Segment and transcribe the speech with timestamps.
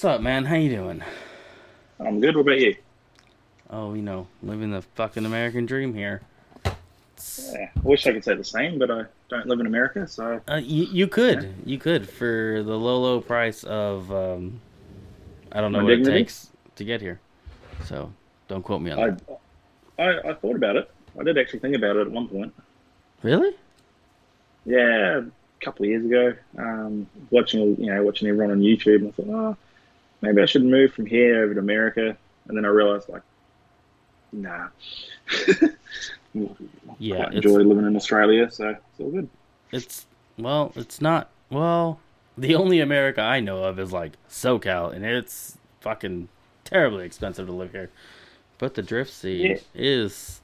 [0.00, 0.46] What's up, man?
[0.46, 1.02] How you doing?
[1.98, 2.34] I'm good.
[2.34, 2.74] What about you?
[3.68, 6.22] Oh, you know, living the fucking American dream here.
[6.64, 10.40] Yeah, I wish I could say the same, but I don't live in America, so
[10.48, 14.62] Uh, you, you could, you could for the low, low price of um,
[15.52, 17.20] I don't know My what it takes to get here.
[17.84, 18.10] So
[18.48, 19.40] don't quote me on I, that.
[19.98, 20.90] I I thought about it.
[21.20, 22.54] I did actually think about it at one point.
[23.22, 23.54] Really?
[24.64, 29.08] Yeah, a couple of years ago, um, watching you know watching everyone on YouTube, and
[29.08, 29.56] I thought, oh,
[30.22, 32.16] maybe I should move from here over to America.
[32.48, 33.22] And then I realized, like,
[34.32, 34.68] nah.
[36.98, 39.28] Yeah, quite enjoy living in Australia, so it's all good.
[39.72, 40.06] It's
[40.38, 41.28] well, it's not.
[41.50, 41.98] Well,
[42.38, 46.28] the only America I know of is like SoCal, and it's fucking
[46.64, 47.90] terribly expensive to live here.
[48.58, 49.56] But the drift scene Yeah.
[49.74, 50.40] is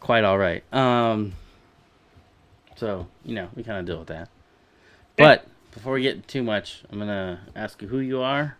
[0.00, 0.64] quite all right.
[0.72, 1.34] Um,
[2.76, 4.28] so you know we kind of deal with that.
[5.18, 8.56] But before we get too much, I'm gonna ask you who you are,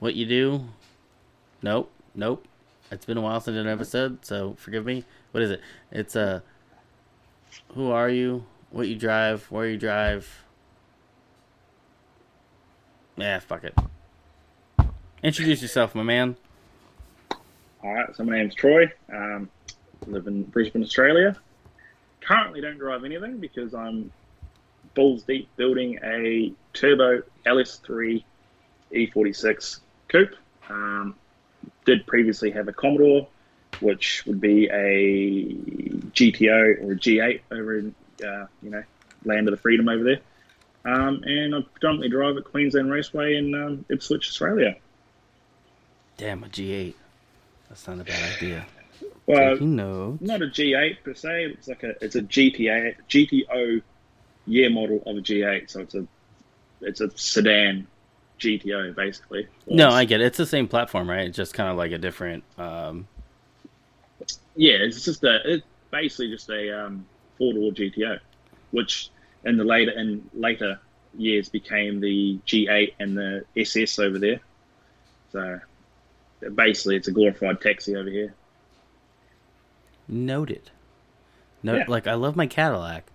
[0.00, 0.64] what you do.
[1.62, 2.46] Nope, nope.
[2.90, 5.04] It's been a while since an episode, so forgive me.
[5.32, 5.60] What is it?
[5.92, 6.40] It's uh,
[7.74, 8.44] who are you?
[8.70, 9.44] What you drive?
[9.50, 10.44] Where you drive?
[13.16, 13.74] Yeah, fuck it.
[15.22, 16.36] Introduce yourself, my man.
[17.82, 18.90] All right, so my name's Troy.
[19.12, 19.50] Um,
[20.06, 21.36] live in Brisbane, Australia.
[22.20, 24.12] Currently, don't drive anything because I'm
[24.98, 28.24] balls deep building a turbo LS3
[28.92, 30.34] E46 coupe.
[30.68, 31.14] Um,
[31.84, 33.28] did previously have a Commodore,
[33.78, 35.54] which would be a
[36.10, 37.94] GTO or a G8 over in
[38.26, 38.82] uh, you know
[39.24, 40.20] land of the freedom over there.
[40.84, 44.76] Um, and I predominantly drive at Queensland Raceway in um, Ipswich, Australia.
[46.16, 46.94] Damn, a G8.
[47.68, 48.66] That's not a bad idea.
[49.26, 49.56] Well,
[50.20, 51.44] not a G8 per se.
[51.44, 53.82] It's like a it's a GTA GTO
[54.48, 55.70] year model of a G8.
[55.70, 56.06] So it's a
[56.80, 57.86] it's a sedan
[58.40, 59.46] GTO basically.
[59.66, 60.26] No, I get it.
[60.26, 61.26] It's the same platform, right?
[61.26, 62.44] It's just kind of like a different.
[62.56, 63.06] Um,
[64.56, 68.18] yeah, it's just a it's basically just a um, four door GTO,
[68.72, 69.10] which
[69.44, 70.80] in the later in later
[71.16, 74.40] years became the G8 and the SS over there.
[75.32, 75.60] So
[76.54, 78.34] basically, it's a glorified taxi over here.
[80.08, 80.70] noted.
[81.62, 81.84] No, Yeah.
[81.88, 83.10] like I love my Cadillac,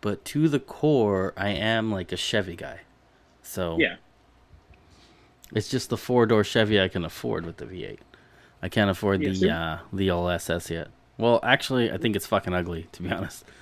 [0.00, 2.80] but to the core, I am like a Chevy guy.
[3.42, 3.96] So Yeah,
[5.54, 7.98] it's just the four door Chevy I can afford with the V8.
[8.62, 10.88] I can't afford the uh, the LSS yet.
[11.16, 13.44] Well, actually, I think it's fucking ugly to be honest.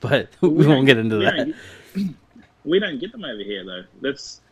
[0.00, 1.36] But we won't get into we that.
[1.36, 1.54] Don't
[1.94, 2.14] get,
[2.66, 3.84] we don't get them over here though.
[4.02, 4.42] That's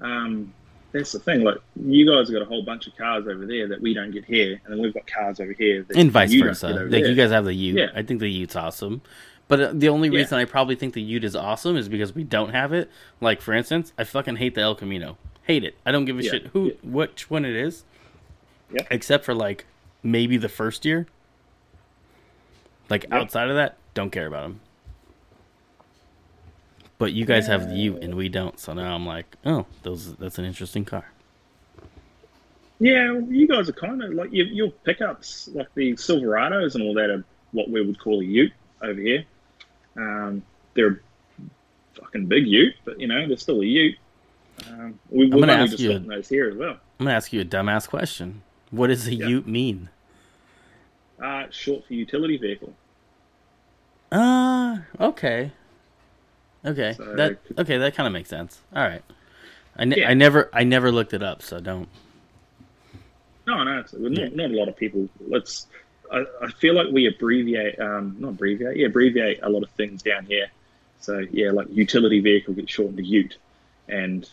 [0.00, 0.52] um,
[0.90, 1.42] that's the thing.
[1.42, 4.24] Like you guys got a whole bunch of cars over there that we don't get
[4.24, 6.68] here, and then we've got cars over here that and vice you versa.
[6.68, 7.06] Like there.
[7.06, 7.76] you guys have the Ute.
[7.76, 7.86] Yeah.
[7.94, 9.00] I think the Ute's awesome.
[9.48, 10.18] But uh, the only Yeah.
[10.18, 12.90] reason I probably think the Ute is awesome is because we don't have it.
[13.20, 15.18] Like for instance, I fucking hate the El Camino.
[15.44, 15.76] Hate it.
[15.86, 16.30] I don't give a Yeah.
[16.32, 16.72] shit who Yeah.
[16.82, 17.84] which one it is.
[18.72, 18.82] Yeah.
[18.90, 19.66] Except for like
[20.02, 21.06] maybe the first year.
[22.90, 23.18] Like Yeah.
[23.18, 24.60] outside of that, don't care about them.
[26.98, 30.14] But you guys have the Ute and we don't, so now I'm like, oh, those
[30.16, 31.10] that's an interesting car.
[32.78, 36.94] Yeah, you guys are kind of like your, your pickups, like the Silverados and all
[36.94, 38.52] that, are what we would call a Ute
[38.82, 39.24] over here.
[39.96, 40.42] Um,
[40.74, 40.88] they're
[41.40, 43.96] a fucking big Ute, but you know they're still a Ute.
[44.68, 46.78] Um, we, we've gonna ask you- those here as well.
[46.98, 48.42] I'm gonna ask you a dumbass question.
[48.70, 49.26] What does a Yeah.
[49.28, 49.88] Ute mean?
[51.22, 52.74] Uh, short for utility vehicle.
[54.12, 55.50] Uh, okay.
[56.64, 56.94] Okay.
[56.96, 58.60] So- that okay, that kind of makes sense.
[58.74, 59.02] All right.
[59.76, 60.08] I, ne- Yeah.
[60.10, 61.88] I never I never looked it up, so don't.
[63.46, 65.08] No, no, it's, not, not a lot of people.
[65.28, 65.66] Let's.
[66.12, 70.02] I, I feel like we abbreviate, um, not abbreviate, yeah, abbreviate a lot of things
[70.02, 70.46] down here.
[71.00, 73.36] So yeah, like utility vehicle gets shortened to Ute,
[73.88, 74.28] and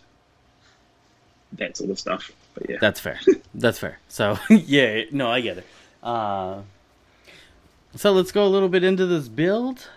[1.53, 2.31] that sort of stuff.
[2.53, 3.19] But yeah, That's fair.
[3.55, 3.99] That's fair.
[4.07, 5.67] So, yeah, no, I get it.
[6.01, 6.61] Uh
[7.95, 9.87] So, let's go a little bit into this build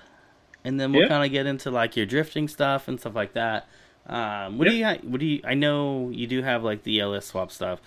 [0.64, 1.08] and then we'll Yeah.
[1.08, 3.66] kind of get into like your drifting stuff and stuff like that.
[4.06, 7.26] Um what do you what do you I know you do have like the LS
[7.26, 7.80] swap stuff,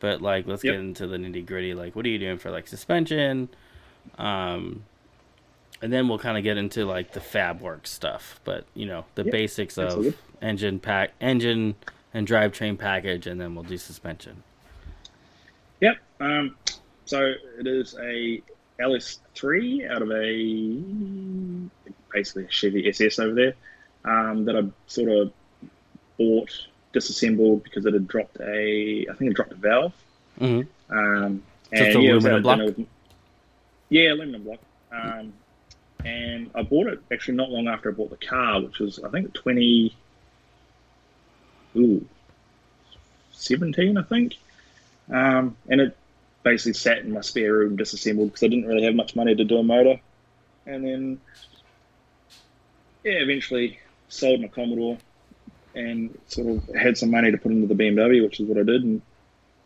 [0.00, 0.74] but like let's Yep.
[0.74, 3.48] get into the nitty-gritty like what are you doing for like suspension?
[4.18, 4.86] Um
[5.82, 9.06] and then we'll kind of get into like the fab work stuff, but you know
[9.14, 10.18] the Yeah, basics of absolutely.
[10.42, 11.76] engine pack, engine
[12.14, 14.42] and drivetrain package, and then we'll do suspension.
[15.80, 15.96] Yep.
[16.20, 16.56] Um,
[17.04, 17.20] so
[17.58, 18.42] it is a
[18.80, 21.70] LS3 out of a
[22.12, 23.54] basically a Chevy SS over there
[24.04, 25.32] um, that I sort of
[26.18, 26.50] bought
[26.96, 29.92] disassembled because it had dropped a I think it dropped a valve.
[30.38, 31.42] hmm Um,
[31.74, 32.58] Just and yeah, aluminum block?
[32.60, 32.86] with-
[33.90, 34.60] yeah, aluminum block.
[34.90, 35.32] Um,
[36.04, 39.10] and I bought it actually not long after I bought the car, which was I
[39.10, 39.94] think twenty.
[41.76, 42.06] Ooh,
[43.32, 44.36] 17, I think.
[45.12, 45.94] Um, and it
[46.42, 49.44] basically sat in my spare room disassembled because I didn't really have much money to
[49.44, 50.00] do a motor.
[50.64, 51.20] And then,
[53.04, 53.78] yeah, eventually
[54.08, 54.96] sold my Commodore
[55.76, 58.62] and sort of had some money to put into the BMW, which is what I
[58.62, 58.82] did.
[58.82, 59.02] And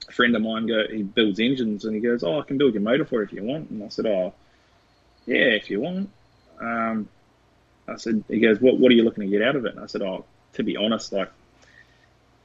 [0.08, 2.74] a friend of mine go, he builds engines, and he goes, "Oh, I can build
[2.74, 4.34] your motor for you if you want." And I said, "Oh,
[5.24, 6.10] yeah, if you want."
[6.60, 7.08] Um,
[7.86, 9.80] I said, he goes, "What What are you looking to get out of it?" And
[9.80, 10.24] I said, "Oh,
[10.54, 11.30] to be honest, like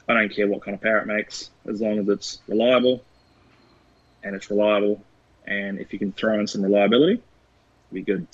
[0.08, 3.04] I don't care what kind of power it makes, as long as it's reliable,
[4.24, 5.04] and it's reliable,
[5.48, 8.28] and if you can throw in some reliability, it'll be good."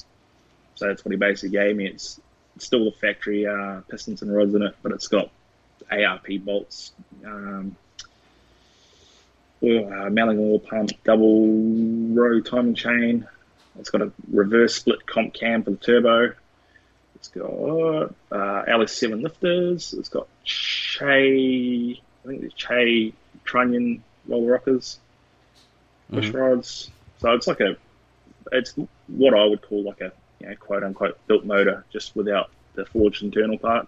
[0.75, 1.88] So that's what he basically gave me.
[1.88, 5.30] It's, it's still the factory uh, pistons and rods in it, but it's got
[5.92, 6.92] ARP bolts,
[7.25, 7.75] um,
[9.63, 11.48] oil, uh, Melling oil pump, double
[12.13, 13.27] row timing chain.
[13.80, 16.33] It's got a reverse split comp cam for the turbo.
[17.15, 17.45] It's got
[18.31, 19.94] uh, LS7 lifters.
[19.94, 23.13] It's got Che, I think it's Che
[23.45, 25.00] trunnion roller rockers,
[26.12, 26.33] push Mhm.
[26.33, 26.89] rods.
[27.19, 27.77] So it's like a,
[28.51, 28.74] it's
[29.07, 30.12] what I would call like a
[30.42, 33.88] you know, quote unquote built motor, just without the forged internal part.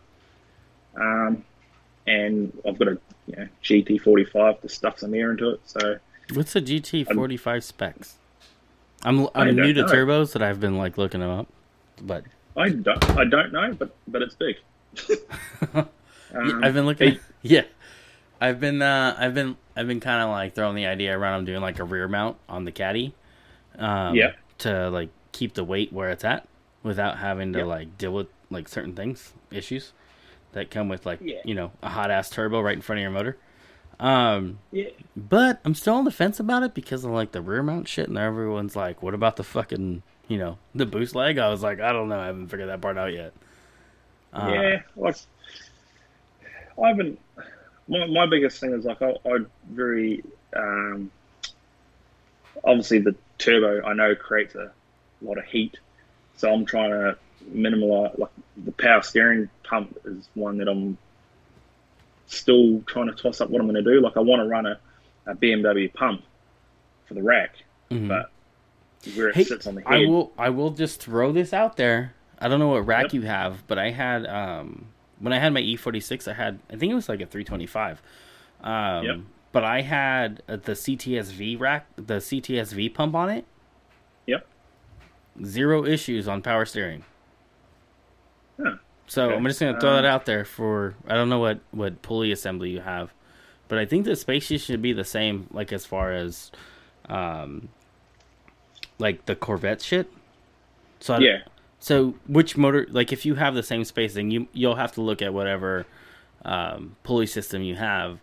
[0.95, 1.43] Um,
[2.07, 2.97] and I've got a
[3.27, 5.61] you know, GT45 to stuff some air into it.
[5.65, 5.97] So
[6.33, 8.15] What's the GT45 specs?
[9.03, 9.87] I'm I'm new to know.
[9.87, 11.47] turbos that I've been like looking them up,
[12.01, 12.23] but
[12.55, 14.57] I don't, I don't know, but but it's big.
[15.73, 15.85] Yeah,
[16.39, 17.11] Um, I've been looking.
[17.13, 17.61] hey- yeah,
[18.41, 18.81] I've been.
[18.81, 19.55] Uh, I've been.
[19.75, 21.33] I've been kind of like throwing the idea around.
[21.35, 23.13] I'm doing like a rear mount on the caddy.
[23.77, 24.31] Um, Yeah.
[24.59, 26.47] To like keep the weight where it's at,
[26.83, 27.65] without having to Yeah.
[27.65, 29.91] like deal with like certain things, issues
[30.53, 31.41] that come with like Yeah.
[31.43, 33.37] you know a hot ass turbo right in front of your motor.
[33.99, 37.61] Um, yeah, but I'm still on the fence about it because of like the rear
[37.63, 41.49] mount shit, and everyone's like, "What about the fucking you know the boost leg?" I
[41.49, 42.19] was like, "I don't know.
[42.19, 43.33] I haven't figured that part out yet."
[44.33, 44.81] Uh, yeah.
[44.95, 45.15] Like
[46.81, 47.19] I haven't.
[47.87, 49.37] My, my biggest thing is like I, I
[49.69, 50.23] very
[50.55, 51.11] um,
[52.63, 54.71] obviously the turbo I know creates a
[55.25, 55.77] lot of heat,
[56.35, 60.97] so I'm trying to minimize like the power steering pump is one that I'm
[62.27, 64.01] still trying to toss up what I'm going to do.
[64.01, 64.79] Like I want to run a,
[65.25, 66.21] a BMW pump
[67.05, 67.55] for the rack,
[67.91, 68.07] mhm.
[68.07, 68.31] but
[69.13, 69.85] where it Hey, sits on the head.
[69.85, 72.15] I will I will just throw this out there.
[72.39, 73.13] I don't know what rack Yep.
[73.13, 76.91] you have, but I had um when I had my E46, I had I think
[76.91, 78.01] it was like a 325.
[78.61, 79.19] Um Yep.
[79.51, 83.45] but I had the CTSV rack, the CTSV pump on it.
[85.43, 87.03] Zero issues on power steering.
[88.61, 88.75] Huh.
[89.07, 89.35] So Okay.
[89.35, 92.31] I'm just gonna throw Um, that out there for I don't know what what pulley
[92.31, 93.13] assembly you have,
[93.67, 95.47] but I think the spaceship should be the same.
[95.51, 96.51] Like as far as,
[97.09, 97.69] um,
[98.99, 100.07] like the Corvette shit.
[100.99, 101.37] So I, Yeah,
[101.79, 102.85] so which motor?
[102.89, 105.85] Like if you have the same spacing, you you'll have to look at whatever
[106.45, 108.19] um, pulley system you have.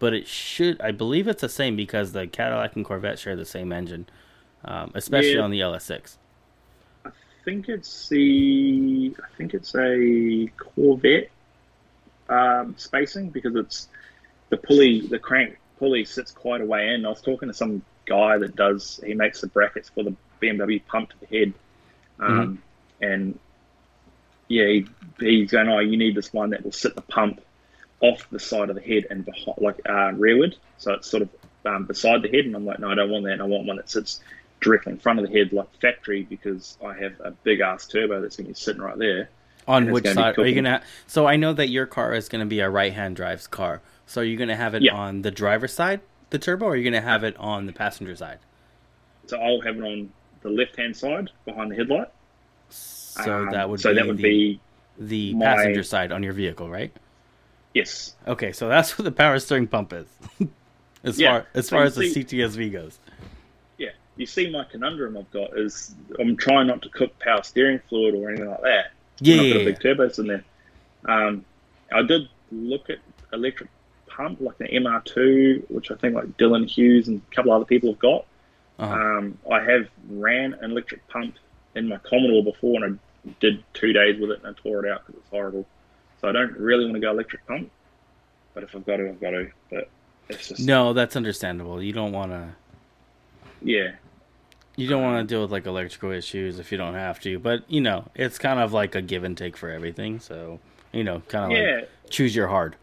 [0.00, 3.44] But it should, I believe, it's the same because the Cadillac and Corvette share the
[3.44, 4.06] same engine,
[4.64, 5.40] um, especially Yeah.
[5.42, 6.18] on the LS6.
[7.44, 11.28] I think it's the I think it's a Corvette
[12.26, 13.88] um, spacing because it's
[14.48, 17.04] the pulley the crank pulley sits quite a way in.
[17.04, 20.80] I was talking to some guy that does he makes the brackets for the BMW
[20.86, 21.52] pump to the head,
[22.18, 22.62] um,
[23.02, 23.38] and
[24.48, 24.86] yeah, he,
[25.20, 27.42] he's going, oh, you need this one that will sit the pump
[28.00, 31.28] off the side of the head and behind, like uh, rearward, so it's sort of
[31.66, 32.46] um, beside the head.
[32.46, 33.42] And I'm like, no, I don't want that.
[33.42, 34.20] I want one that sits
[34.64, 38.20] directly in front of the head, like factory, because I have a big ass turbo
[38.20, 39.28] that's going to be sitting right there.
[39.68, 40.82] On which side are you gonna?
[41.06, 43.80] So I know that your car is gonna be a right-hand drives car.
[44.04, 44.94] So are you gonna have it Yeah.
[44.94, 48.14] on the driver's side, the turbo, or are you gonna have it on the passenger
[48.14, 48.40] side?
[49.26, 52.08] So I'll have it on the left hand side behind the headlight.
[52.68, 54.60] So Um, that would so be that would the, be
[54.98, 56.94] the my- passenger side on your vehicle, right?
[57.72, 60.06] yes, Okay, so that's what the power steering pump is,
[61.04, 62.98] as Yeah, far as far as the CTSV goes.
[64.16, 68.14] You see, my conundrum I've got is I'm trying not to cook power steering fluid
[68.14, 68.92] or anything like that.
[69.20, 70.44] Yeah, I've got a big turbos in there.
[71.06, 71.44] Um,
[71.92, 72.98] I did look at
[73.32, 73.70] electric
[74.06, 77.90] pump like an MR2, which I think like Dylan Hughes and a couple other people
[77.90, 78.26] have got.
[78.78, 78.94] Uh-huh.
[78.94, 81.36] Um, I have ran an electric pump
[81.74, 84.90] in my Commodore before, and I did two days with it, and I tore it
[84.90, 85.66] out because it's horrible.
[86.20, 87.70] So I don't really want to go electric pump,
[88.54, 89.50] but if I've got to, I've got to.
[89.70, 89.88] But
[90.28, 91.82] it's just No, that's understandable.
[91.82, 92.48] You don't want to.
[93.62, 93.92] yeah,
[94.76, 97.62] You don't want to deal with like electrical issues if you don't have to, but
[97.70, 100.18] you know it's kind of like a give and take for everything.
[100.20, 100.58] So
[100.92, 101.74] you know, kind of yeah.
[101.76, 102.76] like choose your hard.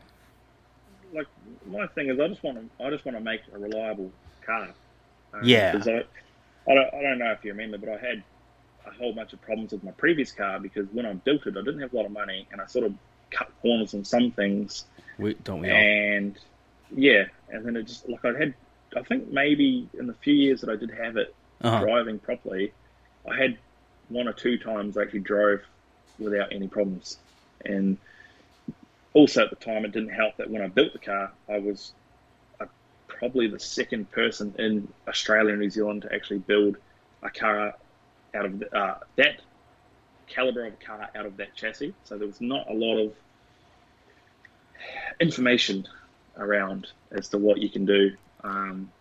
[1.13, 1.27] like
[1.65, 4.11] my thing is, I just want to, I just want to make a reliable
[4.45, 4.69] car.
[5.33, 5.73] Um, Yeah.
[5.85, 6.03] I,
[6.69, 8.23] I don't, I don't know if you remember, but I had
[8.85, 11.61] a whole bunch of problems with my previous car because when I built it, I
[11.61, 12.93] didn't have a lot of money, and I sort of
[13.31, 14.85] cut corners on some things,
[15.17, 15.77] We don't we all?
[15.77, 16.37] and
[16.93, 18.53] yeah, and then it just like I had,
[18.95, 21.33] I think maybe in the few years that I did have it
[21.63, 21.83] Uh-huh.
[21.83, 22.73] driving properly,
[23.29, 23.57] I had
[24.09, 25.61] one or two times I actually drove
[26.19, 27.17] without any problems,
[27.65, 27.97] and
[29.13, 31.93] also at the time it didn't help that when I built the car, I was
[32.59, 32.65] uh,
[33.07, 36.77] probably the second person in Australia and New Zealand to actually build
[37.23, 37.75] a car
[38.33, 39.41] out of uh, that
[40.27, 41.93] caliber of car out of that chassis.
[42.05, 43.13] So there was not a lot of
[45.19, 45.87] information
[46.37, 48.15] around as to what you can do.
[48.43, 48.91] Um,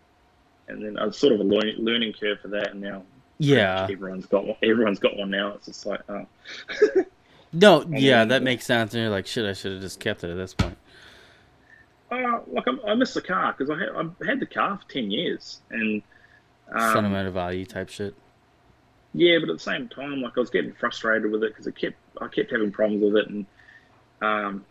[0.67, 3.03] and then I was sort of a learning, learning curve for that, and now
[3.39, 3.87] Yeah.
[3.89, 4.57] everyone's got one.
[4.63, 5.53] Everyone's got one now.
[5.55, 6.25] It's just like, oh,
[7.53, 8.93] No, yeah, that makes sense.
[8.93, 10.77] And you're like, shit, I should have just kept it at this point.
[12.11, 14.89] oh like I, I missed the car because I had I had the car for
[14.91, 16.01] ten years, and
[16.71, 18.15] um, Sentimental value type shit.
[19.13, 21.75] Yeah, but at the same time, like I was getting frustrated with it because it
[21.75, 23.45] kept I kept having problems with it, and
[24.21, 24.65] um,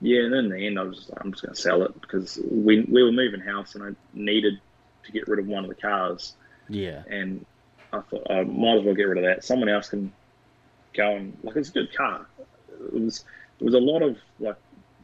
[0.00, 1.82] yeah, and then in the end, I was just like, I'm just going to sell
[1.82, 4.60] it because we we were moving house, and I needed
[5.04, 6.34] to get rid of one of the cars,
[6.68, 7.02] Yeah.
[7.08, 7.44] and
[7.92, 9.44] I thought I might as well get rid of that.
[9.44, 10.12] Someone else can
[10.94, 12.26] go and like it's a good car.
[12.86, 13.24] It was
[13.58, 14.56] there was a lot of like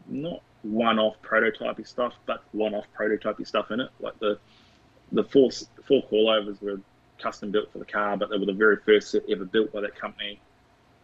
[0.08, 3.90] not one-off prototypey stuff, but one-off prototypey stuff in it.
[4.00, 4.38] Like the
[5.12, 5.50] the four
[5.86, 6.80] four coilovers were
[7.18, 9.96] custom built for the car, but they were the very first ever built by that
[9.96, 10.40] company,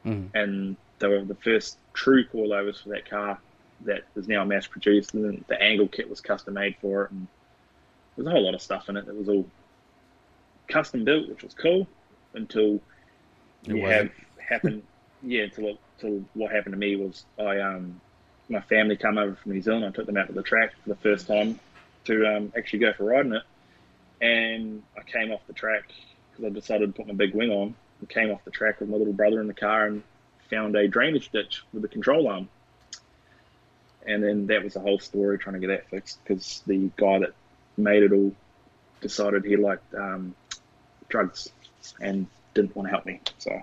[0.04, 0.28] Mhm.
[0.34, 3.38] and they were the first true coilovers for that car
[3.82, 5.14] that is now mass produced.
[5.14, 7.26] And then the angle kit was custom made for it, and
[8.16, 9.50] there's a whole lot of stuff in it that was all
[10.68, 11.88] custom built, which was cool
[12.34, 12.80] until
[13.68, 14.10] It you have
[14.48, 14.82] happened.
[15.22, 18.00] yeah, until it- until what happened to me was I um
[18.48, 19.84] my family come over from New Zealand.
[19.86, 21.60] I took them out to the track for the first time
[22.04, 23.42] to um, actually go for riding it,
[24.20, 25.84] and I came off the track
[26.30, 27.76] because I decided to put my big wing on.
[28.02, 30.04] I came off the track with my little brother in the car and
[30.50, 32.50] found a drainage ditch with a control arm.
[34.06, 37.20] And then that was the whole story trying to get that fixed because the guy
[37.20, 37.34] that
[37.76, 38.32] made it all
[39.00, 40.34] decided he liked um,
[41.08, 41.50] drugs
[42.00, 43.20] and didn't want to help me.
[43.38, 43.62] So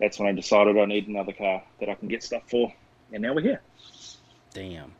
[0.00, 2.72] that's when I decided I need another car that I can get stuff for.
[3.12, 3.60] And now we're here.
[4.52, 4.92] Damn.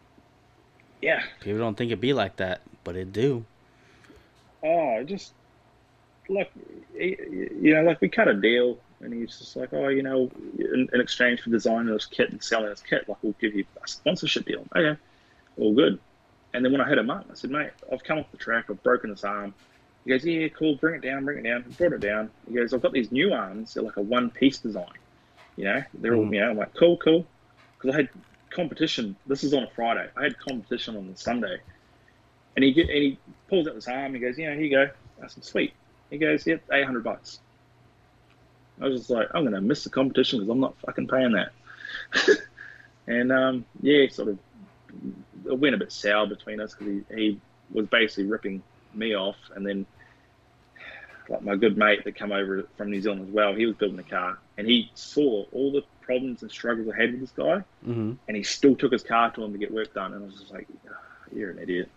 [1.03, 1.23] Yeah.
[1.41, 3.45] People don't think it'd be like that, but it do.
[4.63, 5.33] Oh, just
[6.29, 6.51] like
[6.95, 10.89] you know, like we cut a deal, and he's just like, oh, you know, in,
[10.93, 13.89] in exchange for designing this kit and selling this kit, like we'll give you a
[13.89, 14.67] sponsorship deal.
[14.75, 14.99] Okay,
[15.59, 15.99] all good.
[16.59, 18.65] And then when I hit him up, I said, mate, I've come off the track,
[18.69, 19.55] I've broken this arm.
[20.05, 21.65] He goes, yeah, cool, bring it down, bring it down.
[21.65, 22.33] I brought it down.
[22.49, 24.91] He goes, I've got these new arms, they're like a one-piece design.
[25.57, 26.35] You know, they're all, Mhm.
[26.35, 27.29] you know, I'm like, cool, cool.
[27.79, 28.09] Because I had
[28.51, 29.15] competition.
[29.25, 30.11] This is on a Friday.
[30.17, 31.61] I had competition on the Sunday.
[32.57, 34.15] And he get, and he pulls out this arm.
[34.15, 34.91] He goes, "Yeah, here you go."
[35.23, 35.75] I said, "Sweet."
[36.11, 37.39] He goes, "Yep, eight hundred bucks."
[38.81, 41.53] I was just like, "I'm gonna miss the competition because I'm not fucking paying that."
[43.07, 44.39] and um, yeah, sort of
[45.49, 47.41] it went a bit sour between us because he, he
[47.73, 48.63] was basically ripping
[48.95, 49.87] me off, and then
[51.29, 53.99] like my good mate that come over from New Zealand as well, he was building
[53.99, 57.63] a car, and he saw all the problems and struggles I had with this guy,
[57.87, 58.13] Mm-hmm.
[58.27, 60.15] and he still took his car to him to get work done.
[60.15, 60.95] And I was just like, "Ah,
[61.35, 61.91] you're an idiot.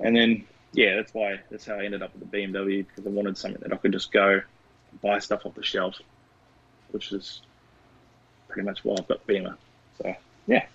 [0.00, 3.10] And then, yeah, that's why that's how I ended up with the BMW because I
[3.10, 4.40] wanted something that I could just go
[5.02, 6.00] buy stuff off the shelf,
[6.90, 7.42] which is
[8.48, 9.56] pretty much why I've got Beamer.
[10.02, 10.12] So
[10.48, 10.66] yeah,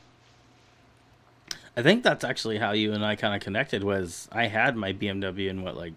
[1.77, 3.83] I think that's actually how you and I kind of connected.
[3.83, 5.93] Was I had my BMW in what like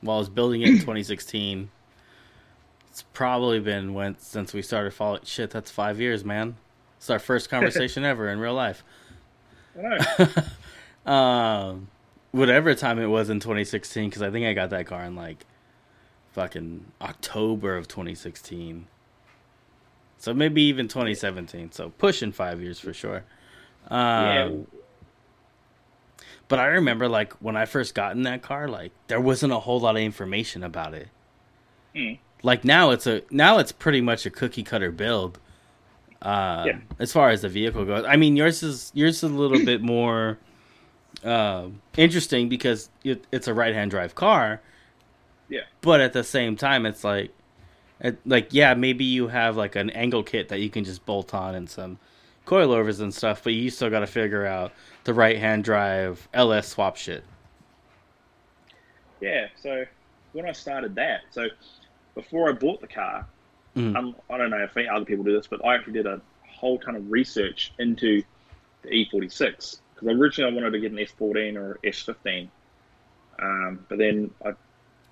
[0.00, 1.70] while I was building it in 2016.
[2.88, 5.22] It's probably been when since we started following.
[5.24, 6.56] Shit, that's five years, man.
[6.96, 8.82] It's our first conversation ever in real life.
[11.08, 11.88] Um,
[12.32, 15.46] whatever time it was in 2016, because I think I got that car in like
[16.32, 18.86] fucking October of 2016.
[20.18, 21.72] So maybe even 2017.
[21.72, 23.24] So pushing five years for sure.
[23.88, 24.50] Um, yeah,
[26.48, 29.58] But I remember like when I first got in that car, like there wasn't a
[29.58, 31.08] whole lot of information about it.
[31.94, 32.18] Mm.
[32.42, 35.38] Like now it's a now it's pretty much a cookie cutter build.
[36.22, 36.78] Uh, Yeah.
[36.98, 39.82] As far as the vehicle goes, I mean yours is yours is a little bit
[39.82, 40.38] more
[41.24, 44.60] uh, interesting because it, it's a right hand drive car.
[45.48, 45.62] Yeah.
[45.80, 47.32] But at the same time, it's like,
[48.00, 51.34] it, like yeah, maybe you have like an angle kit that you can just bolt
[51.34, 51.98] on and some
[52.46, 54.72] coilovers and stuff, but you still got to figure out
[55.08, 57.24] the right hand drive LS swap shit.
[59.22, 59.46] yeah.
[59.56, 59.84] So
[60.32, 61.46] when I started that, so
[62.14, 63.26] before I bought the car,
[63.74, 63.96] Mhm.
[63.96, 66.78] um, I don't know if other people do this, but I actually did a whole
[66.78, 68.22] ton of research into
[68.82, 72.50] the E46 because originally I wanted to get an S14 or S15,
[73.38, 74.52] um, but then I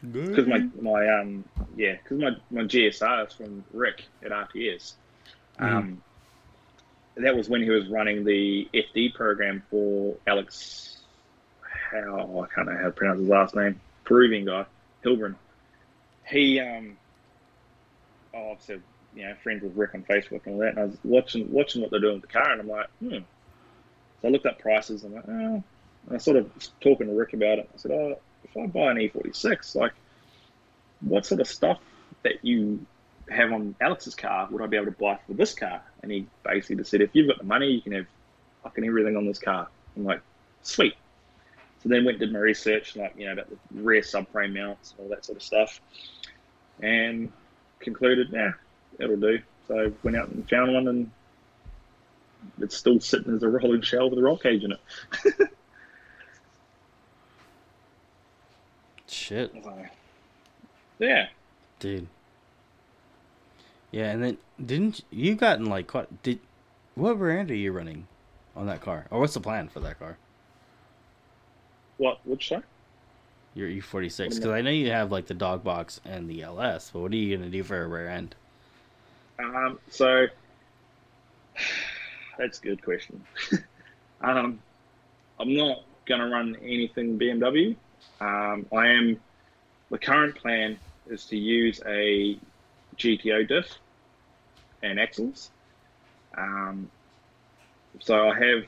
[0.02, 1.42] because my my um
[1.74, 4.96] yeah because my my GSR is from Rick at RTS.
[5.58, 6.02] Um,
[7.16, 10.96] that was when he was running the FD program for Alex
[11.90, 13.80] how I can't know how to pronounce his last name.
[14.04, 14.66] Peruvian guy,
[15.04, 15.34] Hilgren.
[16.28, 16.96] He um,
[18.34, 18.82] oh, said
[19.14, 21.82] you know friends with Rick on Facebook and all that, and I was watching watching
[21.82, 23.18] what they're doing with the car, and I'm like, hmm.
[24.22, 25.64] So I looked up prices, and I'm like, oh.
[26.06, 27.70] And I sort of talking to Rick about it.
[27.72, 29.92] I said, oh, if I buy an E46, like,
[31.00, 31.80] what sort of stuff
[32.22, 32.86] that you
[33.30, 35.82] have on Alex's car would I be able to buy for this car?
[36.02, 38.06] And he basically just said, if you've got the money, you can have
[38.62, 39.68] fucking everything on this car.
[39.96, 40.20] I'm like,
[40.62, 40.94] sweet.
[41.82, 44.92] So then went and did my research, like, you know, about the rear subframe mounts
[44.92, 45.80] and all that sort of stuff.
[46.80, 47.32] And
[47.80, 48.52] concluded, yeah,
[48.98, 49.38] it'll do.
[49.68, 51.10] So went out and found one and
[52.60, 54.80] it's still sitting as a rolling shell with a roll cage in it.
[59.08, 59.54] Shit.
[60.98, 61.28] So, yeah.
[61.78, 62.08] Dude.
[63.96, 66.38] Yeah, and then didn't you gotten like quite did
[66.96, 68.06] what brand are you running
[68.54, 69.06] on that car?
[69.10, 70.18] Or what's the plan for that car?
[71.96, 72.20] What?
[72.26, 72.62] Which one?
[73.54, 77.00] Your E46 because I know you have like the dog box and the LS, but
[77.00, 78.34] what are you gonna do for a rear end?
[79.38, 80.26] Um, so
[82.38, 83.24] that's a good question.
[84.20, 84.58] um,
[85.40, 87.74] I'm not gonna run anything BMW.
[88.20, 89.18] Um, I am.
[89.88, 92.38] The current plan is to use a
[92.98, 93.78] GTO diff
[94.82, 95.50] and axles.
[96.36, 96.90] Um,
[98.00, 98.64] so I have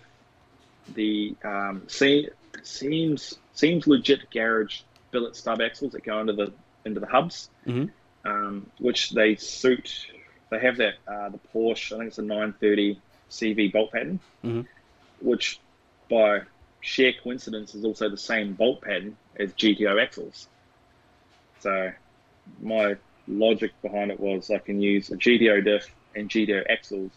[0.95, 2.31] the um, se-
[2.63, 6.53] seems seems legit garage billet stub axles that go into the
[6.85, 7.91] into the hubs, Mhm.
[8.25, 10.07] um, which they suit.
[10.51, 11.93] They have that uh, the Porsche.
[11.93, 14.67] I think it's a 930 CV bolt pattern, Mhm.
[15.21, 15.61] which
[16.09, 16.41] by
[16.81, 20.49] sheer coincidence is also the same bolt pattern as GTO axles.
[21.61, 21.93] So
[22.63, 27.13] my logic behind it was I can use a GTO diff and GTO axles.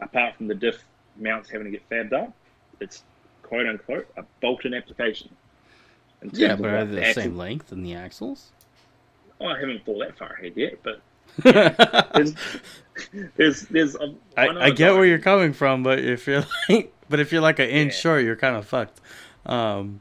[0.00, 0.82] Apart from the diff
[1.16, 2.32] mounts having to get fabbed up,
[2.80, 3.02] it's
[3.42, 5.28] quote unquote a bolt-in application.
[6.32, 8.50] Yeah, but are they the same length in the axles?
[9.40, 11.00] Oh, I haven't thought that far ahead yet, but
[11.44, 12.34] I, there's
[13.36, 17.20] there's there's a, one I get where you're coming from, but if you're like but
[17.20, 18.00] if you're like an inch Yeah.
[18.00, 19.00] short, you're kind of fucked.
[19.46, 20.00] Um,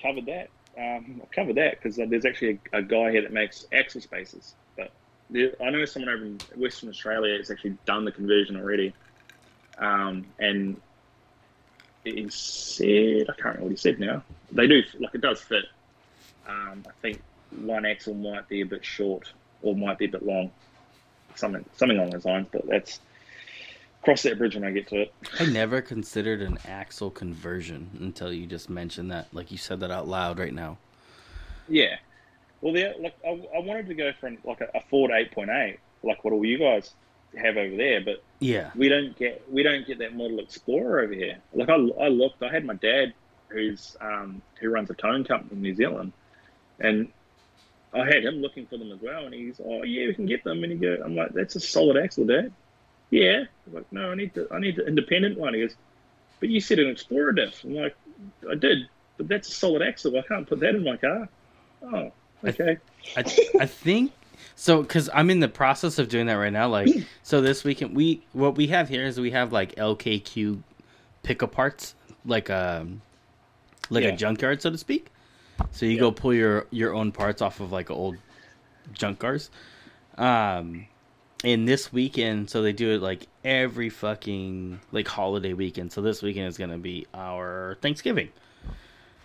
[0.00, 0.48] covered that.
[0.76, 4.54] Um, I've covered that because there's actually a, a guy here that makes axle spaces.
[5.32, 8.92] I know someone over in Western Australia has actually done the conversion already.
[9.78, 10.80] Um, and
[12.04, 14.22] he said, I can't remember what he said now.
[14.52, 15.64] They do, like, it does fit.
[16.46, 19.32] Um, I think one axle might be a bit short
[19.62, 20.50] or might be a bit long.
[21.34, 23.00] Something, something along those lines, but that's
[24.02, 25.14] cross that bridge when I get to it.
[25.40, 29.32] I never considered an axle conversion until you just mentioned that.
[29.32, 30.78] Like you said that out loud right now.
[31.68, 31.96] Yeah.
[32.64, 35.76] Well, there, like I, I wanted to go for an, like a, a Ford 8.8,
[36.02, 36.94] like what all you guys
[37.36, 38.70] have over there, but Yeah.
[38.74, 41.36] we don't get we don't get that model Explorer over here.
[41.52, 43.12] Like I, I looked, I had my dad,
[43.48, 46.14] who's um, who runs a towing company in New Zealand,
[46.80, 47.12] and
[47.92, 50.42] I had him looking for them as well, and he's, oh yeah, we can get
[50.42, 52.50] them, and he go, I'm like, that's a solid axle, dad.
[53.10, 53.44] Yeah.
[53.66, 55.52] I'm like, no, I need the I need the independent one.
[55.52, 55.74] He goes,
[56.40, 57.62] but you said an Explorer diff.
[57.62, 57.94] I'm like,
[58.50, 60.16] I did, but that's a solid axle.
[60.18, 61.28] I can't put that in my car.
[61.82, 62.10] Oh,
[62.46, 62.78] okay.
[63.16, 63.20] I,
[63.60, 64.12] I think
[64.56, 66.68] so because I'm in the process of doing that right now.
[66.68, 66.88] Like,
[67.22, 70.62] so this weekend we what we have here is we have like LKQ
[71.22, 73.02] pickup parts, like um,
[73.90, 74.10] like Yeah.
[74.10, 75.08] a junkyard, so to speak.
[75.70, 78.16] So you go pull your your own parts off of like old
[78.92, 79.50] junk cars.
[80.18, 80.86] Um,
[81.44, 85.92] and this weekend, so they do it like every fucking like holiday weekend.
[85.92, 88.30] So this weekend is gonna be our Thanksgiving.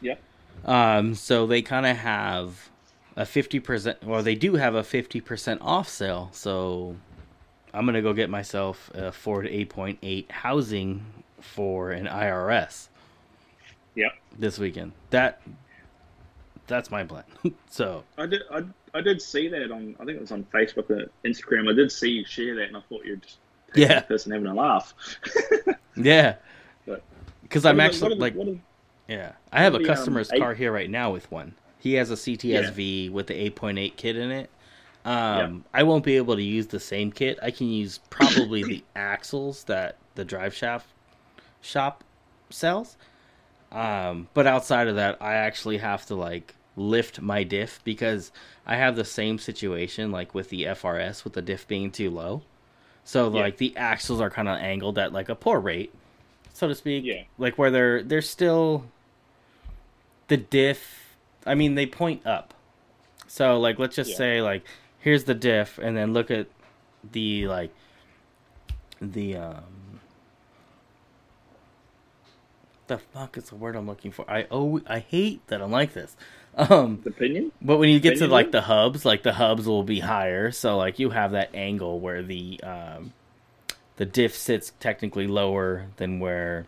[0.02, 0.22] Yep.
[0.66, 2.70] Um, so they kind of have
[3.16, 4.04] a fifty percent.
[4.04, 6.30] Well, they do have a fifty percent off sale.
[6.34, 6.96] So
[7.74, 11.06] I'm gonna go get myself a Ford eight point eight housing
[11.42, 12.88] for an IRS
[13.96, 14.12] Yep.
[14.38, 14.92] this weekend.
[15.10, 15.42] That
[16.68, 17.24] that's my plan.
[17.70, 18.42] so I did.
[18.52, 19.96] I, I did see that on.
[20.00, 21.70] I think it was on Facebook or Instagram.
[21.70, 23.38] I did see you share that, and I thought you'd just
[23.76, 24.00] Yeah.
[24.02, 24.94] the person having a laugh.
[25.96, 26.36] yeah,
[27.44, 28.60] because I'm the- actually the- like are-
[29.08, 31.54] yeah, I have a the, um, customer's eight- car here right now with one.
[31.80, 34.50] He has a CTSV with the 8.8 kit in it.
[35.06, 37.40] Um, I won't be able to use the same kit.
[37.42, 40.88] I can use probably the axles that the drive shaft
[41.62, 42.04] shop
[42.50, 42.98] sells.
[43.72, 48.32] Um, but outside of that, I actually have to like lift my diff because
[48.66, 52.42] I have the same situation like with the FRS with the diff being too low.
[53.06, 53.42] So Yeah.
[53.42, 55.94] like the axles are kind of angled at like a poor rate,
[56.54, 57.06] so to speak.
[57.06, 57.24] Yeah.
[57.38, 58.84] Like where they're they're still
[60.28, 61.09] the diff.
[61.50, 62.54] I mean, they point up.
[63.28, 64.18] So like let's just Yeah.
[64.18, 64.64] say like
[65.00, 66.48] here's the diff, and then look at
[67.12, 67.72] the like
[69.02, 70.00] the um
[72.88, 74.30] the fuck is the word I'm looking for?
[74.30, 76.16] I oh I hate that I'm like this.
[76.58, 77.52] Um, The pinion?
[77.62, 80.76] but when you get to like the hubs, like the hubs will be higher, so
[80.78, 83.14] like you have that angle where the um,
[83.98, 86.66] the diff sits technically lower than where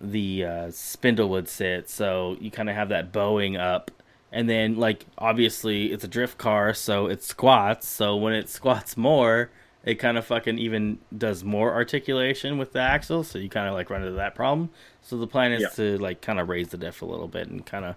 [0.00, 1.88] the uh, spindle would sit.
[1.88, 3.90] So you kind of have that bowing up,
[4.32, 7.88] and then like obviously it's a drift car, so it squats.
[7.88, 9.50] So when it squats more,
[9.84, 13.22] it kind of fucking even does more articulation with the axle.
[13.24, 14.70] So you kind of like run into that problem.
[15.02, 15.68] So the plan is Yeah.
[15.76, 17.96] to like kind of raise the diff a little bit and kind of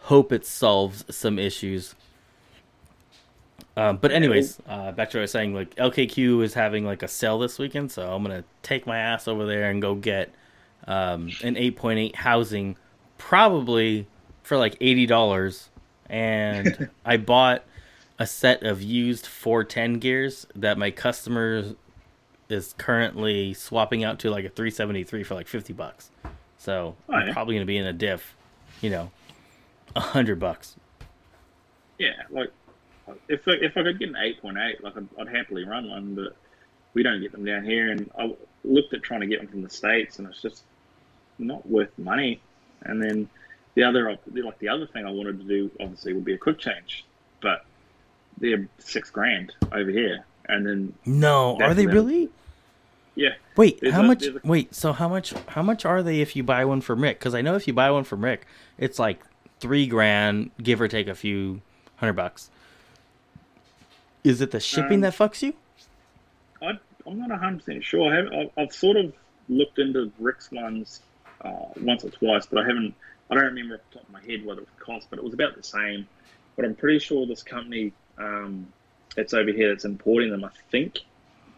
[0.00, 1.94] hope it solves some issues.
[3.76, 7.02] Um, but anyways, uh, back to what I was saying, like LKQ is having like
[7.02, 10.32] a sale this weekend, so I'm gonna take my ass over there and go get
[10.86, 12.76] um, an 8.8 housing,
[13.18, 14.06] probably
[14.42, 15.70] for like eighty dollars.
[16.08, 17.64] And I bought
[18.18, 21.74] a set of used 410 gears that my customer
[22.48, 26.10] is currently swapping out to like a 373 for like 50 bucks.
[26.58, 27.32] So Oh, I'm yeah.
[27.32, 28.36] probably gonna be in a diff,
[28.80, 29.10] you know,
[29.94, 30.76] a hundred bucks.
[31.98, 32.50] Yeah, like
[33.28, 35.88] if I, if I could get an eight point eight, like I'd, I'd happily run
[35.90, 36.36] one, but
[36.94, 37.90] we don't get them down here.
[37.90, 40.62] And I looked at trying to get them from the states, and it's just
[41.38, 42.40] not worth money.
[42.82, 43.28] And then
[43.74, 46.58] the other, like the other thing I wanted to do, obviously, would be a quick
[46.58, 47.04] change,
[47.40, 47.64] but
[48.38, 50.24] they're six grand over here.
[50.48, 52.28] And then No, are they really?
[53.16, 54.26] yeah, Wait, There's how a- much?
[54.26, 55.32] a- Wait, so how much?
[55.48, 57.18] How much are they if you buy one from Rick?
[57.18, 58.46] Because I know if you buy one from Rick,
[58.78, 59.20] it's like
[59.58, 61.62] three grand, give or take a few
[61.96, 62.50] hundred bucks.
[64.22, 65.54] Is it the shipping Um, that fucks you?
[66.60, 68.12] I, I'm not 100 percent sure.
[68.12, 69.12] I have, I've, I've sort of
[69.48, 71.00] looked into Rick's ones
[71.42, 72.94] uh, once or twice, but I haven't.
[73.28, 75.24] I don't remember off the top of my head what it would cost, but it
[75.24, 76.06] was about the same.
[76.54, 78.66] But I'm pretty sure this company um,
[79.16, 81.00] that's over here that's importing them, I think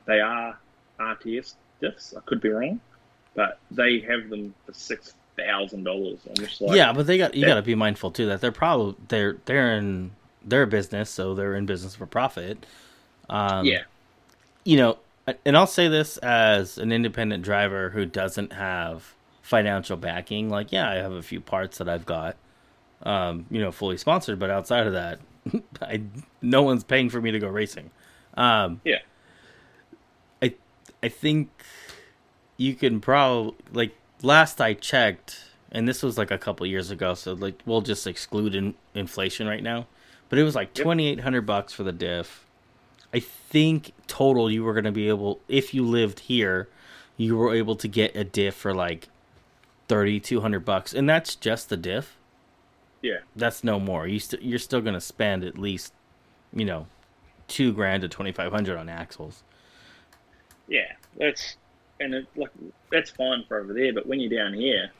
[0.06, 0.58] they are
[0.98, 2.16] RTS diffs.
[2.16, 2.80] I could be wrong,
[3.34, 6.20] but they have them for six thousand dollars.
[6.28, 8.52] I'm just like, yeah, but they got you got to be mindful too that they're
[8.52, 10.12] probably they're they're in
[10.44, 12.64] their business, so they're in business for profit.
[13.28, 13.82] Um, yeah,
[14.64, 14.98] you know,
[15.44, 19.14] and I'll say this as an independent driver who doesn't have
[19.48, 20.50] financial backing.
[20.50, 22.36] Like, yeah, I have a few parts that I've got,
[23.02, 25.20] um, you know, fully sponsored, but outside of that,
[25.82, 26.02] I
[26.42, 27.90] no one's paying for me to go racing.
[28.34, 28.98] Um, yeah.
[30.42, 30.54] I
[31.02, 31.48] I think
[32.58, 35.40] you can probably like last I checked,
[35.72, 39.46] and this was like a couple years ago, so like we'll just exclude in, inflation
[39.46, 39.86] right now.
[40.28, 40.84] But it was like Yep.
[40.84, 42.44] twenty eight hundred bucks for the diff.
[43.14, 46.68] I think total you were gonna be able if you lived here,
[47.16, 49.08] you were able to get a diff for like
[49.88, 52.16] thirty two hundred bucks, and that's just the diff.
[53.02, 53.18] Yeah.
[53.36, 54.06] That's no more.
[54.06, 55.92] You st- you're still gonna spend at least,
[56.52, 56.86] you know,
[57.46, 59.42] two grand to twenty five hundred on axles.
[60.68, 61.56] Yeah, that's
[62.00, 62.50] and it, like
[62.92, 64.90] that's fine for over there, but when you're down here,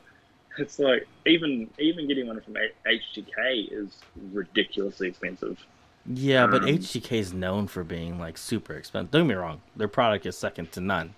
[0.59, 3.99] it's like even even getting one from H- HGK is
[4.33, 5.59] ridiculously expensive.
[6.07, 9.11] Yeah, but Um, HGK is known for being like super expensive.
[9.11, 11.15] Don't get me wrong; their product is second to none.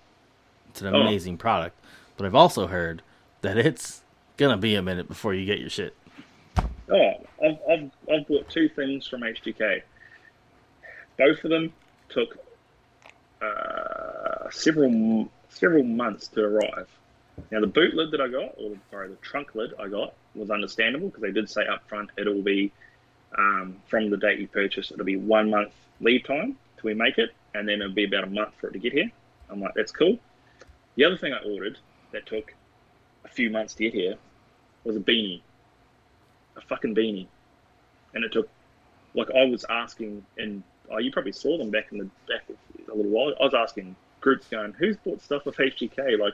[0.69, 1.01] It's an Oh.
[1.01, 1.77] amazing product,
[2.17, 3.01] but I've also heard
[3.41, 4.01] that it's
[4.37, 5.95] gonna be a minute before you get your shit.
[6.89, 9.81] Oh, I've, I've, I've bought two things from HGK.
[11.17, 11.71] Both of them
[12.09, 12.37] took
[13.41, 16.87] uh, several several months to arrive.
[17.49, 20.49] Now the boot lid that I got, or sorry, the trunk lid I got, was
[20.49, 22.71] understandable because they did say up front it'll be
[23.37, 27.17] um, from the date you purchase, it'll be one month lead time till we make
[27.17, 29.09] it, and then it'll be about a month for it to get here.
[29.49, 30.17] I'm like, that's cool.
[30.95, 31.77] The other thing I ordered
[32.11, 32.53] that took
[33.25, 34.15] a few months to get here
[34.83, 35.41] was a beanie
[36.55, 37.27] a fucking beanie,
[38.13, 38.49] and it took
[39.13, 42.43] like I was asking, and oh, you probably saw them back in the back
[42.89, 43.33] a little while.
[43.39, 46.33] I was asking groups going, "Who's bought stuff with HGK?" Like,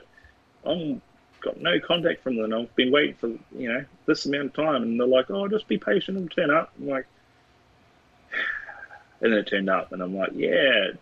[0.64, 1.00] I'm
[1.40, 2.52] got no contact from them.
[2.52, 5.68] I've been waiting for you know this amount of time, and they're like, "Oh, just
[5.68, 7.06] be patient and turn up." I'm like,
[9.20, 10.98] and then it turned up, and I'm like, "Yeah." it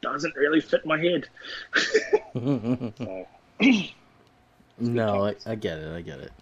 [0.00, 1.28] Doesn't really fit my head.
[4.78, 5.94] no, Oh, I, I get it.
[5.94, 6.32] I get it.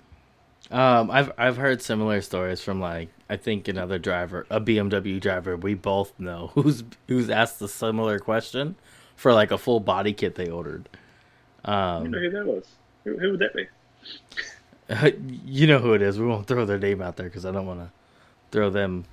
[0.71, 5.57] Um, I've I've heard similar stories from like I think another driver, a BMW driver
[5.57, 8.77] we both know who's who's asked a similar question
[9.16, 10.88] for like a full body kit they ordered.
[11.64, 12.66] Um, wonder who that was.
[13.05, 13.66] Who, who would that be?
[15.47, 16.18] you know who it is.
[16.18, 17.90] We won't throw their name out there because I don't want to
[18.51, 19.05] throw them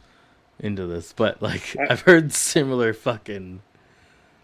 [0.59, 1.11] into this.
[1.13, 3.61] But like, I- I've heard similar fucking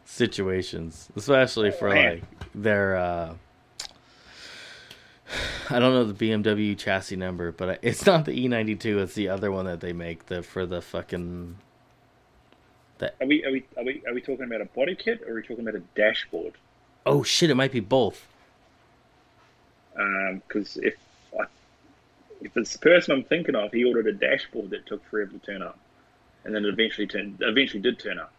[0.05, 2.13] situations, especially for man.
[2.15, 2.97] like their.
[2.97, 3.33] uh
[5.69, 9.01] I don't know the BMW chassis number, but it's not the E92.
[9.01, 11.57] It's the other one that they make the for the fucking.
[12.99, 13.11] The...
[13.19, 15.35] Are we are we are we are we talking about a body kit or are
[15.35, 16.53] we talking about a dashboard?
[17.05, 17.49] Oh shit!
[17.49, 18.27] It might be both.
[19.97, 20.95] Um, because if
[21.37, 21.45] I,
[22.41, 25.39] if it's the person I'm thinking of, he ordered a dashboard that took forever to
[25.39, 25.79] turn up,
[26.43, 28.31] and then it eventually turned eventually did turn up.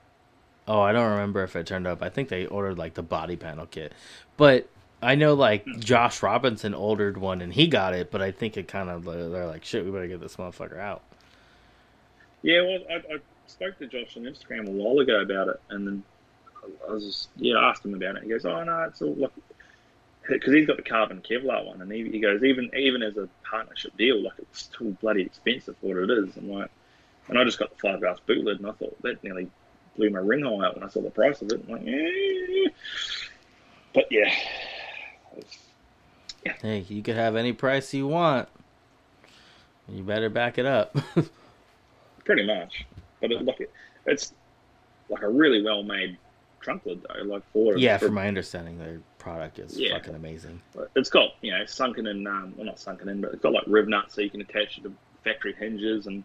[0.69, 2.03] Oh, I don't remember if it turned up.
[2.03, 3.93] I think they ordered like the body panel kit,
[4.37, 4.69] but
[5.03, 5.81] I know like Hmm.
[5.81, 9.47] Josh Robinson ordered one and he got it, but I think it kind of they're
[9.47, 9.85] like shit.
[9.85, 11.03] We better get this motherfucker out.
[12.43, 15.87] Yeah, well, I, I spoke to Josh on Instagram a while ago about it, and
[15.87, 16.03] then
[16.89, 18.23] I was just, yeah, I asked him about it.
[18.23, 19.33] He goes, "Oh no, it's all like."
[20.29, 23.29] Because he's got the carbon Kevlar one, and he, he goes even even as a
[23.49, 26.37] partnership deal, like it's still bloody expensive for what it is.
[26.37, 26.71] I'm like,
[27.29, 29.49] and I just got the fiberglass boot lid, and I thought that nearly
[29.97, 31.65] blew my ring hole out when I saw the price of it.
[31.69, 32.69] I'm like, yeah.
[33.95, 34.33] but yeah,
[36.63, 38.49] Hey, you could have any price you want.
[39.89, 40.97] You better back it up.
[42.25, 42.85] pretty much.
[43.21, 43.57] But it, look,
[44.07, 44.33] it's
[45.09, 46.19] like a really well made
[46.61, 47.23] trunk lid though.
[47.25, 49.97] Like for yeah, from my understanding, their product is Yeah.
[49.97, 50.61] fucking amazing.
[50.97, 53.65] It's got you know sunken in, um, well not sunken in, but it's got like
[53.67, 54.93] rib nuts so you can attach it to
[55.25, 56.25] factory hinges and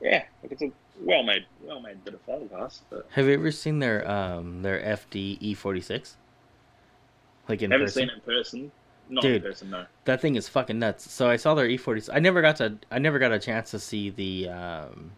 [0.00, 0.70] yeah, like it's a
[1.02, 2.80] well made, well made bit of fiberglass.
[2.88, 6.14] But Have you ever seen their um their FD E46?
[7.48, 8.00] Like in haven't person.
[8.00, 8.72] seen it in person.
[9.10, 9.42] Not Dude.
[9.42, 9.86] person, no.
[10.04, 11.10] That thing is fucking nuts.
[11.10, 12.08] So I saw their E46.
[12.12, 12.78] I never got to.
[12.90, 15.10] I never got a chance to see the um,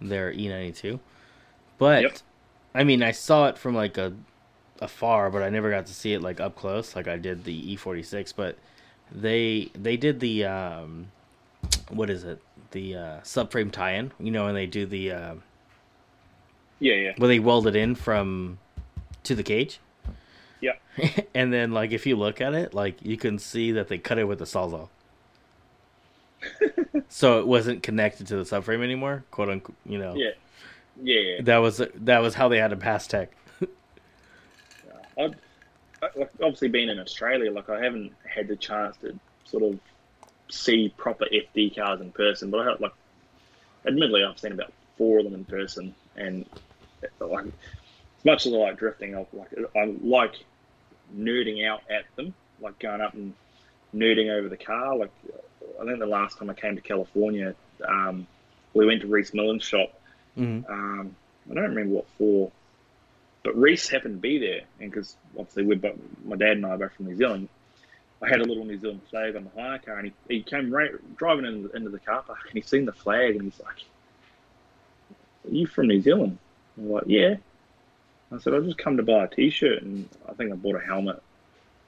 [0.00, 0.98] their E92,
[1.76, 2.16] but Yep.
[2.74, 4.14] I mean, I saw it from like a
[4.80, 7.76] afar, but I never got to see it like up close, like I did the
[7.76, 8.32] E46.
[8.34, 8.56] But
[9.12, 11.10] they they did the um,
[11.90, 12.40] what is it?
[12.70, 14.12] The uh, subframe tie-in.
[14.18, 15.34] You know, and they do the uh,
[16.78, 18.58] Yeah, yeah, where they weld it in from
[19.24, 19.80] to the cage.
[20.60, 20.72] Yeah.
[21.34, 24.18] and then like if you look at it, like you can see that they cut
[24.18, 24.88] it with a sawzall.
[27.08, 29.76] so it wasn't connected to the subframe anymore, quote unquote.
[29.84, 30.30] You know, Yeah,
[31.02, 31.42] yeah, yeah.
[31.42, 33.32] that was that was how they had to pass tech.
[35.18, 35.34] I've,
[36.40, 39.80] obviously been in Australia, like I haven't had the chance to sort of
[40.48, 42.92] see proper FD cars in person, but I have, like,
[43.86, 46.46] admittedly, I've seen about four of them in person, and
[47.20, 47.46] like,
[48.18, 50.34] as much as I like drifting, I like I like
[51.16, 53.32] nerding out at them, like going up and
[53.94, 54.96] nerding over the car.
[54.96, 55.10] Like,
[55.80, 57.54] I think the last time I came to California,
[57.86, 58.26] um,
[58.74, 59.98] we went to Rhys Millen's shop
[60.38, 60.68] Mhm.
[60.70, 61.16] um,
[61.50, 62.52] I don't remember what for,
[63.42, 66.70] but Rhys happened to be there, and because obviously we're both, my dad and I
[66.70, 67.48] are both from New Zealand,
[68.22, 70.70] I had a little New Zealand flag on the hire car, and he, he came
[70.70, 73.84] right driving in, into the car park, and he seen the flag, and he's like,
[75.46, 76.38] "Are you from New Zealand?"
[76.76, 77.36] I'm like, "Yeah."
[78.32, 80.84] I said, "I just come to buy a T-shirt, and I think I bought a
[80.84, 81.22] helmet."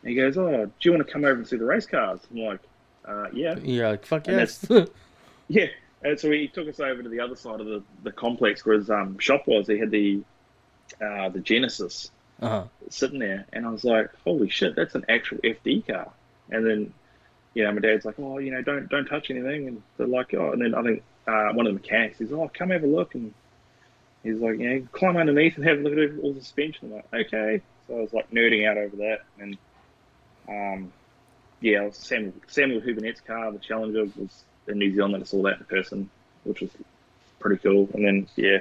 [0.02, 2.20] And he goes, "Oh, do you want to come over and see the race cars?"
[2.30, 2.60] I'm like,
[3.04, 4.66] uh, "Yeah." You're like fuck And yes.
[5.48, 5.66] Yeah,
[6.02, 8.76] and so he took us over to the other side of the, the complex where
[8.76, 9.66] his um, shop was.
[9.66, 10.22] He had the
[11.00, 12.64] uh, the Genesis uh-huh.
[12.88, 16.10] sitting there, and I was like, "Holy shit, that's an actual FD car!"
[16.50, 16.94] And then,
[17.54, 20.32] you know, my dad's like, "Oh, you know, don't don't touch anything," and they're like,
[20.34, 22.86] "Oh," and then I think uh, one of the mechanics, he's, "Oh, come have a
[22.86, 23.34] look," and
[24.22, 26.94] he's like, "You know, climb underneath and have a look at all the suspension." I'm
[27.12, 29.58] like, "Okay," so I was like nerding out over that, and
[30.48, 30.92] um,
[31.60, 35.14] yeah, Samuel Samuel Hubinette's car, the Challenger, was in New Zealand.
[35.14, 36.10] and I saw that in person,
[36.44, 36.70] which was
[37.38, 37.88] pretty cool.
[37.94, 38.58] And then yeah,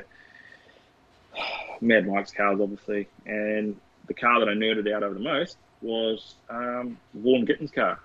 [1.81, 3.75] Mad Mike's cars, obviously, and
[4.07, 7.99] the car that I nerded out over the most was um, Vaughn Gittin's car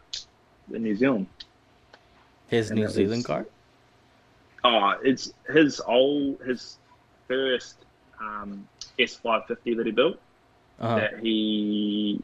[0.73, 1.27] in New Zealand.
[2.49, 3.47] His And New Zealand was- car.
[4.67, 6.79] Oh, it's his old, his
[7.35, 7.77] first
[8.21, 8.67] um,
[8.99, 10.19] S550 that he built.
[10.81, 10.97] Uh-huh.
[10.97, 12.21] That he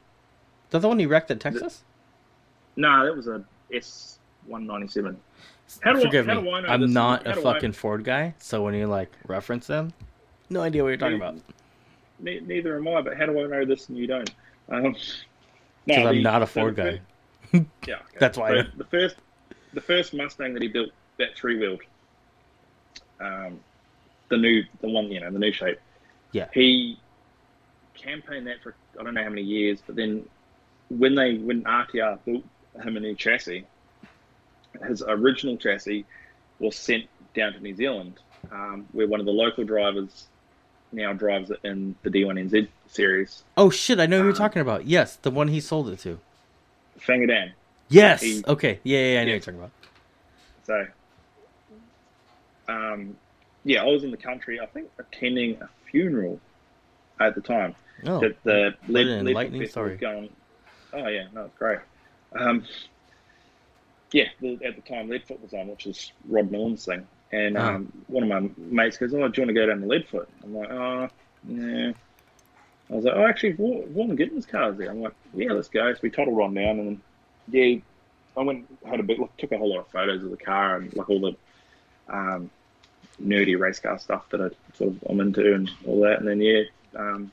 [0.71, 1.83] That's the one he wrecked at Texas.
[2.77, 5.17] no, that was a S197.
[5.83, 6.43] How do I- Forgive how me.
[6.43, 9.67] do I I'm not a do I- fucking Ford guy, so when you like reference
[9.69, 9.93] them,
[10.49, 11.37] no idea what you're talking about.
[12.19, 14.31] Ne- neither am I, but how do I know this and you don't?
[14.69, 14.93] Um, no,
[15.87, 17.01] Because I'm not a Ford the- guy.
[17.87, 18.03] Yeah, okay.
[18.19, 19.17] That's why So the first,
[19.75, 21.81] the first Mustang that he built, that three wheeled,
[23.21, 23.59] um,
[24.31, 25.79] the new, the one you know, the new shape.
[26.33, 26.47] Yeah.
[26.55, 26.99] He
[27.95, 30.25] campaigned that for I don't know how many years, but then
[30.89, 32.45] when they when RTR built
[32.83, 33.67] him a new chassis,
[34.87, 36.07] his original chassis
[36.61, 38.15] was sent down to New Zealand,
[38.51, 40.27] um, where one of the local drivers
[40.93, 44.01] now drives it in the D1NZ series, Oh shit!
[44.01, 44.87] I know who you're Um, talking about.
[44.87, 46.19] Yes, the one he sold it to.
[46.99, 47.53] Fanga Dan.
[47.89, 48.23] Yes.
[48.23, 48.81] he- okay.
[48.83, 49.37] Yeah, yeah, yeah I know Yeah.
[49.37, 49.71] what you're talking about.
[50.65, 50.87] So,
[52.69, 53.17] um,
[53.65, 56.41] yeah, I was in the country, I think, attending a funeral
[57.19, 57.75] at the time.
[58.07, 60.31] Oh, that the lead, lead festival was going.
[60.93, 61.81] Oh yeah, no, it's great.
[62.35, 62.65] Um,
[64.13, 67.93] yeah, the, at the time Leadfoot was on, which is Rod Millen's thing, and um,
[68.09, 70.55] one of my mates goes, "Oh, do you want to go down to Leadfoot?" I'm
[70.55, 71.09] like, "Oh,
[71.49, 71.93] yeah."
[72.91, 74.91] I was like, oh, actually, Vaughn Gittin's car's there.
[74.91, 75.93] I'm like, yeah, let's go.
[75.95, 77.03] So we toddled on down, and then,
[77.49, 77.81] yeah,
[78.37, 80.95] I went had a bit, took a whole lot of photos of the car and
[80.97, 81.37] like all the
[82.13, 82.51] um,
[83.25, 86.19] nerdy race car stuff that I sort of I'm into and all that.
[86.19, 86.63] And then yeah,
[86.97, 87.31] um,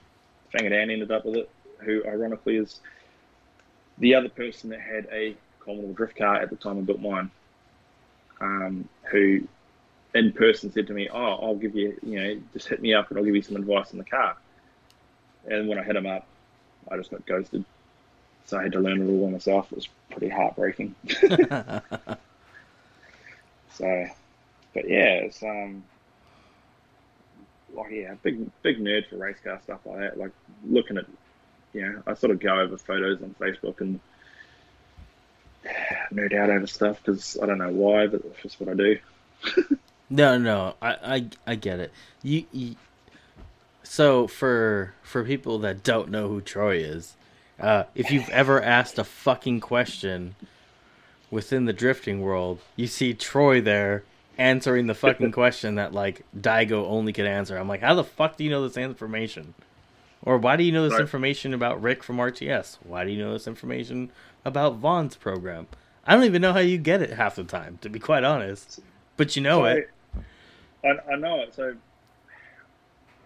[0.52, 2.80] Dan ended up with it, who ironically is
[3.98, 7.30] the other person that had a Commodore drift car at the time I built mine.
[8.40, 9.42] Um, who
[10.14, 13.10] in person said to me, "Oh, I'll give you, you know, just hit me up
[13.10, 14.38] and I'll give you some advice on the car."
[15.50, 16.28] And when I hit him up,
[16.90, 17.66] I just got ghosted.
[18.46, 19.72] So I had to learn it all by myself.
[19.72, 20.96] It was pretty heartbreaking.
[23.74, 24.08] so,
[24.78, 25.84] but yeah, it's um,
[27.74, 30.20] like yeah, big big nerd for race car stuff like that.
[30.20, 30.32] Like
[30.64, 31.06] looking at,
[31.82, 34.00] know, I sort of go over photos on Facebook and
[36.14, 39.00] nerd out over stuff because I don't know why, but it's just what I do.
[40.12, 41.92] no, no, I, I, I get it.
[42.22, 42.76] You, you,
[43.82, 47.16] so for for people that don't know who Troy is,
[47.60, 50.36] uh, if you've ever asked a fucking question
[51.32, 54.04] within the drifting world, you see Troy there
[54.38, 57.58] answering the fucking question that like Daigo only could answer.
[57.58, 59.54] I'm like, how the fuck do you know this information?
[60.24, 61.02] Or why do you know this right.
[61.02, 62.78] information about Rick from RTS?
[62.84, 64.12] Why do you know this information
[64.44, 65.68] about Vaughn's program?
[66.06, 68.80] I don't even know how you get it half the time, to be quite honest.
[69.16, 69.90] But you know so it.
[70.84, 71.54] I, I know it.
[71.54, 71.76] So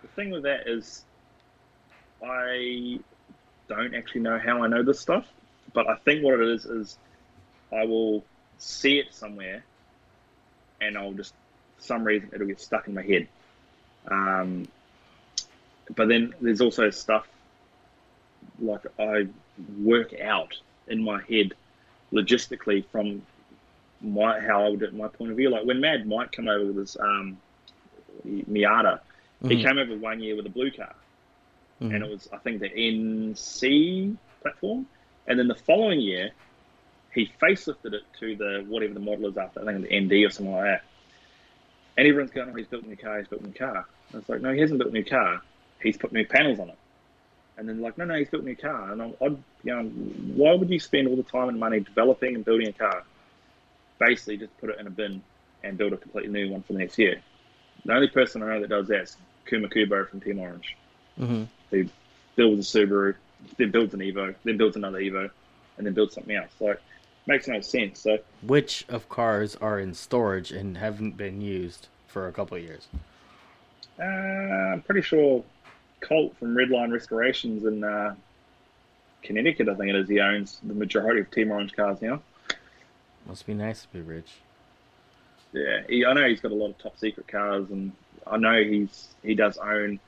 [0.02, 1.06] the thing with that is,
[2.24, 3.00] I
[3.68, 5.26] don't actually know how I know this stuff,
[5.74, 6.98] but I think what it is is
[7.72, 8.24] I will
[8.58, 9.64] see it somewhere
[10.82, 11.34] and I'll just,
[11.78, 13.28] for some reason, it'll get stuck in my head.
[14.10, 14.68] Um,
[15.96, 17.28] but then there's also stuff
[18.60, 19.28] like I
[19.80, 20.56] work out
[20.88, 21.54] in my head
[22.12, 23.22] logistically from
[24.02, 25.50] my how I would do it, my point of view.
[25.50, 27.38] Like when Mad Mike come over with his um,
[28.26, 29.50] Miata, mm-hmm.
[29.50, 30.96] he came over one year with a blue car,
[31.82, 31.94] mm-hmm.
[31.94, 34.86] and it was I think the NC platform,
[35.28, 36.32] and then the following year
[37.14, 40.30] he facelifted it to the whatever the model is after, I think the ND or
[40.30, 40.84] something like that.
[41.98, 43.86] And everyone's going, oh, he's built a new car, he's built a new car.
[44.12, 45.42] And it's like, no, he hasn't built a new car.
[45.82, 46.78] He's put new panels on it.
[47.58, 48.92] And then like, no, no, he's built a new car.
[48.92, 52.46] And I'd, you know, why would you spend all the time and money developing and
[52.46, 53.04] building a car?
[54.00, 55.22] Basically, just put it in a bin
[55.64, 57.22] and build a completely new one for the next year.
[57.86, 60.78] The only person I know that does that is Kumakubo from Team Orange,
[61.20, 61.44] mm-hmm.
[61.70, 61.86] who
[62.36, 63.16] builds a Subaru,
[63.58, 65.30] then builds an Evo, then builds another Evo,
[65.78, 66.52] and then builds something else.
[66.60, 66.82] Like
[67.28, 68.00] makes no sense.
[68.00, 72.64] So, which of cars are in storage and haven't been used for a couple of
[72.64, 72.88] years?
[74.00, 75.44] Uh, I'm pretty sure
[76.00, 78.16] Colt from Redline Restorations in uh,
[79.24, 80.10] Connecticut, I think it is.
[80.10, 82.22] He owns the majority of Team Orange cars now.
[83.28, 84.32] Must be nice to be rich.
[85.54, 87.92] Yeah, he, I know he's got a lot of top secret cars, and
[88.26, 90.00] I know he's he does own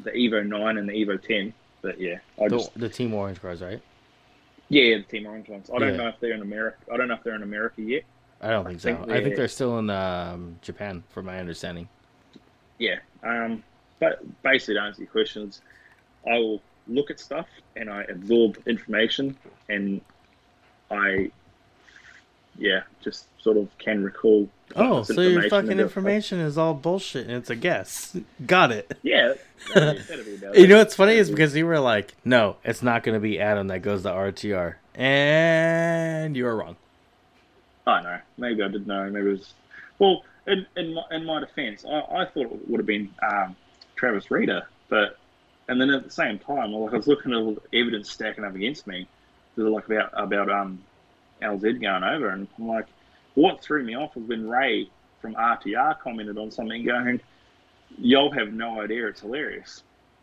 [0.00, 1.52] the Evo Nine and the Evo Ten.
[1.82, 3.82] But yeah, I the, just the Team Orange cars, right?
[4.68, 5.70] Yeah, the Team Orange ones.
[5.74, 5.96] I don't yeah.
[5.96, 6.78] know if they're in America.
[6.92, 8.02] I don't know if they're in America yet.
[8.40, 9.14] I don't think, I think so.
[9.14, 11.88] I think they're still in um, Japan, from my understanding.
[12.78, 13.62] Yeah, um,
[14.00, 15.62] but basically, to answer your questions,
[16.26, 17.46] I will look at stuff
[17.76, 19.36] and I absorb information,
[19.68, 20.00] and
[20.90, 21.30] I,
[22.58, 24.48] yeah, just sort of can recall.
[24.76, 28.16] Oh, so your fucking information is all bullshit, and it's a guess.
[28.46, 28.96] Got it.
[29.02, 29.34] Yeah,
[30.54, 33.40] you know what's funny is because you were like, no, it's not going to be
[33.40, 36.76] Adam that goes to RTR, and you were wrong.
[37.86, 38.18] I know.
[38.38, 39.08] Maybe I didn't know.
[39.10, 39.52] Maybe it was.
[39.98, 43.56] Well, in in my, in my defense, I, I thought it would have been um,
[43.96, 45.18] Travis Reeder, but
[45.68, 48.44] and then at the same time, like I was looking at all the evidence stacking
[48.44, 49.06] up against me,
[49.56, 50.78] like about about um
[51.44, 52.86] LZ going over, and I'm like,
[53.34, 54.88] what threw me off was when Ray
[55.20, 57.20] from RTR commented on something going,
[57.98, 59.82] y'all have no idea it's hilarious.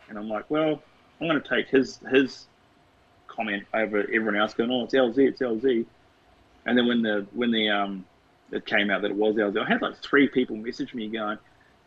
[0.09, 0.82] And I'm like, well,
[1.19, 2.45] I'm going to take his his
[3.28, 5.86] comment over everyone else going, oh, it's LZ, it's LZ.
[6.65, 8.05] And then when the when the um
[8.51, 11.38] it came out that it was LZ, I had like three people message me going,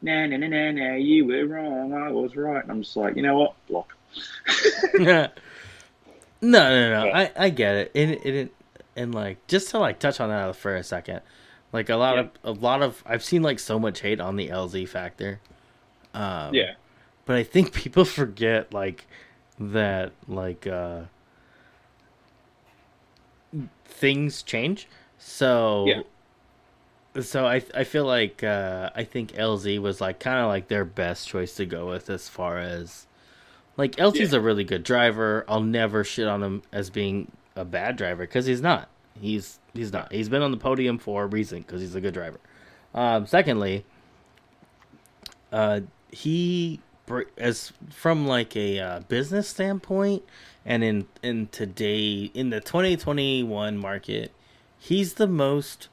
[0.03, 2.62] nah, nah, nah, nah, nah, you were wrong, I was right.
[2.62, 3.95] And I'm just like, you know what, block.
[4.95, 5.28] no,
[6.43, 7.93] no, no, I, I get it.
[7.95, 8.55] And, it,
[8.97, 11.20] and like just to like touch on that for a second,
[11.72, 12.20] like a lot yeah.
[12.20, 15.40] of a lot of I've seen like so much hate on the LZ factor.
[16.12, 16.74] Um, yeah.
[17.26, 19.07] But I think people forget like
[19.59, 21.03] that like uh
[23.84, 24.88] things change.
[25.18, 26.03] So yeah.
[27.20, 30.84] So I I feel like uh I think LZ was like kind of like their
[30.84, 33.07] best choice to go with as far as
[33.76, 34.38] like LZ's yeah.
[34.38, 35.45] a really good driver.
[35.49, 38.88] I'll never shit on him as being a bad driver because he's not.
[39.20, 40.12] He's he's not.
[40.12, 42.40] He's been on the podium for a reason because he's a good driver.
[42.94, 43.84] Um, secondly,
[45.52, 45.80] uh,
[46.11, 46.80] he
[47.36, 50.22] as from like a uh, business standpoint
[50.64, 54.32] and in in today in the 2021 market
[54.78, 55.88] he's the most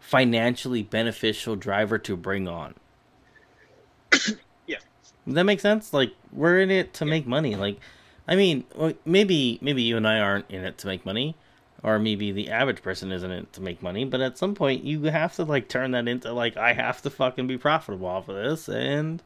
[0.00, 2.74] financially beneficial driver to bring on
[4.66, 4.78] yeah
[5.26, 7.10] that makes sense like we're in it to yeah.
[7.10, 7.78] make money like
[8.28, 8.64] i mean
[9.04, 11.36] maybe maybe you and i aren't in it to make money
[11.82, 14.84] or maybe the average person isn't in it to make money but at some point
[14.84, 18.28] you have to like turn that into like i have to fucking be profitable off
[18.28, 19.22] of this and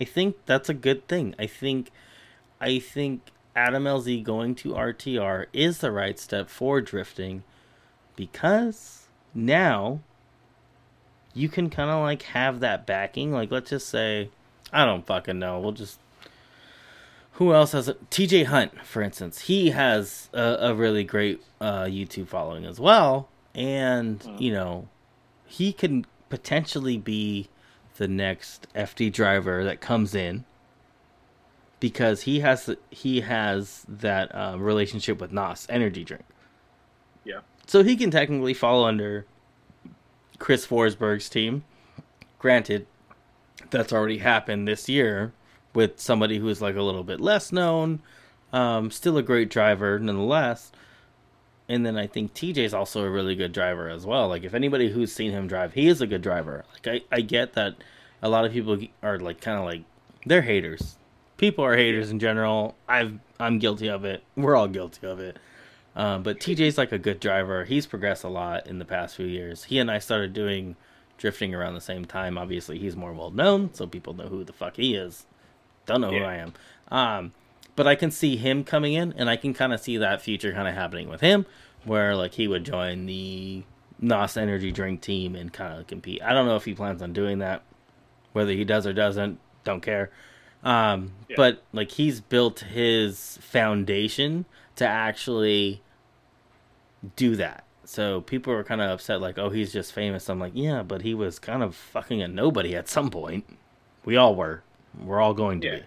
[0.00, 1.34] I think that's a good thing.
[1.38, 1.90] I think
[2.60, 3.22] I think
[3.54, 7.44] Adam LZ going to RTR is the right step for drifting
[8.16, 10.00] because now
[11.32, 13.32] you can kind of like have that backing.
[13.32, 14.30] Like, let's just say,
[14.72, 15.60] I don't fucking know.
[15.60, 15.98] We'll just.
[17.34, 17.88] Who else has?
[18.10, 19.40] TJ Hunt, for instance.
[19.42, 23.28] He has a, a really great uh, YouTube following as well.
[23.54, 24.40] And, mm.
[24.40, 24.88] you know,
[25.44, 27.48] he can potentially be
[27.96, 30.44] the next FD driver that comes in
[31.80, 36.24] because he has he has that uh, relationship with NOS Energy Drink.
[37.24, 37.40] Yeah.
[37.66, 39.26] So he can technically fall under
[40.38, 41.64] Chris Forsberg's team.
[42.38, 42.86] Granted,
[43.70, 45.32] that's already happened this year
[45.74, 48.00] with somebody who is like a little bit less known,
[48.52, 50.72] um, still a great driver nonetheless.
[51.68, 54.28] And then I think TJ is also a really good driver as well.
[54.28, 56.64] Like if anybody who's seen him drive, he is a good driver.
[56.72, 57.74] Like I, I get that
[58.22, 59.82] a lot of people are like kind of like
[60.26, 60.96] they're haters.
[61.36, 62.76] People are haters in general.
[62.88, 64.22] I've I'm guilty of it.
[64.36, 65.38] We're all guilty of it.
[65.96, 67.64] Um, but TJ's like a good driver.
[67.64, 69.64] He's progressed a lot in the past few years.
[69.64, 70.76] He and I started doing
[71.18, 72.36] drifting around the same time.
[72.36, 75.26] Obviously, he's more well known, so people know who the fuck he is.
[75.86, 76.18] Don't know yeah.
[76.18, 76.52] who I am.
[76.90, 77.32] Um,
[77.76, 80.52] but I can see him coming in, and I can kind of see that future
[80.52, 81.46] kind of happening with him,
[81.84, 83.64] where like he would join the
[84.00, 86.22] NOS Energy Drink team and kind of compete.
[86.22, 87.62] I don't know if he plans on doing that.
[88.32, 90.10] Whether he does or doesn't, don't care.
[90.64, 91.36] Um, yeah.
[91.36, 94.44] But like he's built his foundation
[94.76, 95.82] to actually
[97.16, 97.64] do that.
[97.84, 101.02] So people were kind of upset, like, "Oh, he's just famous." I'm like, "Yeah, but
[101.02, 103.44] he was kind of fucking a nobody at some point.
[104.04, 104.63] We all were.
[105.02, 105.78] We're all going to yeah.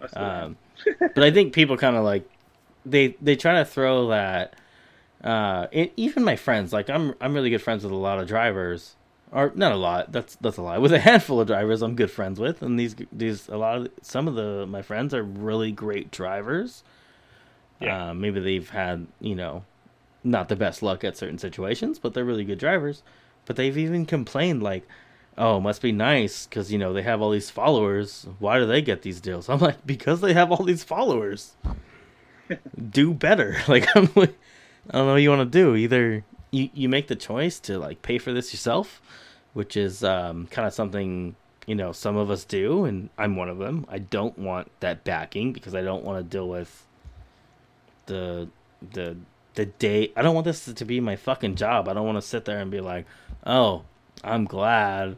[0.00, 0.56] be." Um,
[1.00, 2.28] but I think people kind of like
[2.84, 4.54] they they try to throw that.
[5.22, 8.28] Uh, it, even my friends, like I'm I'm really good friends with a lot of
[8.28, 8.96] drivers,
[9.32, 10.12] or not a lot.
[10.12, 10.78] That's that's a lie.
[10.84, 13.90] With a handful of drivers, I'm good friends with, and these these a lot of
[14.02, 16.84] some of the my friends are really great drivers.
[17.80, 18.10] Yeah.
[18.10, 19.64] Uh, maybe they've had you know
[20.24, 23.02] not the best luck at certain situations, but they're really good drivers.
[23.44, 24.88] But they've even complained like,
[25.36, 28.26] "Oh, must be nice because you know they have all these followers.
[28.38, 31.56] Why do they get these deals?" I'm like, because they have all these followers.
[32.90, 33.56] do better.
[33.68, 34.36] Like I'm like,
[34.90, 35.74] I don't know what you want to do.
[35.76, 39.00] Either you you make the choice to like pay for this yourself,
[39.52, 43.48] which is um, kind of something you know some of us do, and I'm one
[43.48, 43.86] of them.
[43.88, 46.86] I don't want that backing because I don't want to deal with
[48.06, 48.48] the
[48.92, 49.16] the
[49.54, 50.12] the day.
[50.16, 51.88] I don't want this to be my fucking job.
[51.88, 53.06] I don't want to sit there and be like,
[53.46, 53.84] oh,
[54.24, 55.16] I'm glad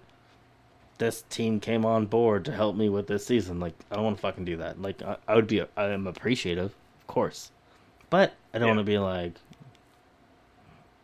[0.99, 3.61] this team came on board to help me with this season.
[3.61, 4.81] Like, I don't want to fucking do that.
[4.81, 7.51] Like, I, I would be, I am appreciative, of course,
[8.11, 8.75] but I don't yeah.
[8.75, 9.35] want to be like,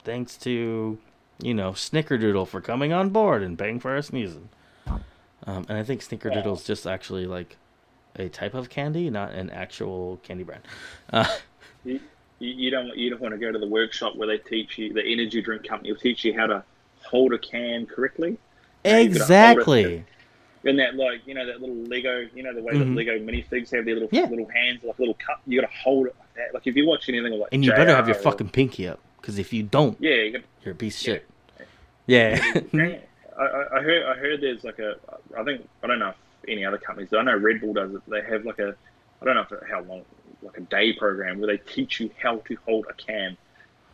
[0.04, 0.98] thanks to
[1.42, 4.48] you know Snickerdoodle for coming on board and paying for our sneezing.
[5.44, 7.56] Um, and I think Snickerdoodle is just actually like
[8.16, 10.62] a type of candy, not an actual candy brand.
[11.12, 11.26] Uh,
[11.84, 12.00] you,
[12.38, 15.04] you don't you don't want to go to the workshop where they teach you the
[15.04, 16.64] energy drink company will teach you how to
[17.12, 18.38] hold a can correctly.
[18.84, 20.04] Exactly.
[20.64, 22.94] And that like you know that little Lego, you know the way mm-hmm.
[22.94, 24.26] the Lego minifigs have their little yeah.
[24.28, 25.42] little hands like little cup.
[25.46, 26.54] You got to hold it like that.
[26.54, 29.00] Like if you watch anything like and you JR better have your fucking pinky up
[29.20, 31.28] because if you don't, yeah, you are a piece of shit.
[32.06, 32.40] Yeah.
[33.38, 34.96] I, I heard I heard there's like a
[35.36, 37.10] I think I don't know if any other companies.
[37.12, 38.02] I know Red Bull does it.
[38.08, 38.74] They have like a
[39.20, 40.04] I don't know how long
[40.42, 43.36] like a day program where they teach you how to hold a can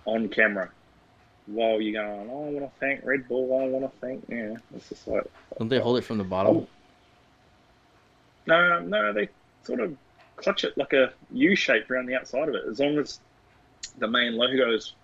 [0.05, 0.71] on camera
[1.49, 2.31] while you're going.
[2.31, 3.59] Oh, I want to thank Red Bull.
[3.59, 4.57] I want to thank yeah.
[4.77, 5.25] It's just like
[5.59, 6.67] don't they hold it from the bottom?
[8.47, 9.29] No, no, they
[9.65, 9.97] sort of
[10.37, 12.65] clutch it like a U shape around the outside of it.
[12.69, 13.21] As long as
[13.99, 14.95] the main logo is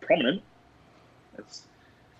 [0.00, 0.42] prominent,
[1.38, 1.66] it's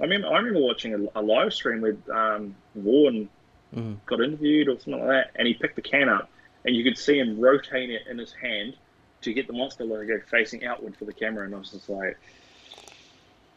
[0.01, 3.29] I remember I remember watching a, a live stream with um, Warren
[3.75, 3.97] mm.
[4.07, 6.31] got interviewed or something like that, and he picked the can up,
[6.65, 8.75] and you could see him rotating it in his hand
[9.23, 12.19] to get the monster logo facing outward for the camera, and I was just like,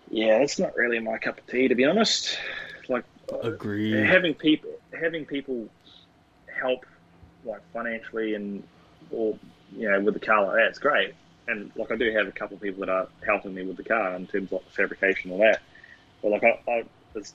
[0.09, 2.37] yeah, that's not really my cup of tea to be honest.
[2.89, 3.05] Like,
[3.41, 3.91] agree.
[3.91, 5.67] Having people having people
[6.59, 6.85] help
[7.45, 8.63] like financially and
[9.11, 9.37] or
[9.75, 11.13] you know with the car like that's great.
[11.47, 13.83] And like I do have a couple of people that are helping me with the
[13.83, 15.61] car in terms of like fabrication and all that.
[16.21, 16.83] But like, I, I
[17.13, 17.33] there's,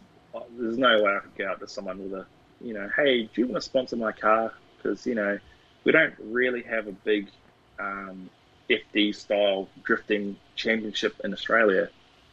[0.56, 2.26] there's no way I could go out to someone with a,
[2.62, 4.54] you know, hey, do you want to sponsor my car?
[4.78, 5.38] because you know
[5.84, 7.28] we don't really have a big
[7.78, 8.28] um,
[8.68, 11.88] FD style drifting championship in Australia.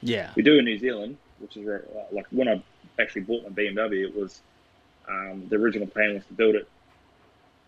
[0.05, 0.31] Yeah.
[0.35, 2.61] We do in New Zealand, which is where, like when I
[2.99, 4.41] actually bought my BMW, it was
[5.07, 6.67] um, the original plan was to build it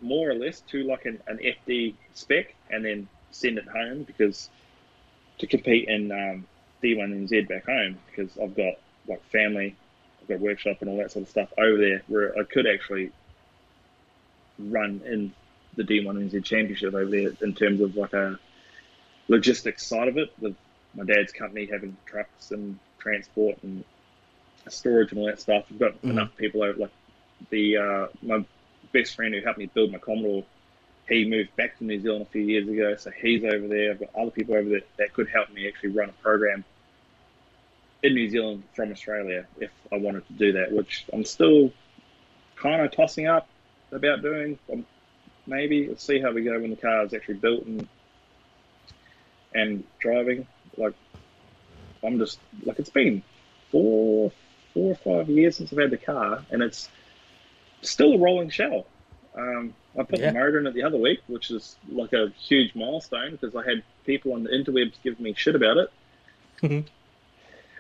[0.02, 4.50] more or less to like an, an FD spec and then send it home because
[5.40, 6.46] to compete in um,
[6.84, 8.76] D1NZ back home because I've got
[9.08, 9.76] like family,
[10.22, 13.12] I've got workshop and all that sort of stuff over there where I could actually
[14.60, 15.34] run in
[15.76, 18.40] the D1NZ championship over there in terms of like a
[19.28, 20.56] logistics side of it with
[20.98, 23.84] my dad's company having trucks and transport and
[24.68, 25.66] storage and all that stuff.
[25.70, 26.10] We've got Mhm.
[26.10, 26.92] enough people over like
[27.50, 28.44] the uh, my
[28.92, 30.44] best friend who helped me build my Commodore.
[31.08, 33.92] He moved back to New Zealand a few years ago, so he's over there.
[33.92, 36.66] I've got other people over there that could help me actually run a program
[38.04, 41.72] in New Zealand from Australia if I wanted to do that, which I'm still
[42.56, 43.48] kind of tossing up
[43.92, 44.60] about doing.
[44.72, 44.86] Um,
[45.46, 47.88] maybe let's see how we go when the car is actually built and
[49.54, 50.46] and driving.
[50.78, 50.94] Like
[52.04, 53.24] I'm just like it's been
[53.72, 54.32] four
[54.74, 56.90] four or five years since I've had the car, and it's
[57.82, 58.86] still a rolling shell.
[59.36, 60.32] Um, I put Yeah.
[60.32, 63.68] the motor in it the other week, which is like a huge milestone because I
[63.68, 65.90] had people on the interwebs giving me shit about it,
[66.64, 66.88] Mhm.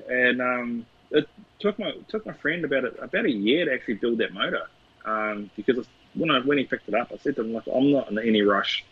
[0.09, 1.27] and um, it
[1.59, 4.67] took my took my friend about it about a year to actually build that motor
[5.05, 7.91] um, because when I when he picked it up, I said to him like I'm
[7.91, 8.83] not in any rush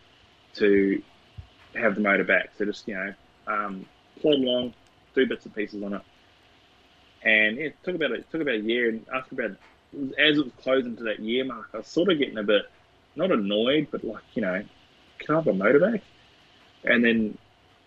[0.55, 1.01] to
[1.75, 3.13] have the motor back, so just you know
[3.47, 3.85] um,
[4.25, 4.73] plod along,
[5.13, 6.01] do bits and pieces on it,
[7.23, 9.57] and yeah, it took about it took about a year, and after about
[10.17, 12.63] as it was closing to that year mark, I was sort of getting a bit
[13.15, 14.63] not annoyed, but like you know,
[15.19, 16.01] can I have a motor back?
[16.83, 17.37] And then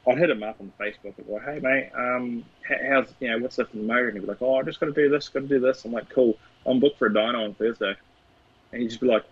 [0.07, 3.59] I'd hit him up on Facebook and go, hey mate, um, how's you know what's
[3.59, 4.09] left in the motor?
[4.09, 5.85] And he'd be like, oh, I just got to do this, got to do this.
[5.85, 6.39] I'm like, cool.
[6.67, 7.95] I'm booked for a dyno on Thursday,
[8.73, 9.25] and he'd just be like,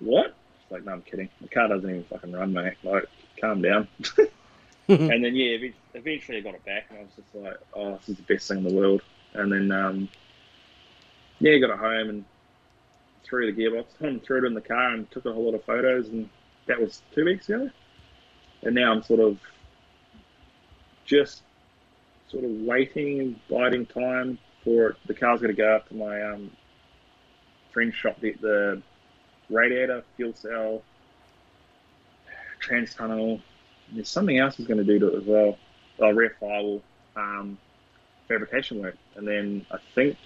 [0.00, 0.34] what?
[0.62, 1.28] It's like, no, I'm kidding.
[1.40, 2.74] The car doesn't even fucking run, mate.
[2.82, 3.04] Like,
[3.40, 3.88] calm down.
[5.10, 8.10] and then yeah, eventually I got it back, and I was just like, oh, this
[8.10, 9.02] is the best thing in the world.
[9.34, 10.08] And then um,
[11.40, 12.24] yeah, got it home and
[13.24, 16.08] threw the gearbox threw it in the car, and took a whole lot of photos,
[16.08, 16.28] and
[16.66, 17.70] that was two weeks ago.
[18.62, 19.38] And now I'm sort of
[21.04, 21.42] just
[22.28, 24.96] sort of waiting and biding time for it.
[25.06, 26.50] the car's going to go up to my um,
[27.72, 28.82] friend's shop, the, the
[29.48, 30.82] radiator, fuel cell,
[32.58, 33.40] trans tunnel.
[33.92, 35.58] There's something else he's going to do to it as well.
[35.98, 36.82] Oh, rear firewall,
[37.16, 37.56] um,
[38.28, 40.16] fabrication work, and then I think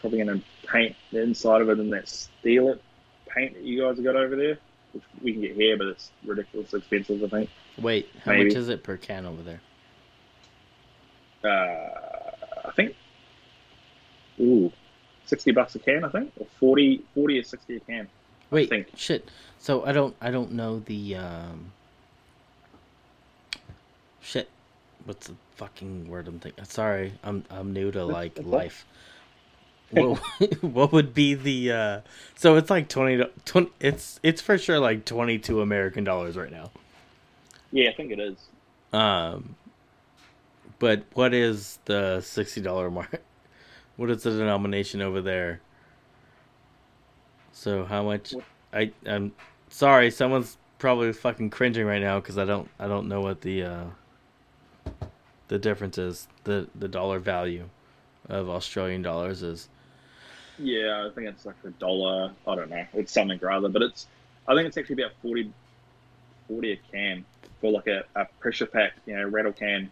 [0.00, 2.82] probably going to paint the inside of it in that Steel-It
[3.28, 4.58] paint that you guys have got over there,
[4.92, 7.22] which we can get here, but it's ridiculously expensive.
[7.22, 7.50] I think.
[7.78, 8.44] Wait, how Maybe.
[8.44, 9.60] much is it per can over there?
[11.44, 12.94] uh, I think,
[14.40, 14.72] ooh,
[15.26, 18.08] 60 bucks a can, I think, or 40, 40 or 60 a can.
[18.50, 18.88] Wait, think.
[18.96, 19.28] shit.
[19.58, 21.72] So I don't, I don't know the um.
[24.20, 24.48] Shit,
[25.04, 26.64] what's the fucking word I'm thinking?
[26.64, 28.86] Sorry, I'm I'm new to like life.
[29.90, 30.18] what,
[30.62, 32.00] what would be the uh?
[32.36, 36.50] So it's like 20, 20 It's it's for sure like twenty two American dollars right
[36.50, 36.70] now.
[37.72, 38.36] Yeah, I think it is.
[38.92, 39.56] Um,
[40.78, 43.22] but what is the sixty dollar mark?
[43.96, 45.60] What is the denomination over there?
[47.56, 48.34] So how much?
[48.74, 49.32] I I'm
[49.70, 53.62] sorry, someone's probably fucking cringing right now because I don't I don't know what the
[53.62, 53.84] uh
[55.48, 57.64] the difference is the the dollar value
[58.28, 59.70] of Australian dollars is.
[60.58, 62.30] Yeah, I think it's like a dollar.
[62.46, 62.84] I don't know.
[62.92, 64.06] It's something or other, but it's.
[64.46, 65.50] I think it's actually about 40,
[66.48, 67.24] 40 a can
[67.60, 69.90] for like a, a pressure pack, you know, rattle can.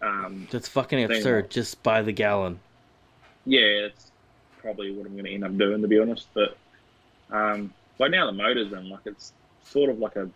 [0.00, 1.50] Um, That's fucking absurd.
[1.50, 2.58] Just buy the gallon.
[3.46, 4.12] yeah, it's
[4.62, 6.28] probably what I'm going to end up doing, to be honest.
[6.32, 6.56] But
[7.30, 9.32] um, like now the motor's in, like it's
[9.64, 10.28] sort of like a,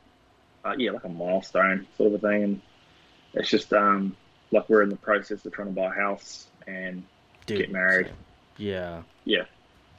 [0.64, 2.60] uh, yeah, like a milestone sort of a thing, and
[3.34, 4.16] it's just um,
[4.50, 7.02] like we're in the process of trying to buy a house, and
[7.46, 8.10] Dude, Get married.
[8.56, 9.02] Yeah.
[9.24, 9.44] Yeah.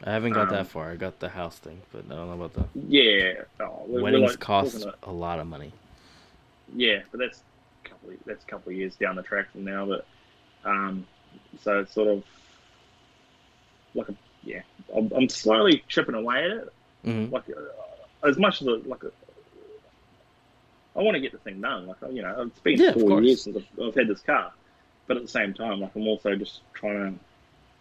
[0.04, 0.92] I haven't got Um, that far.
[0.92, 4.02] I got the house thing, but I don't know about the yeah, oh, we're, we're,
[4.04, 5.72] weddings like, cost about- a lot of money.
[6.76, 7.42] yeah, but that's
[7.86, 9.86] a couple of, that's a couple of years down the track from now.
[9.86, 10.06] But
[10.66, 11.08] um,
[11.62, 12.24] so it's sort of
[13.98, 14.62] like a yeah,
[14.96, 16.70] I'm, I'm slowly chipping away at it.
[17.04, 19.12] hmm Like uh, as much as a, like a,
[20.96, 21.86] I want to get the thing done.
[21.88, 24.54] Like you know, it's been Yeah, four years since I've, I've had this car,
[25.08, 27.26] but at the same time, like I'm also just trying to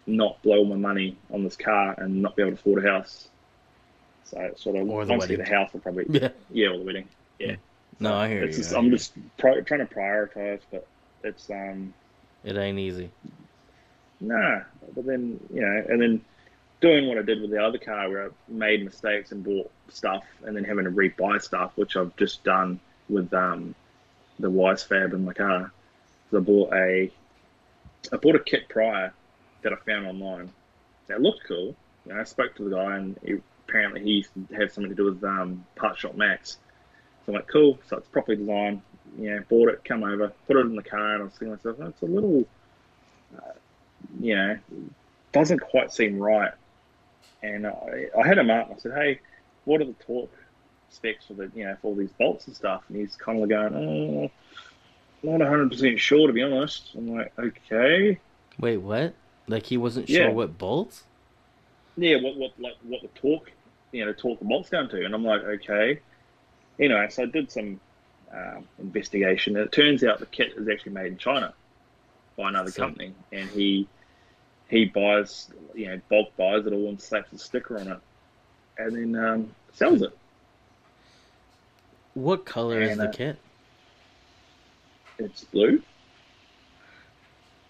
[0.07, 3.29] not blow my money on this car and not be able to afford a house.
[4.25, 6.29] So sort of Or the once I get the house, I'll probably Yeah.
[6.49, 7.09] yeah, or the wedding.
[7.39, 7.57] Yeah.
[7.99, 8.57] No, I hear it's you.
[8.57, 8.91] Just, I I'm you.
[8.91, 10.89] just pri- trying to prioritize, but
[11.23, 11.93] it's um
[12.43, 13.13] It ain't easy.
[14.19, 14.61] Nah.
[14.95, 16.21] But then you know, and then
[16.81, 20.23] doing what I did with the other car, where I made mistakes and bought stuff,
[20.45, 23.75] and then having to rebuy stuff, which I've just done with um,
[24.39, 25.71] the Wisefab in my car.
[26.31, 27.11] So I bought a,
[28.11, 29.13] I bought a kit prior
[29.63, 30.51] that I found online.
[31.07, 31.75] That looked cool.
[32.05, 33.35] You know, I spoke to the guy, and he,
[33.67, 36.57] apparently he used to have something to do with um, Part Shop Max.
[37.25, 37.79] So I'm like, cool.
[37.87, 38.81] So it's properly designed.
[39.17, 41.77] Yeah, bought it, come over, put it in the car, and I was thinking myself,
[41.79, 42.45] it's a little,
[43.37, 43.53] uh,
[44.19, 44.57] you know,
[45.31, 46.51] doesn't quite seem right.
[47.43, 48.71] And I, I had him up.
[48.75, 49.19] I said, hey,
[49.65, 50.31] what are the torque
[50.89, 52.83] specs for the, you know, for all these bolts and stuff?
[52.89, 54.31] And he's kind of going, oh,
[55.23, 56.91] not 100% sure, to be honest.
[56.95, 58.19] I'm like, okay.
[58.59, 59.13] Wait, what?
[59.47, 60.23] Like he wasn't Yeah.
[60.23, 61.03] sure what bolts?
[61.95, 63.51] yeah, what what like what the torque,
[63.91, 65.99] you know, the torque the bolts down to, and I'm like, okay,
[66.77, 67.79] you know, so I did some
[68.31, 71.53] um, investigation, and it turns out the kit is actually made in China
[72.37, 73.87] by another So- company, and he
[74.69, 77.99] he buys, you know, bulk buys it all and slaps a sticker on it,
[78.77, 80.15] and then um, sells it.
[82.13, 83.37] What color is the uh, kit?
[85.19, 85.81] It's blue.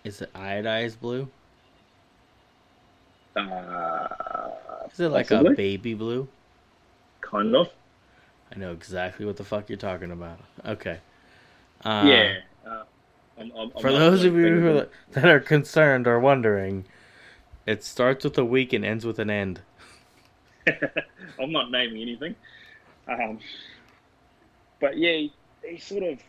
[0.03, 1.27] Is it iodized blue?
[3.35, 4.07] Uh,
[4.91, 5.53] Is it like possibly.
[5.53, 6.27] a baby blue?
[7.21, 7.69] kind of.
[8.53, 10.39] I know exactly what the fuck you're talking about.
[10.65, 10.99] Okay.
[11.83, 12.35] Uh, yeah.
[13.39, 16.85] I'm, I'm, For those of you who, that are concerned or wondering,
[17.65, 19.61] it starts with a week and ends with an end.
[21.39, 22.35] I'm not naming anything.
[23.07, 23.39] Um,
[24.79, 25.33] but yeah, he,
[25.63, 26.19] he sort of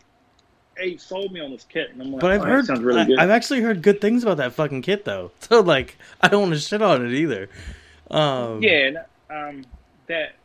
[0.79, 3.01] he sold me on this kit, and I'm like, But I've oh, heard, sounds really
[3.01, 3.19] I, good.
[3.19, 5.31] I've actually heard good things about that fucking kit though.
[5.41, 7.49] So like, I don't want to shit on it either.
[8.11, 8.97] Um, yeah, and,
[9.29, 9.65] um,
[10.07, 10.35] that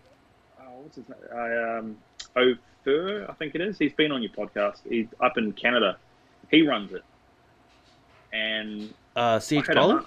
[0.61, 1.19] oh, what's his name?
[1.35, 1.97] I, um,
[2.37, 3.79] Ofer, I think it is.
[3.79, 4.79] He's been on your podcast.
[4.89, 5.99] He's up in Canada.
[6.51, 7.03] He runs it,
[8.33, 9.99] and Uh, I CH had him Pollard?
[10.01, 10.07] up.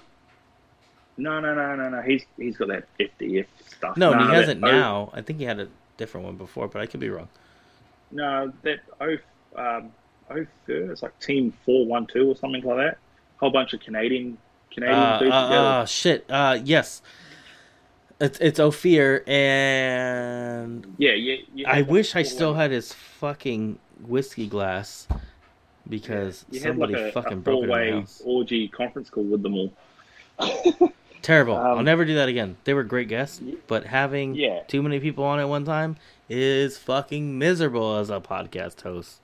[1.16, 2.02] No, no, no, no, no.
[2.02, 3.96] He's he's got that FDF stuff.
[3.96, 5.10] No, no he hasn't O- now.
[5.12, 7.28] I think he had a different one before, but I could be wrong.
[8.12, 9.16] No, that O
[9.56, 9.92] um,
[10.30, 10.92] Ofer.
[10.92, 12.98] It's like Team Four One Two or something like that.
[13.38, 14.38] Whole bunch of Canadian
[14.70, 15.66] Canadian Uh, dudes uh, together.
[15.68, 16.24] uh, shit.
[16.30, 17.02] Uh, yes.
[18.20, 21.36] It's it's Ophir, and yeah, yeah.
[21.54, 25.06] yeah I wish I still had his fucking whiskey glass
[25.88, 28.22] because had somebody like a, fucking a broke it in my house.
[28.24, 29.72] orgy conference call with them all.
[31.22, 31.56] Terrible.
[31.56, 32.56] I'll Um, never do that again.
[32.64, 34.62] They were great guests, but having Yeah.
[34.68, 35.96] too many people on at one time
[36.28, 39.20] is fucking miserable as a podcast host.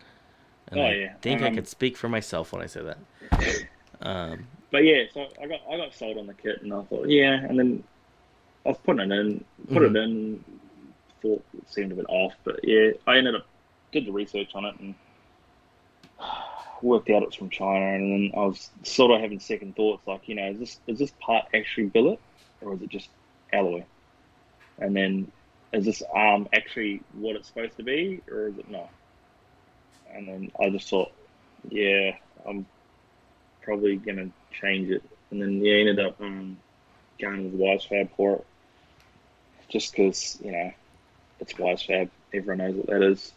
[0.68, 1.14] And Oh, I yeah.
[1.22, 2.98] think I Um, could speak for myself when I say that.
[4.02, 7.08] Um, But yeah, so I got I got sold on the kit, and I thought,
[7.08, 7.84] yeah, and then
[8.66, 9.90] I was putting it in, put Mhm.
[9.90, 10.44] it in,
[11.22, 13.46] thought it seemed a bit off, but yeah, I ended up
[13.92, 14.94] did the research on it and
[16.84, 20.28] worked out it's from China, and then I was sort of having second thoughts, like,
[20.28, 22.20] you know, is this is this part actually billet
[22.60, 23.08] or is it just
[23.52, 23.84] alloy?
[24.78, 25.32] And then
[25.72, 28.90] is this arm actually what it's supposed to be, or is it not?
[30.12, 31.10] And then I just thought,
[31.68, 32.12] yeah,
[32.46, 32.66] I'm
[33.62, 35.02] probably gonna change it.
[35.30, 36.58] And then yeah, ended up um,
[37.20, 38.46] going with Wisefab for it,
[39.68, 40.72] just because you know
[41.40, 42.10] it's Wisefab.
[42.32, 43.32] Everyone knows what that is.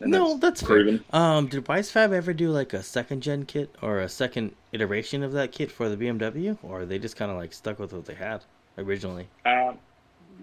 [0.00, 1.00] And no, that's fair.
[1.12, 5.32] Um, did Wisefab ever do like a second gen kit or a second iteration of
[5.32, 8.04] that kit for the BMW, or are they just kind of like stuck with what
[8.06, 8.44] they had
[8.78, 9.26] originally?
[9.44, 9.78] Um,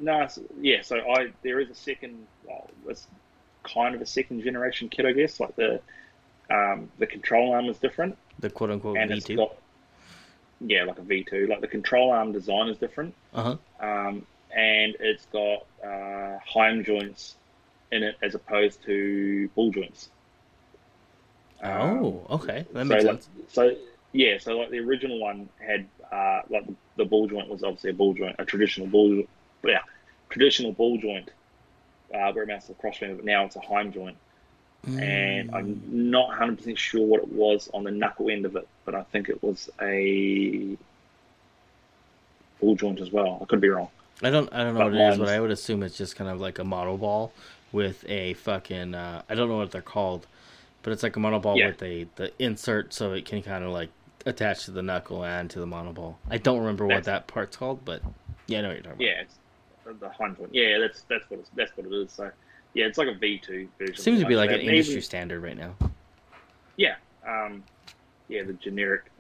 [0.02, 0.82] no, it's- yeah.
[0.82, 2.26] So I there is a second.
[2.48, 3.08] Well, it's
[3.64, 5.40] kind of a second generation kit, I guess.
[5.40, 5.80] Like the
[6.50, 9.48] um, the control arm is different, The quote unquote V two.
[10.62, 11.48] yeah, like a V two.
[11.48, 13.14] Like the control arm design is different.
[13.34, 13.86] Uh huh.
[13.88, 17.36] um, and it's got uh, Heim joints
[17.94, 20.10] in it as opposed to ball joints.
[21.62, 23.30] Um, Oh, okay, that so, makes like, sense.
[23.48, 23.72] so
[24.12, 27.92] yeah, so like the original one had uh, like the, the ball joint was obviously
[27.92, 29.30] a ball joint, a traditional ball, joint.
[29.66, 29.80] yeah,
[30.30, 31.32] traditional ball joint,
[32.14, 34.18] uh, where it mounts the crossbeam, but now it's a Heim joint,
[34.98, 35.54] and Mm.
[35.54, 38.96] I'm not 100 percent sure what it was on the knuckle end of it, but
[38.96, 40.78] I think it was a
[42.60, 43.40] ball joint as well.
[43.42, 43.90] I could be wrong.
[44.22, 46.16] I don't I don't know But what it is, but I would assume it's just
[46.16, 47.32] kind of like a monoball
[47.74, 50.26] with a fucking uh, I don't know what they're called,
[50.84, 51.68] but it's like a monoball Yeah.
[51.68, 53.90] with a the insert so it can kind of like
[54.26, 56.16] attach to the knuckle and to the monoball.
[56.30, 58.02] I don't remember what that part's called, but
[58.48, 59.02] yeah, I know what you're talking about.
[59.06, 59.36] Yeah, it's
[59.84, 60.54] the- the Heim joint.
[60.54, 62.12] Yeah, that's that's what it's, that's what it is.
[62.14, 62.32] So
[62.74, 63.96] yeah, it's like a V two version.
[63.98, 65.76] Seems to be like an industry even- standard right now.
[66.78, 66.96] Yeah,
[67.28, 67.64] um,
[68.30, 69.12] yeah, the generic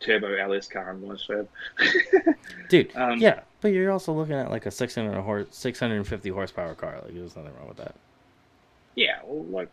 [0.00, 1.46] turbo LS car Wisefab.
[2.68, 7.00] Dude, Um, yeah, but you're also looking at like a 600 horse, 650 horsepower car.
[7.04, 7.94] Like, there's nothing wrong with that.
[8.94, 9.68] yeah, well, like,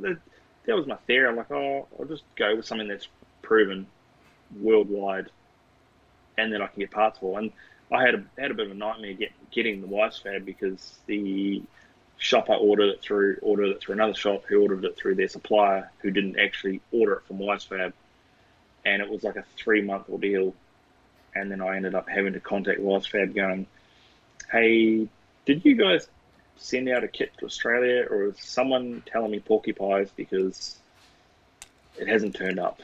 [0.00, 0.18] that,
[0.66, 1.28] that was my theory.
[1.28, 3.08] I'm like, oh, I'll just go with something that's
[3.42, 3.86] proven
[4.58, 5.30] worldwide,
[6.38, 7.38] and then I can get parts for.
[7.38, 7.52] And
[7.90, 11.62] I had a had a bit of a nightmare get, getting the Wisefab because the
[12.18, 15.28] shop I ordered it through ordered it through another shop who ordered it through their
[15.28, 17.92] supplier who didn't actually order it from Wisefab,
[18.84, 20.54] and it was like a three month ordeal,
[21.34, 23.66] and then I ended up having to contact Wisefab going,
[24.50, 25.08] "Hey,
[25.44, 26.08] did you guys
[26.56, 30.78] send out a kit to Australia, or is someone telling me porcupines because
[31.98, 32.80] it hasn't turned up?"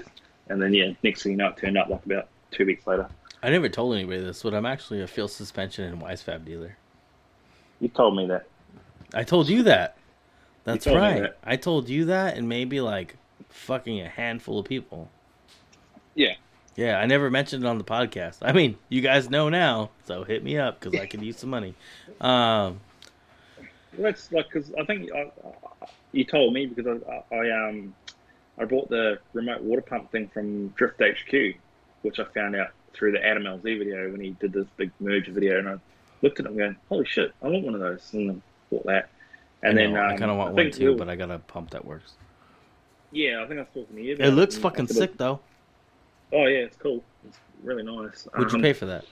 [0.48, 3.08] and then yeah, next thing you know, it turned up like about two weeks later.
[3.42, 6.76] I never told anybody this, but I'm actually a Feal suspension and Wisefab dealer.
[7.80, 8.46] You told me that.
[9.14, 9.96] I told you that.
[10.64, 11.22] That's told me right.
[11.22, 11.38] that.
[11.44, 13.16] I told you that, and maybe like
[13.48, 15.08] fucking a handful of people.
[16.14, 16.34] Yeah.
[16.78, 18.36] Yeah, I never mentioned it on the podcast.
[18.40, 21.50] I mean, you guys know now, so hit me up because I could use some
[21.50, 21.74] money.
[22.20, 22.78] Um,
[23.96, 27.96] Well, that's like because I think I, I, you told me because I, I um
[28.58, 31.56] I bought the remote water pump thing from Drift HQ,
[32.02, 35.26] which I found out through the Adam LZ video when he did this big merge
[35.26, 35.78] video, and I
[36.22, 38.86] looked at it and going, "Holy shit, I want one of those!" and then bought
[38.86, 39.08] that.
[39.64, 41.40] And I then know, I um, kind of want one too, but I got a
[41.40, 42.12] pump that works.
[43.10, 44.16] yeah, I think I was talking to you.
[44.16, 45.40] It looks fucking sick though.
[46.32, 47.02] Oh yeah, it's cool.
[47.26, 48.28] It's really nice.
[48.36, 49.04] Would you Um, pay for that?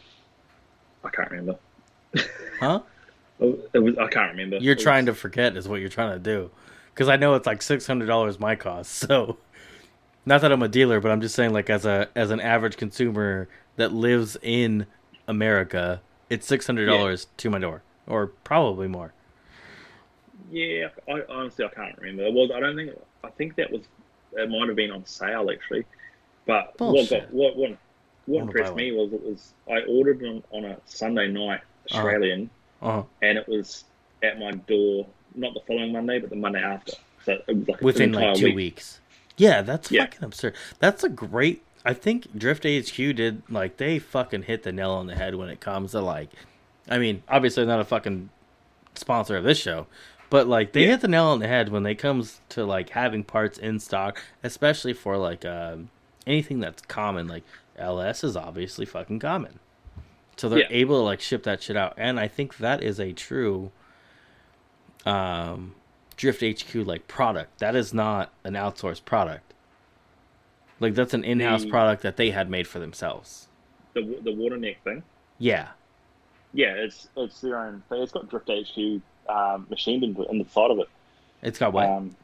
[1.04, 1.58] I can't remember.
[2.60, 2.80] Huh?
[3.38, 3.98] It was.
[3.98, 4.56] I can't remember.
[4.56, 6.50] You're It was- trying to forget, is what you're trying to do.
[6.94, 8.90] Because I know it's like six hundred dollars my cost.
[9.08, 9.36] So,
[10.24, 12.76] not that I'm a dealer, but I'm just saying, like as a as an average
[12.78, 14.86] consumer that lives in
[15.28, 16.00] America,
[16.30, 19.12] it's six hundred dollars to my door, or probably more.
[20.50, 22.24] Yeah, I honestly I can't remember.
[22.24, 22.92] It was I don't think
[23.24, 23.82] I think that was
[24.32, 25.84] it might have been on sale actually.
[26.46, 27.76] But what got what what,
[28.26, 31.98] what impressed me was it was I ordered them on a Sunday night Uh-huh.
[31.98, 32.50] Australian
[32.82, 33.84] Uh, and it was
[34.22, 36.92] at my door not the following Monday but the Monday after.
[37.24, 38.56] So it was like within like two week.
[38.56, 39.00] weeks.
[39.36, 40.04] Yeah, that's Yeah.
[40.04, 40.54] fucking absurd.
[40.78, 41.62] That's a great.
[41.84, 45.48] I think Drift HQ did like they fucking hit the nail on the head when
[45.48, 46.30] it comes to like.
[46.88, 48.30] I mean, obviously not a fucking
[48.94, 49.86] sponsor of this show,
[50.30, 50.92] but like they Yeah.
[50.92, 54.22] hit the nail on the head when it comes to like having parts in stock,
[54.42, 55.90] especially for like um,
[56.26, 57.28] anything that's common.
[57.28, 57.44] Like
[57.76, 59.58] LS is obviously fucking common,
[60.36, 60.66] so they're Yeah.
[60.70, 63.70] able to like ship that shit out, and I think that is a true
[65.04, 65.74] um,
[66.16, 67.58] Drift HQ like product.
[67.58, 69.52] That is not an outsourced product.
[70.80, 73.48] Like that's an in-house The- product that they had made for themselves.
[73.94, 75.02] The the water neck thing.
[75.38, 75.68] Yeah.
[76.52, 78.02] Yeah, it's it's their own thing.
[78.02, 80.88] It's got Drift HQ um, machined in, in the side of it.
[81.42, 81.86] It's got what?
[81.88, 82.16] Um,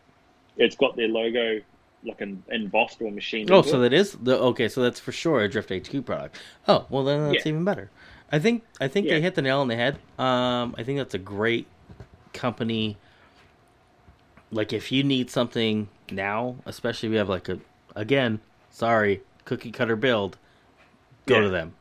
[0.57, 1.61] it's got their logo
[2.05, 3.51] like in, embossed or machined.
[3.51, 4.69] oh, so that is the okay.
[4.69, 6.39] So that's for sure a Drift HQ product.
[6.69, 7.51] Oh, well then that's Yeah.
[7.51, 7.91] even better.
[8.31, 9.15] I think I think Yeah.
[9.15, 9.99] they hit the nail on the head.
[10.19, 11.67] Um, I think that's a great
[12.33, 12.97] company.
[14.51, 17.59] Like if you need something now, especially if you have like a
[17.97, 18.41] again,
[18.71, 20.39] sorry, cookie cutter build,
[21.27, 21.43] go Yeah.
[21.43, 21.75] to them.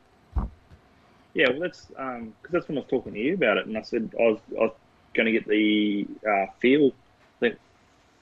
[1.34, 3.82] Yeah, well, that's because that's when I was talking to you about it, and I
[3.82, 4.76] said I was, I was
[5.14, 6.92] going to get the uh, feel,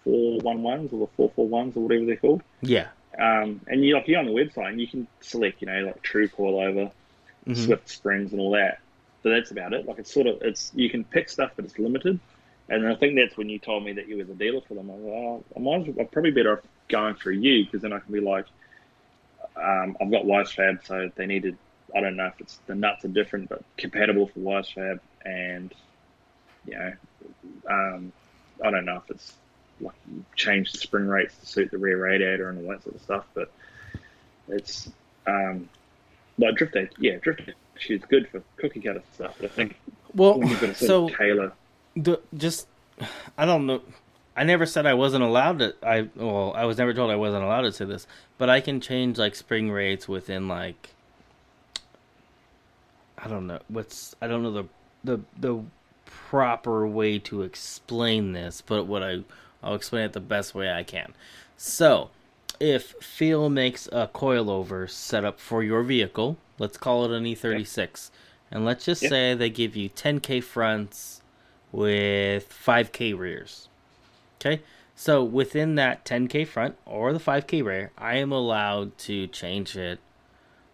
[0.04, 2.42] four one ones or the four four ones or whatever they're called.
[2.62, 2.88] Yeah.
[3.18, 6.02] Um, and you like you're on the website and you can select, you know, like
[6.02, 6.90] true coilover,
[7.46, 7.56] Mhm.
[7.56, 8.80] Swift springs, and all that.
[9.22, 9.86] So that's about it.
[9.86, 12.18] Like it's sort of it's you can pick stuff, but it's limited.
[12.68, 14.90] And I think that's when you told me that you were the dealer for them.
[14.90, 17.64] I was like, oh, I might as well, I'm probably better off going through you
[17.64, 18.46] because then I can be like,
[19.56, 21.56] um, I've got Wisefab, so they needed.
[21.94, 25.74] I don't know if it's the nuts are different, but compatible for Wisefab, and
[26.66, 26.92] you know,
[27.68, 28.12] um,
[28.64, 29.34] I don't know if it's
[29.80, 29.94] like
[30.36, 33.24] change the spring rates to suit the rear radiator and all that sort of stuff,
[33.34, 33.50] but
[34.48, 34.90] it's
[35.26, 35.68] um,
[36.38, 36.92] like Drift HQ.
[36.98, 37.42] Yeah, Drift
[37.76, 39.36] HQ is good for cookie cutter stuff.
[39.40, 39.76] But I think
[40.14, 41.52] Well, you've got to sort so of tailor.
[41.96, 42.66] the, just
[43.38, 43.82] I don't know.
[44.36, 45.74] I never said I wasn't allowed to.
[45.82, 48.06] I well, I was never told I wasn't allowed to say this,
[48.38, 50.90] but I can change like spring rates within like
[53.18, 54.64] I don't know what's I don't know the
[55.04, 55.62] the the
[56.06, 59.20] proper way to explain this, but what I
[59.62, 61.14] I'll explain it the best way I can.
[61.56, 62.10] So,
[62.58, 68.10] if Feal makes a coilover setup for your vehicle, let's call it an E36,
[68.50, 69.08] and let's just Yeah.
[69.08, 71.22] say they give you 10k fronts
[71.72, 73.68] with 5k rears.
[74.40, 74.62] Okay?
[74.94, 79.98] So within that 10k front or the 5k rear, I am allowed to change it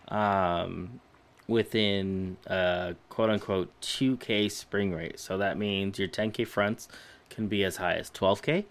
[0.08, 1.00] um,
[1.46, 5.20] within uh, quote unquote 2k spring rate.
[5.20, 6.88] So that means your 10k fronts
[7.30, 8.64] can be as high as 12k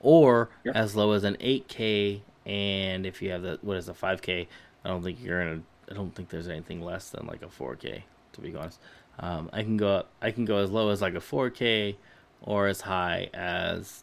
[0.00, 0.76] or Yep.
[0.76, 2.22] as low as an 8k.
[2.46, 4.46] And if you have the what is a 5k,
[4.84, 5.92] I don't think you're in a.
[5.92, 8.02] I don't think there's anything less than like a 4k.
[8.32, 8.78] To be honest,
[9.18, 10.08] um, I can go up.
[10.22, 11.96] I can go as low as like a 4k
[12.42, 14.02] or as high as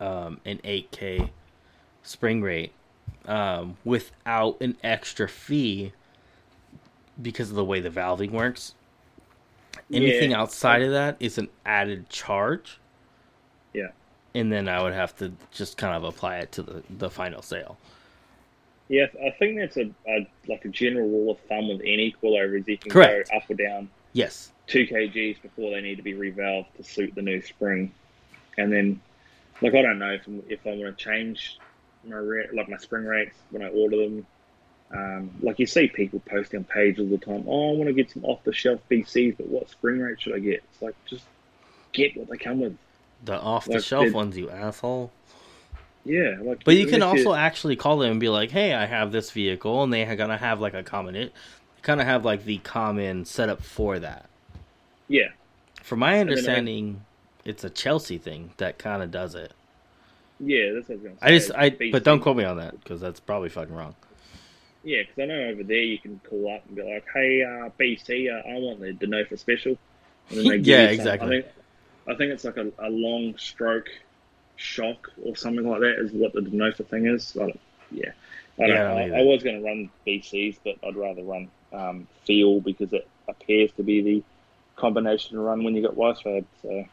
[0.00, 1.30] um, an 8k
[2.02, 2.72] spring rate
[3.26, 5.92] um, without an extra fee
[7.20, 8.74] because of the way the valving works.
[9.92, 10.40] Anything Yeah.
[10.40, 12.78] outside of that is an added charge.
[14.36, 17.40] And then I would have to just kind of apply it to the, the final
[17.40, 17.78] sale.
[18.88, 22.68] Yeah, I think that's a, a like a general rule of thumb with any coilovers.
[22.68, 23.30] You can Correct.
[23.30, 24.52] go up or down Yes.
[24.66, 27.94] two kgs before they need to be revalved to suit the new spring,
[28.58, 29.00] and then
[29.62, 31.58] like I don't know if, if I want to change
[32.04, 32.20] my
[32.52, 34.26] like my spring rates when I order them.
[34.94, 37.44] Um, like you see people posting on pages all the time.
[37.48, 40.34] Oh, I want to get some off the shelf BCs, but what spring rate should
[40.34, 40.62] I get?
[40.70, 41.24] It's like just
[41.92, 42.78] get what they come with.
[43.26, 45.12] The off the Like, shelf did- ones, you asshole.
[46.04, 49.10] Yeah, like But you can also actually call them and be like, "Hey, I have
[49.10, 51.32] this vehicle," and they are gonna have like a common it,
[51.82, 54.28] kind of have like the common setup for that.
[55.08, 55.28] yeah,
[55.82, 57.04] From my then I- understanding,
[57.44, 59.52] it's a Chelsea thing that kind of does it.
[60.38, 60.72] yeah.
[60.74, 61.26] That's what I was gonna say.
[61.26, 63.96] I just, I, but don't quote me on that because that's probably fucking wrong.
[64.84, 67.70] Yeah, because I know over there you can call up and be like, "Hey, uh,
[67.80, 69.76] BC, uh, I want the Denofa special."
[70.30, 71.38] And then they give Yeah, exactly.
[71.38, 71.52] I think,
[72.08, 73.88] I think it's like a, a long stroke
[74.56, 77.36] shock or something like that is what the Denofa thing is.
[77.36, 78.10] I don't, yeah,
[78.58, 79.20] I don't Yeah, I I.
[79.20, 83.72] I was going to run BCs, but I'd rather run um, Feal because it appears
[83.72, 84.22] to be the
[84.76, 86.44] combination run when you got Wisefab.
[86.62, 86.86] So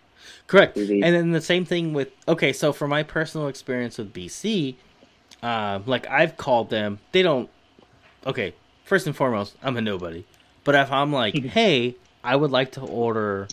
[0.48, 0.78] Correct.
[0.78, 1.04] Mhm.
[1.04, 4.76] And then the same thing with okay, so for my personal experience with BC,
[5.42, 7.50] uh, like I've called them, they don't.
[8.26, 8.54] Okay,
[8.86, 10.26] first and foremost, I'm a nobody,
[10.64, 13.48] but if I'm like, hey, I would like to order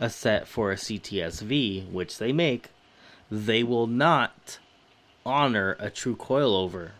[0.00, 2.68] a set for a CTSV, which they make,
[3.30, 4.58] they will not
[5.24, 6.90] honor a true coilover.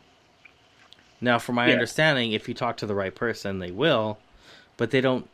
[1.21, 1.73] Now, from my Yeah.
[1.73, 4.19] understanding, if you talk to the right person, they will,
[4.77, 5.29] but they don't.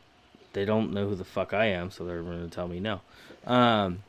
[0.53, 3.01] They don't know who the fuck I am, so they're going to tell me no.
[3.47, 4.03] Um,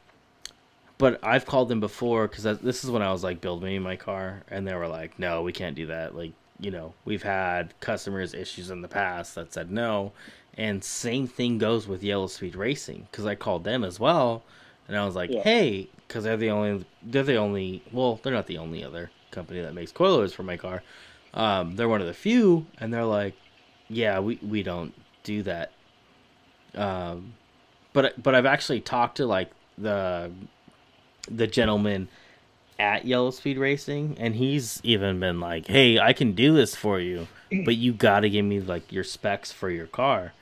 [0.99, 3.97] but I've called them before because this is when I was like building me my
[3.97, 7.73] car, and they were like, "No, we can't do that." Like, you know, we've had
[7.81, 10.13] customers issues in the past that said no,
[10.57, 14.43] and same thing goes with Yellow Speed Racing because I called them as well,
[14.89, 15.43] and I was like, Yeah.
[15.43, 19.61] "Hey," because they're the only, they're the only, well, they're not the only other company
[19.61, 20.83] that makes coilers for my car.
[21.33, 23.35] Um, they're one of the few, and they're like,
[23.89, 24.95] "Yeah, we we don't
[25.25, 25.73] do that."
[26.75, 27.35] Um,
[27.93, 30.31] but but I've actually talked to like the
[31.29, 32.09] the gentleman
[32.79, 37.01] at Yellow Speed Racing, and he's even been like, "Hey, I can do this for
[37.01, 37.27] you,
[37.65, 40.33] but you got to give me like your specs for your car.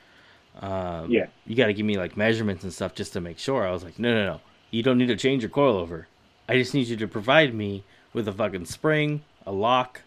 [0.61, 1.27] Um, Yeah.
[1.45, 3.83] you got to give me like measurements and stuff just to make sure." I was
[3.83, 4.41] like, "No, no, no,
[4.71, 6.05] you don't need to change your coilover.
[6.47, 7.83] I just need you to provide me
[8.13, 10.01] with a fucking spring, a lock,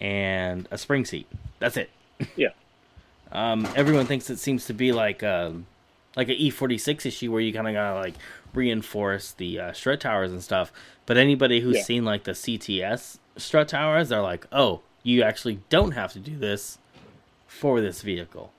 [0.00, 1.26] and a spring seat.
[1.58, 1.90] That's it."
[2.36, 2.48] yeah,
[3.32, 5.66] Um, everyone thinks it seems to be like um,
[6.16, 8.14] like an E forty six issue where you kind of gotta like
[8.54, 10.72] reinforce the uh, strut towers and stuff.
[11.04, 11.82] But anybody who's Yeah.
[11.82, 16.36] seen like the CTS strut towers, they're like, oh, you actually don't have to do
[16.38, 16.78] this
[17.46, 18.50] for this vehicle.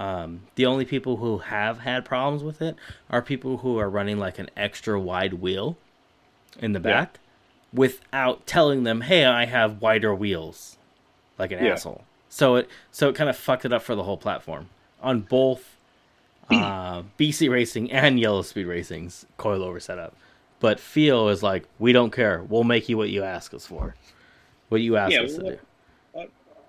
[0.00, 2.74] Um, the only people who have had problems with it
[3.10, 5.76] are people who are running like an extra wide wheel
[6.58, 6.92] in the Yeah.
[6.94, 7.18] back
[7.70, 10.78] without telling them, "Hey, I have wider wheels,"
[11.38, 11.74] like an Yeah.
[11.74, 12.04] asshole.
[12.30, 14.70] So it so it kind of fucked it up for the whole platform
[15.02, 15.76] on both
[16.48, 20.14] uh, BC Racing and Yellow Speed Racing's coilover setup.
[20.60, 22.42] But Feal is like, we don't care.
[22.48, 23.94] We'll make you what you ask us for,
[24.70, 25.58] what you ask Yeah, us to do.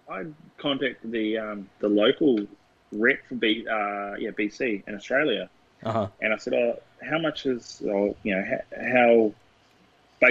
[0.09, 0.25] I, I
[0.57, 2.45] contacted the um, the local
[2.91, 5.49] rep for B, uh, yeah BC in Australia,
[5.83, 6.07] Uh huh.
[6.21, 9.33] and I said, "Oh, how much is oh, you know how, how?"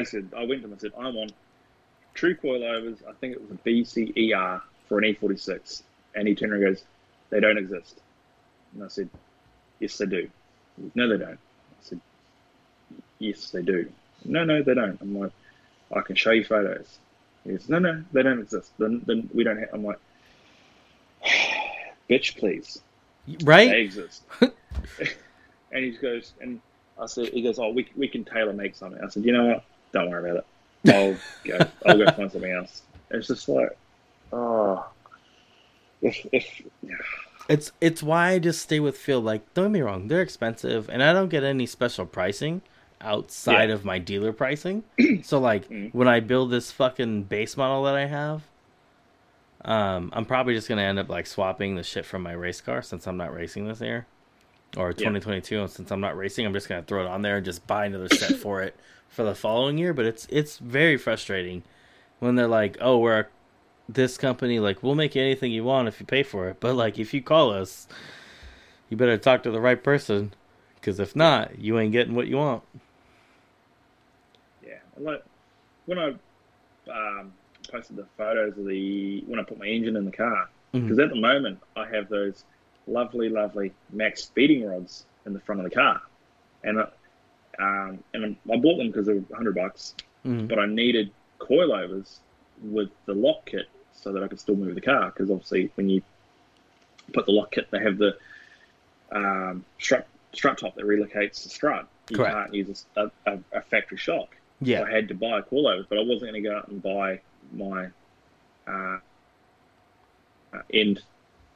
[0.05, 1.33] Said, "I went to them and said I want
[2.15, 2.99] true coilovers.
[3.09, 5.83] I think it was a BCER for an E46."
[6.15, 6.85] And he turned around and goes,
[7.31, 8.01] "They don't exist."
[8.75, 9.09] And I said,
[9.81, 10.31] "Yes, they do."
[10.81, 11.33] Goes, no, they don't.
[11.33, 12.01] I said,
[13.19, 13.91] "Yes, they do."
[14.25, 15.01] No, no, they don't.
[15.01, 15.33] I'm like,
[15.95, 16.99] "I can show you photos."
[17.45, 18.71] He goes, "No, no, they don't exist.
[18.79, 19.99] Then, then we don't have." I'm like,
[22.11, 22.81] "Bitch, please."
[23.29, 23.73] they Right?
[23.79, 24.25] exist.
[24.41, 26.61] and he goes, and
[27.01, 29.01] I said, he goes, oh, we, we can tailor make something.
[29.03, 29.65] I said, you know what?
[29.93, 30.45] Don't worry about
[30.85, 30.95] it.
[30.95, 31.17] I'll
[31.59, 31.67] go.
[31.87, 32.83] I'll go find something else.
[33.11, 33.77] It's just like,
[34.33, 34.85] oh,
[36.03, 36.95] if if Yeah.
[37.49, 39.21] It's it's why I just stay with Feal.
[39.21, 42.63] Like, don't get me wrong, they're expensive, and I don't get any special pricing
[43.01, 43.75] outside Yeah.
[43.75, 44.85] of my dealer pricing.
[45.23, 45.93] so like, Mm.
[45.93, 48.43] when I build this fucking base model that I have,
[49.65, 52.83] um, I'm probably just gonna end up like swapping the shit from my race car
[52.83, 54.07] since I'm not racing this year,
[54.77, 55.61] or 2022.
[55.61, 57.87] And since I'm not racing, I'm just gonna throw it on there and just buy
[57.87, 58.77] another set for it
[59.09, 59.93] for the following year.
[59.93, 61.63] But it's it's very frustrating
[62.19, 63.27] when they're like, "Oh, we're a
[63.95, 66.59] this company like we'll make you anything you want if you pay for it.
[66.61, 67.87] But like if you call us
[68.89, 70.33] you better talk to the right person
[70.75, 72.63] because if not you ain't getting what you want.
[74.67, 75.25] Yeah, like
[75.87, 76.09] when I
[76.91, 77.33] um,
[77.71, 81.11] posted the photos of the when I put my engine in the car, because at
[81.11, 82.45] the moment I have those
[82.87, 86.01] lovely, lovely max speeding rods in the front of the car,
[86.65, 86.87] and uh,
[87.59, 89.95] um, and I bought them because they were hundred bucks,
[90.27, 90.49] Mhm.
[90.49, 92.19] but I needed coilovers
[92.63, 95.89] with the lock kit so that I could still move the car because obviously when
[95.89, 96.03] you
[97.13, 98.17] put the lock kit, they have the
[99.13, 101.87] um, strut strut top that relocates the strut.
[102.09, 102.35] You Correct.
[102.35, 104.29] can't use a, a, a factory shock.
[104.61, 104.83] So Yeah.
[104.83, 107.21] I had to buy coilovers, but I wasn't going to go out and buy
[107.53, 107.89] my
[108.67, 108.99] uh,
[110.53, 111.01] uh, end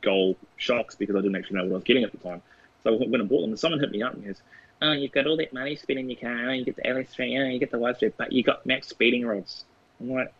[0.02, 2.42] goal shocks because I didn't actually know what I was getting at the time.
[2.82, 4.40] So when I bought them, and someone hit me up and goes,
[4.82, 6.50] "Oh, you've got all that money spent in your car.
[6.50, 9.24] Oh, you get the LS3, oh, you get the Y3, but you got max speeding
[9.26, 9.64] rods."
[10.00, 10.32] I'm like,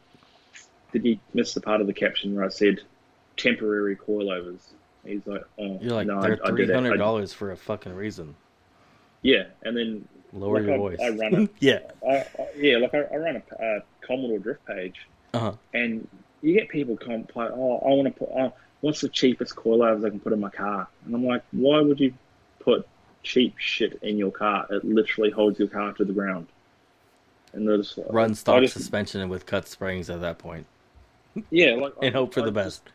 [0.92, 2.80] "Did you miss the part of the caption where I said
[3.36, 4.61] temporary coilovers?"
[5.07, 8.34] He's like, "Oh, You're like no, they're three hundred dollars for a fucking reason.
[9.22, 10.99] Yeah, and then Lower Like, your I- voice.
[11.01, 11.51] I run it.
[11.61, 11.78] yeah.
[12.07, 12.26] I, I,
[12.59, 15.53] yeah, like I, I run a, a Commodore drift page, Uh huh.
[15.72, 16.07] and
[16.43, 20.05] you get people come like, oh, I want to put, oh, what's the cheapest coilovers
[20.05, 20.87] I can put in my car?
[21.07, 22.12] And I'm like, why would you
[22.61, 22.87] put
[23.22, 24.66] cheap shit in your car?
[24.70, 26.47] It literally holds your car to the ground.
[27.55, 30.66] And they're just like, Run stock just- suspension with cut springs at that point,
[31.51, 32.93] Yeah, like and I- hope for I the just- best.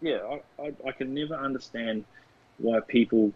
[0.00, 0.18] yeah,
[0.58, 2.04] I, I, I can never understand
[2.58, 3.32] why people.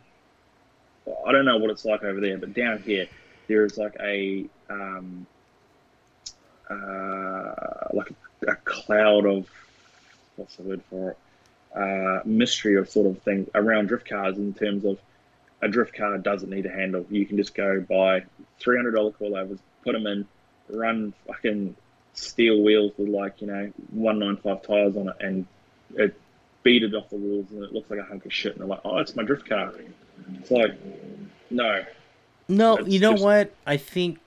[1.24, 3.06] I don't know what it's like over there, but down here
[3.46, 5.24] there is like a um,
[6.68, 7.54] uh,
[7.92, 8.14] like a,
[8.46, 9.48] a cloud of
[10.36, 11.18] what's the word for it?
[11.74, 14.98] Uh, mystery of sort of thing around drift cars in terms of
[15.62, 17.04] a drift car doesn't need a handle.
[17.10, 18.24] You can just go buy
[18.60, 20.26] three hundred dollar coilovers, put them in,
[20.70, 21.76] run fucking
[22.14, 25.46] steel wheels with like you know one nine five tires on it, and
[25.96, 26.18] it
[26.62, 28.52] beat it off the walls, and it looks like a hunk of shit.
[28.52, 29.72] And they're like, "Oh, it's my drift car."
[30.38, 30.72] It's like,
[31.50, 31.84] no,
[32.48, 33.52] No, It's you know just- what?
[33.66, 34.18] I think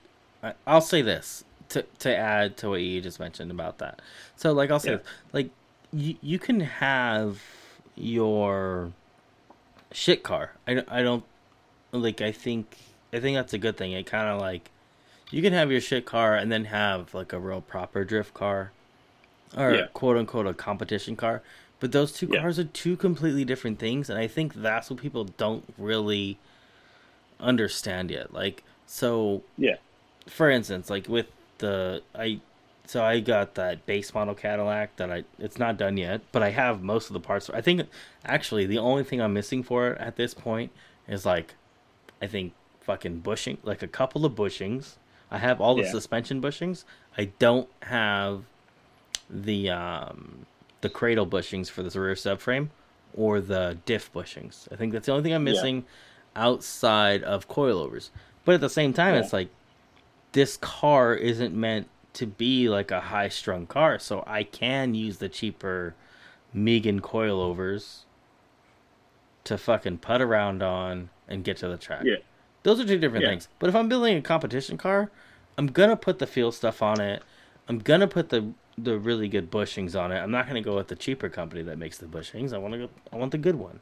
[0.68, 4.01] I'll say this to to add to what you just mentioned about that.
[4.36, 4.97] So, like, I'll say, Yeah.
[5.34, 5.49] like,
[5.93, 7.41] you you can have
[7.95, 8.91] your
[9.91, 10.51] shit car.
[10.67, 11.24] I don't- I don't
[11.91, 12.22] like.
[12.22, 12.78] I think
[13.11, 13.91] I think that's a good thing.
[13.93, 14.70] It kind of like
[15.32, 18.72] you can have your shit car and then have like a real proper drift car,
[19.57, 19.88] or Yeah.
[19.93, 21.41] quote unquote a competition car.
[21.80, 22.41] But those two Yeah.
[22.41, 26.38] cars are two completely different things, and I think that's what people don't really
[27.39, 28.34] understand yet.
[28.34, 29.78] Like, so yeah,
[30.28, 31.28] for instance, like with
[31.60, 32.39] the I,
[32.86, 36.49] so I got that base model Cadillac that I it's not done yet, but I
[36.49, 37.49] have most of the parts.
[37.49, 37.82] I think
[38.26, 40.72] actually the only thing I'm missing for it at this point
[41.07, 41.53] is like,
[42.22, 44.95] I think fucking bushing, like a couple of bushings.
[45.32, 45.91] I have all the Yeah.
[45.91, 46.84] suspension bushings.
[47.18, 48.45] I don't have
[49.30, 50.45] the um
[50.82, 52.70] the cradle bushings for this rear subframe
[53.14, 54.68] or the diff bushings.
[54.72, 55.53] I think that's the only thing I'm Yeah.
[55.53, 55.86] missing
[56.36, 58.10] outside of coilovers.
[58.45, 59.22] But at the same time, Yeah.
[59.22, 59.49] it's like
[60.32, 65.17] this car isn't meant to be like a high strung car, so I can use
[65.17, 65.95] the cheaper
[66.53, 67.99] Megan coilovers
[69.43, 72.03] to fucking putt around on and get to the track.
[72.03, 72.15] Yeah.
[72.63, 73.30] Those are two different Yeah.
[73.30, 73.47] things.
[73.59, 75.09] But if I'm building a competition car,
[75.57, 77.23] I'm gonna put the Feal stuff on it.
[77.67, 80.19] I'm gonna put the the really good bushings on it.
[80.19, 82.53] I'm not gonna go with the cheaper company that makes the bushings.
[82.53, 82.89] I want to go.
[83.11, 83.82] I want the good one.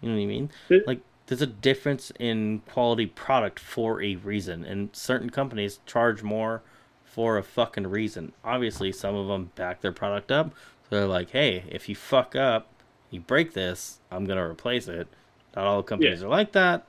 [0.00, 0.50] You know what I mean?
[0.86, 1.00] Like
[1.30, 6.60] there's a difference in quality product for a reason, and certain companies charge more
[7.04, 8.32] for a fucking reason.
[8.44, 10.50] Obviously, some of them back their product up.
[10.88, 12.66] So they're like, "Hey, if you fuck up,
[13.10, 15.06] you break this, I'm gonna replace it."
[15.54, 16.26] Not all companies Yeah.
[16.26, 16.86] are like that.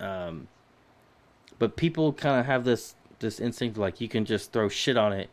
[0.00, 0.48] Um,
[1.58, 5.12] but people kind of have this this instinct like you can just throw shit on
[5.12, 5.30] it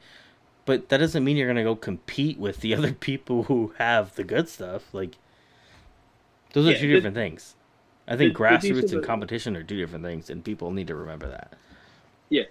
[0.65, 4.23] but that doesn't mean you're gonna go compete with the other people who have the
[4.23, 5.17] good stuff like
[6.53, 7.55] those are Yeah, two different things
[8.11, 11.53] i think grassroots and competition are two different things and people need to remember that
[12.31, 12.43] yeah.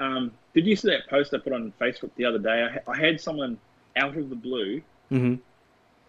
[0.00, 2.66] Um, did you see that post I put on Facebook the other day?
[2.86, 3.58] I, I had someone
[3.96, 4.80] out of the blue
[5.10, 5.34] mm-hmm.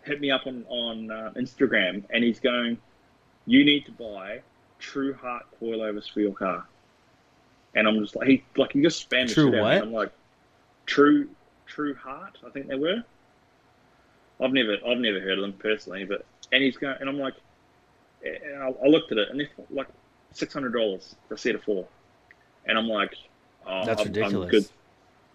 [0.04, 2.78] hit me up on on uh, Instagram, and he's going,
[3.48, 4.42] "You need to buy
[4.80, 6.66] TruHart coilovers for your car."
[7.76, 9.82] And I'm just like, he like he just spammed the True shit out what?
[9.82, 10.12] I'm like,
[10.86, 11.28] True
[11.68, 13.04] TruHart, I think they were.
[14.40, 17.34] I've never I've never heard of them personally, but and he's going, and I'm like,
[18.24, 19.88] and I, I looked at it, and they're like
[20.34, 21.86] six hundred dollars for a set of four,
[22.66, 23.16] and I'm like,
[23.66, 24.66] oh, that's I'm, I'm ridiculous good.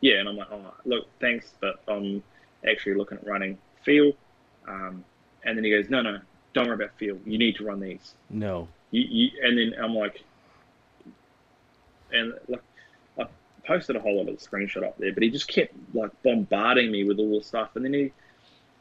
[0.01, 2.23] Yeah, and I'm like, oh, look, thanks, but I'm
[2.69, 4.13] actually looking at running Feal.
[4.69, 5.05] Um,
[5.45, 6.19] and then he goes, no, no,
[6.53, 7.19] don't worry about Feal.
[7.25, 8.15] You need to run these.
[8.29, 10.23] no You, you, and then I'm like,
[12.13, 12.63] and like,
[13.19, 13.27] I
[13.67, 16.91] posted a whole lot of the screenshot up there, but he just kept like bombarding
[16.91, 17.75] me with all the stuff.
[17.75, 18.13] And then he,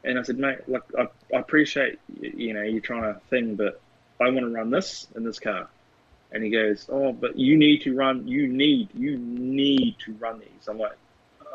[0.04, 3.80] and I said, mate, like, I, I appreciate, you know, you're trying to thing, but
[4.24, 5.68] I want to run this in this car.
[6.32, 10.40] And he goes, oh, but you need to run, you need, you need to run
[10.40, 10.66] these.
[10.68, 10.96] I'm like,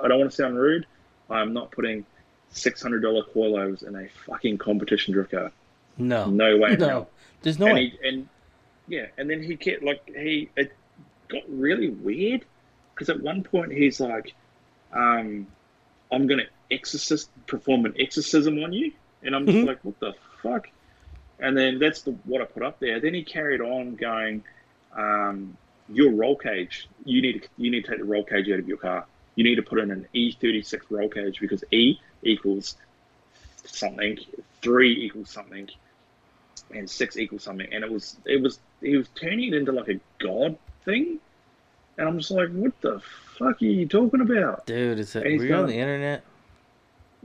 [0.01, 0.85] I don't want to sound rude.
[1.29, 2.05] I'm not putting
[2.51, 5.51] six hundred dollar coilovers in a fucking competition drift car.
[5.97, 6.75] No, No way.
[6.77, 7.09] no, hell.
[7.41, 7.93] there's no and way.
[8.01, 8.29] he and
[8.87, 10.71] yeah, and then he kept like he it
[11.27, 12.45] got really weird
[12.95, 14.33] because at one point he's like,
[14.93, 15.45] um,
[16.11, 19.67] "I'm gonna exorcist perform an exorcism on you," and I'm just Mhm.
[19.67, 20.69] like, "What the fuck?"
[21.39, 22.99] And then that's the what I put up there.
[22.99, 24.43] Then he carried on going,
[24.95, 26.87] um, "Your roll cage.
[27.05, 29.05] You need to you need to take the roll cage out of your car.
[29.35, 32.75] You need to put in an E36 roll cage because E equals
[33.65, 34.17] something,
[34.61, 35.69] three equals something."
[36.71, 37.67] and six equals something.
[37.71, 41.19] And it was it was he was turning it into like a god thing.
[41.97, 43.01] And I'm just like, what the
[43.37, 44.65] fuck are you talking about?
[44.65, 46.23] Dude, is it and he's were you on the internet?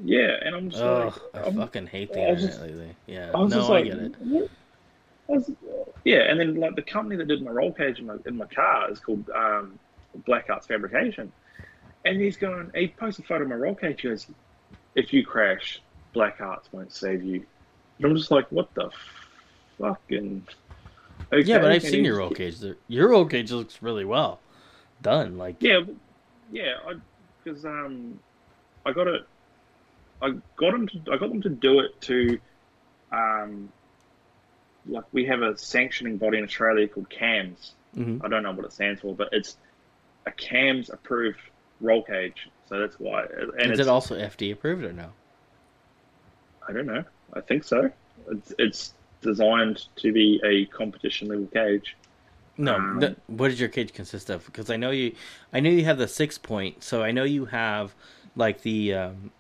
[0.03, 2.95] Yeah, and I'm just Oh, like, I I'm- fucking hate the internet just- lately.
[3.07, 4.15] Yeah, I was no, just I get it.
[4.21, 4.51] what?
[5.29, 5.51] I was,
[6.05, 8.47] yeah, and then like the company that did my roll cage in my, in my
[8.47, 9.79] car is called um,
[10.27, 11.33] Black Arts Fabrication,
[12.05, 12.71] and he's going.
[12.75, 14.03] He posted a photo of my roll cage.
[14.03, 14.27] He goes,
[14.97, 15.81] "If you crash,
[16.13, 17.45] Black Arts won't save you."
[17.99, 18.91] And I'm just like, what the
[19.79, 20.47] fucking.
[21.33, 22.57] Okay, yeah, but I've and seen your roll cage.
[22.89, 24.41] Your roll cage looks really well
[25.01, 25.39] done.
[25.39, 25.81] Like, Yeah,
[26.53, 26.75] yeah,
[27.43, 28.19] because um,
[28.85, 29.27] I got it.
[30.23, 31.01] I got them to.
[31.13, 32.39] I got them to do it to,
[33.13, 33.71] um,
[34.87, 37.73] like we have a sanctioning body in Australia called CAMS.
[37.97, 38.25] mhm.
[38.25, 39.57] I don't know what it stands for, but it's
[40.27, 41.39] a CAMS approved
[41.81, 42.49] roll cage.
[42.69, 43.27] So that's why.
[43.59, 45.11] And is it also FD approved or no?
[46.67, 47.05] I don't know.
[47.35, 47.91] I think so.
[48.31, 51.97] It's, it's designed to be a competition level cage.
[52.57, 52.75] No.
[52.77, 54.47] Um, the- what does your cage consist of?
[54.47, 55.15] Because I know you,
[55.53, 56.83] I know you have the six point.
[56.83, 57.95] So I know you have
[58.37, 58.95] like the.
[58.95, 59.31] Um,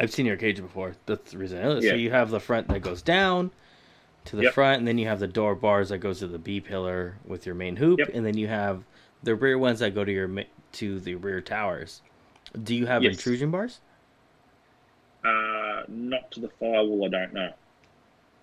[0.00, 0.94] I've seen your cage before.
[1.06, 1.58] That's the reason.
[1.58, 1.62] I.
[1.80, 1.94] So Yeah.
[1.94, 3.50] you have the front that goes down
[4.24, 4.54] to the Yep.
[4.54, 7.44] front, and then you have the door bars that goes to the B pillar with
[7.46, 8.10] your main hoop, Yep.
[8.14, 8.82] and then you have
[9.22, 10.30] the rear ones that go to your
[10.72, 12.00] to the rear towers.
[12.62, 13.12] Do you have Yes.
[13.14, 13.80] intrusion bars?
[15.24, 17.04] Uh, not to the firewall.
[17.04, 17.52] I don't know.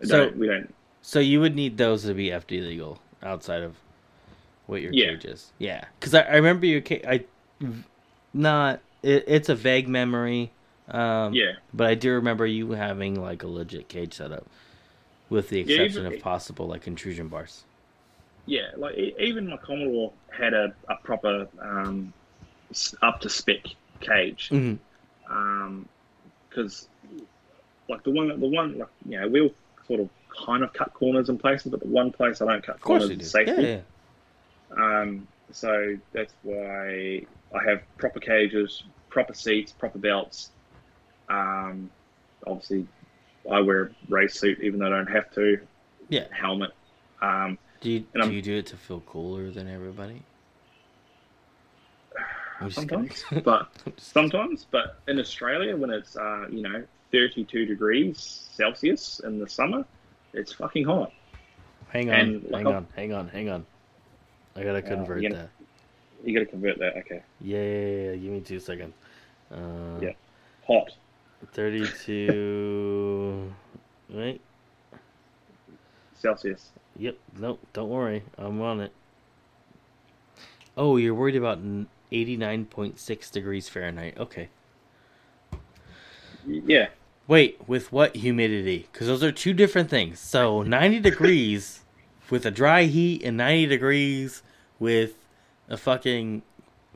[0.02, 0.74] I So- don't, we don't.
[1.02, 3.78] So you would need those to be FD legal outside of
[4.68, 5.12] what your Yeah.
[5.12, 5.52] cage is.
[5.58, 7.04] Yeah, because I, I remember your cage.
[7.08, 7.24] I
[8.34, 10.52] not it, it's a vague memory.
[10.90, 11.54] Um, Yeah.
[11.74, 14.46] but I do remember you having like a legit cage setup,
[15.30, 17.64] with the Yeah, exception even- of possible like intrusion bars.
[18.46, 22.14] Yeah, like even my Commodore had a, a proper um,
[23.02, 23.66] up to spec
[24.00, 24.50] cage.
[26.50, 26.88] because
[27.90, 29.52] like the one the one like you know we'll
[29.86, 30.10] sort of
[30.46, 33.32] kind of cut corners in places, but the one place I don't cut corners is
[33.32, 33.62] safety.
[33.62, 33.80] Yeah,
[34.78, 35.02] yeah.
[35.02, 40.52] Um, so that's why I have proper cages, proper seats, proper belts.
[41.30, 41.90] Um,
[42.46, 42.88] obviously,
[43.52, 45.60] I wear a race suit even though I don't have to.
[46.10, 46.26] Yeah.
[46.32, 46.72] Helmet.
[47.22, 50.22] Um, Do you do you do it to feel cooler than everybody?
[52.70, 59.38] Sometimes, but sometimes, but in Australia, when it's uh, you know 32 degrees Celsius in
[59.40, 59.86] the summer,
[60.34, 61.12] it's fucking hot.
[61.90, 63.66] hang on, and, like, hang on, hang on, hang on.
[64.56, 65.50] I gotta convert you know- that.
[66.24, 66.98] You got to convert that.
[66.98, 68.96] Okay, Yeah, yeah, yeah, give me two seconds.
[69.52, 70.14] Uh, Yeah.
[70.66, 70.92] hot.
[71.54, 73.54] 32.
[74.14, 74.42] right?
[76.16, 76.72] Celsius.
[76.98, 77.18] Yep.
[77.38, 77.60] Nope.
[77.74, 78.24] Don't worry.
[78.38, 78.92] I'm on it.
[80.76, 81.60] Oh, you're worried about
[82.12, 84.18] 89.6 degrees Fahrenheit.
[84.18, 84.50] Okay.
[86.46, 86.88] Yeah,
[87.28, 88.88] Wait, with what humidity?
[88.92, 90.18] Because those are two different things.
[90.18, 91.82] So 90 degrees
[92.30, 94.44] with a dry heat and 90 degrees
[94.80, 95.16] with
[95.68, 96.42] a fucking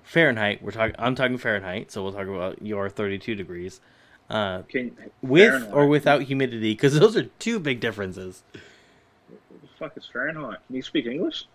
[0.04, 0.64] Fahrenheit.
[0.64, 0.96] We're talking.
[0.98, 1.92] I'm talking Fahrenheit.
[1.92, 3.82] So we'll talk about your 32 degrees.
[4.32, 8.44] Uh, can with or without humidity, because those are two big differences.
[8.54, 10.60] What the fuck is Fahrenheit?
[10.68, 11.48] Can you speak English?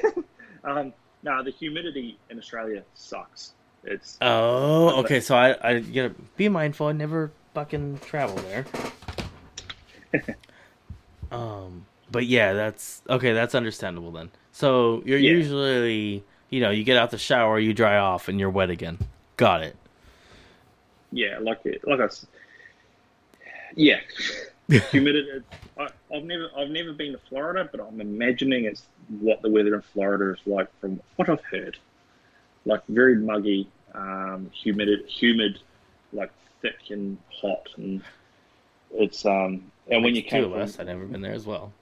[0.64, 3.52] um, no, the humidity in Australia sucks.
[3.82, 5.20] It's Oh, okay.
[5.20, 6.86] So I, I gotta be mindful.
[6.86, 8.64] I never fucking travel there.
[11.30, 13.34] um, but yeah, that's okay.
[13.34, 14.30] That's understandable then.
[14.52, 15.32] So you're Yeah.
[15.32, 18.96] usually, you know, you get out the shower, you dry off, and you're wet again.
[19.36, 19.76] Got it.
[21.14, 22.26] Yeah, like it, like I, s-
[23.76, 24.00] yeah,
[24.90, 25.42] humidity.
[25.78, 28.86] I, I've never, I've never been to Florida, but I'm imagining it's
[29.20, 31.76] what the weather in Florida is like from what I've heard.
[32.66, 35.60] Like very muggy, um, humid, humid,
[36.12, 36.30] like
[36.62, 38.02] thick and hot, and
[38.92, 39.70] it's um.
[39.90, 41.72] And when you Two came of from, us, I've never been there as well.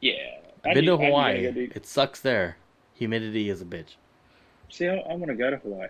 [0.00, 0.12] yeah,
[0.64, 1.42] I've been to you- aren't Hawaii.
[1.42, 2.56] you gonna It sucks there.
[2.94, 3.94] Humidity is a bitch.
[4.68, 5.88] See, I, I want to go to Hawaii.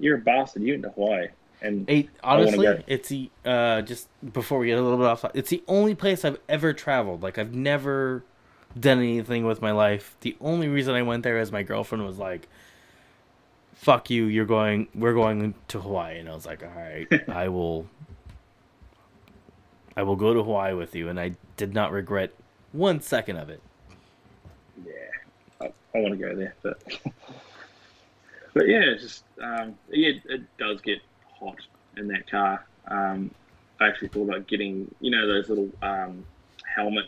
[0.00, 0.62] You're a bastard.
[0.62, 1.28] You went to Hawaii,
[1.60, 2.82] and honestly, go.
[2.86, 5.24] it's the uh just before we get a little bit off.
[5.34, 7.22] It's the only place I've ever traveled.
[7.22, 8.22] Like I've never
[8.78, 10.16] done anything with my life.
[10.20, 12.48] The only reason I went there is my girlfriend was like,
[13.74, 16.18] fuck you, you're going, we're going to Hawaii.
[16.18, 17.86] And I was like, all right, I will,
[19.96, 21.08] I will go to Hawaii with you.
[21.08, 22.32] And I did not regret
[22.72, 23.62] one second of it.
[24.84, 24.92] Yeah,
[25.60, 26.80] I, I want to go there, but
[28.54, 31.00] but yeah, it's just um, yeah, it does get
[31.38, 31.58] hot
[31.96, 32.64] in that car.
[32.88, 33.30] Um,
[33.80, 36.24] I actually thought about getting, you know, those little um,
[36.64, 37.06] helmet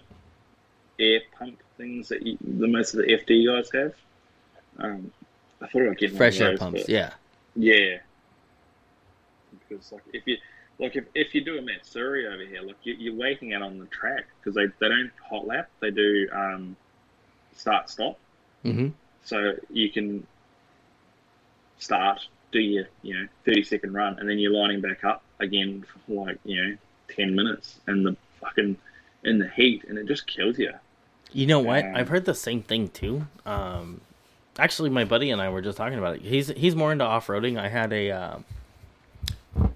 [0.99, 3.95] air pump things that you, the most of the FD guys have.
[4.79, 5.11] Um,
[5.61, 7.13] I thought about getting Fresh air those, pumps, yeah.
[7.57, 7.99] Yeah.
[9.69, 10.37] Because like if you
[10.79, 13.79] like if, if you do a Matsuri over here, like you, you're waiting out on
[13.79, 16.77] the track because they, they don't hot lap, they do um,
[17.55, 18.19] start stop.
[18.63, 18.89] hmm
[19.25, 20.27] So you can
[21.79, 25.85] start, do your you know thirty second run, and then you're lining back up again
[26.07, 26.77] for like you know
[27.09, 28.77] ten minutes, and the fucking
[29.25, 30.73] in the heat, and it just kills you.
[31.33, 31.85] You know what?
[31.85, 33.27] Um, I've heard the same thing too.
[33.47, 34.01] Um,
[34.59, 36.23] actually, my buddy and I were just talking about it.
[36.23, 37.59] He's he's more into off roading.
[37.59, 38.39] I had a, uh,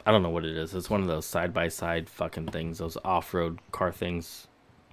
[0.05, 0.75] I don't know what it is.
[0.75, 2.79] It's one of those side by side fucking things.
[2.79, 4.49] Those off road car things.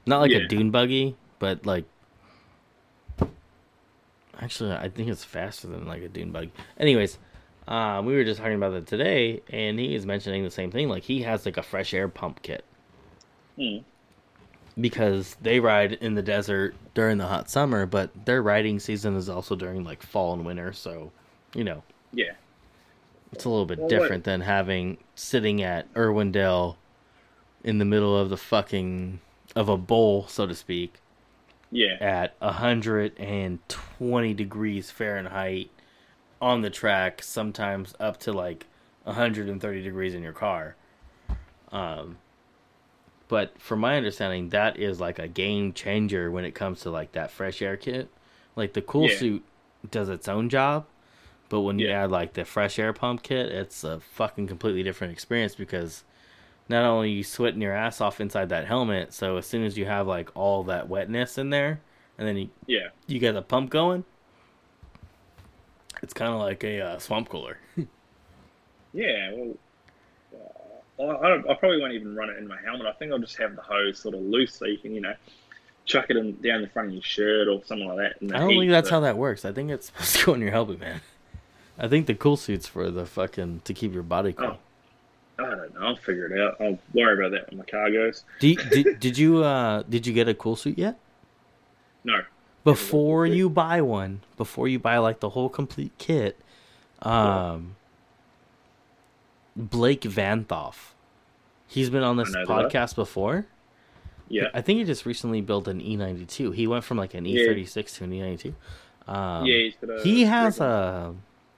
[0.06, 1.86] Not like a dune buggy, but like.
[4.40, 6.52] Actually, I think it's faster than like a dune buggy.
[6.80, 7.20] Anyways,
[7.72, 10.90] uh, we were just talking about that today, and he is mentioning the same thing.
[10.90, 12.66] Like he has like a fresh air pump kit
[13.58, 13.78] Hmm.
[14.80, 19.30] because they ride in the desert during the hot summer, but their riding season is
[19.30, 20.74] also during like fall and winter.
[20.74, 21.12] So,
[21.56, 21.84] you know,
[22.14, 22.34] Yeah,
[23.32, 26.76] it's a little bit Well, what- different than having sitting at Irwindale
[27.64, 29.20] in the middle of the fucking
[29.56, 30.96] of a bowl, so to speak,
[31.72, 35.70] yeah, at 120 degrees Fahrenheit
[36.42, 38.68] on the track, sometimes up to like
[39.04, 40.76] 130 degrees in your car.
[41.72, 42.20] Um,
[43.28, 47.14] but from my understanding, that is like a game changer when it comes to like
[47.14, 48.10] that fresh air kit.
[48.56, 49.16] Like the cool Yeah.
[49.18, 49.46] suit
[49.90, 50.86] does its own job,
[51.50, 51.92] but when you Yeah.
[51.92, 56.04] add like the fresh air pump kit, it's a fucking completely different experience because
[56.70, 59.86] not only you sweating your ass off inside that helmet, so as soon as you
[59.86, 61.82] have like all that wetness in there,
[62.18, 62.90] and then you yeah.
[63.08, 64.06] you get the pump going,
[66.02, 67.58] it's kind of like a uh, swamp cooler.
[68.94, 69.56] Yeah, well,
[71.00, 72.86] uh, I, I, probably won't even run it in my helmet.
[72.88, 75.14] I think I'll just have the hose sort of loose so you can, you know,
[75.86, 78.36] chuck it in, down the front of your shirt or something like that.
[78.36, 79.46] I don't heat, think that's but- how that works.
[79.46, 81.00] I think it's supposed to go in your helmet, man.
[81.80, 84.58] I think the cool suit's for the fucking to keep your body cool.
[85.40, 85.80] Oh, I don't know.
[85.88, 86.58] I'll figure it out.
[86.60, 88.26] I'll worry about that when my car goes.
[88.42, 91.00] You, did, did you uh did you get a cool suit yet?
[92.04, 92.20] No.
[92.64, 96.40] Before you buy one, before you buy like the whole complete kit,
[97.02, 97.76] um,
[99.56, 100.94] Blake Vanthoff,
[101.68, 102.72] he's been on this know that.
[102.72, 103.48] podcast before.
[104.30, 104.48] Yeah.
[104.54, 106.56] I think he just recently built an E92.
[106.56, 108.54] He went from like an E36 to an E92.
[109.08, 110.04] Um, yeah, he's got a.
[110.04, 111.16] he has a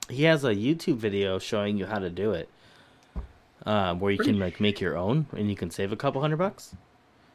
[0.08, 2.48] he has a YouTube video showing you how to do it,
[3.64, 6.38] um, where you can like make your own and you can save a couple hundred
[6.38, 6.74] bucks.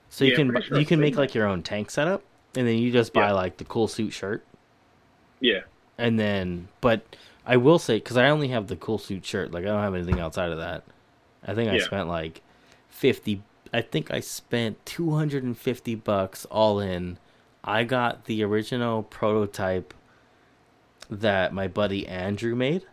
[0.10, 2.24] So you can sure you can make like your own tank setup,
[2.56, 3.34] and then you just buy Yeah.
[3.34, 4.44] like the cool suit shirt,
[5.40, 5.62] Yeah.
[5.98, 7.02] and then but
[7.46, 9.96] I will say because I only have the cool suit shirt, like I don't have
[9.96, 10.84] anything outside of that.
[11.46, 11.84] I think I Yeah.
[11.86, 12.42] spent like
[12.90, 13.42] fifty.
[13.74, 17.18] I think I spent two hundred and fifty bucks all in.
[17.64, 19.94] I got the original prototype
[21.10, 22.86] that my buddy Andrew made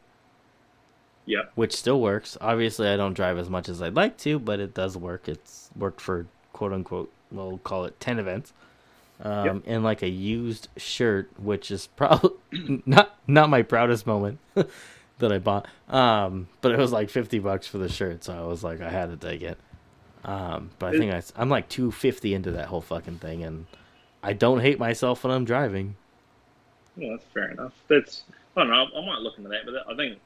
[1.25, 1.43] Yeah.
[1.55, 2.37] which still works.
[2.41, 5.29] Obviously, I don't drive as much as I'd like to, but it does work.
[5.29, 8.53] It's worked for quote unquote, we'll call it 10 events.
[9.23, 9.63] Um, Yep.
[9.67, 12.31] And like a used shirt, which is probably
[12.87, 14.39] not not my proudest moment
[15.19, 15.67] that I bought.
[15.89, 18.91] Um, but it was like 50 bucks for the shirt, so I was like, I
[18.91, 19.59] had to take it.
[20.25, 23.67] Um, but I think I, I'm like 250 into that whole fucking thing, and
[24.23, 25.97] I don't hate myself when I'm driving.
[26.97, 27.73] Well, that's fair enough.
[27.89, 28.25] That's
[28.57, 28.87] I don't know.
[28.97, 30.19] I might look into that, but I think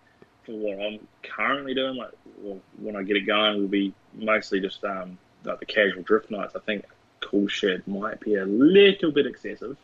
[0.44, 4.60] for what I'm currently doing, like well, when I get it going, will be mostly
[4.60, 6.54] just um like the casual drift nights.
[6.56, 6.84] I think
[7.20, 9.76] cool shed might be a little bit excessive.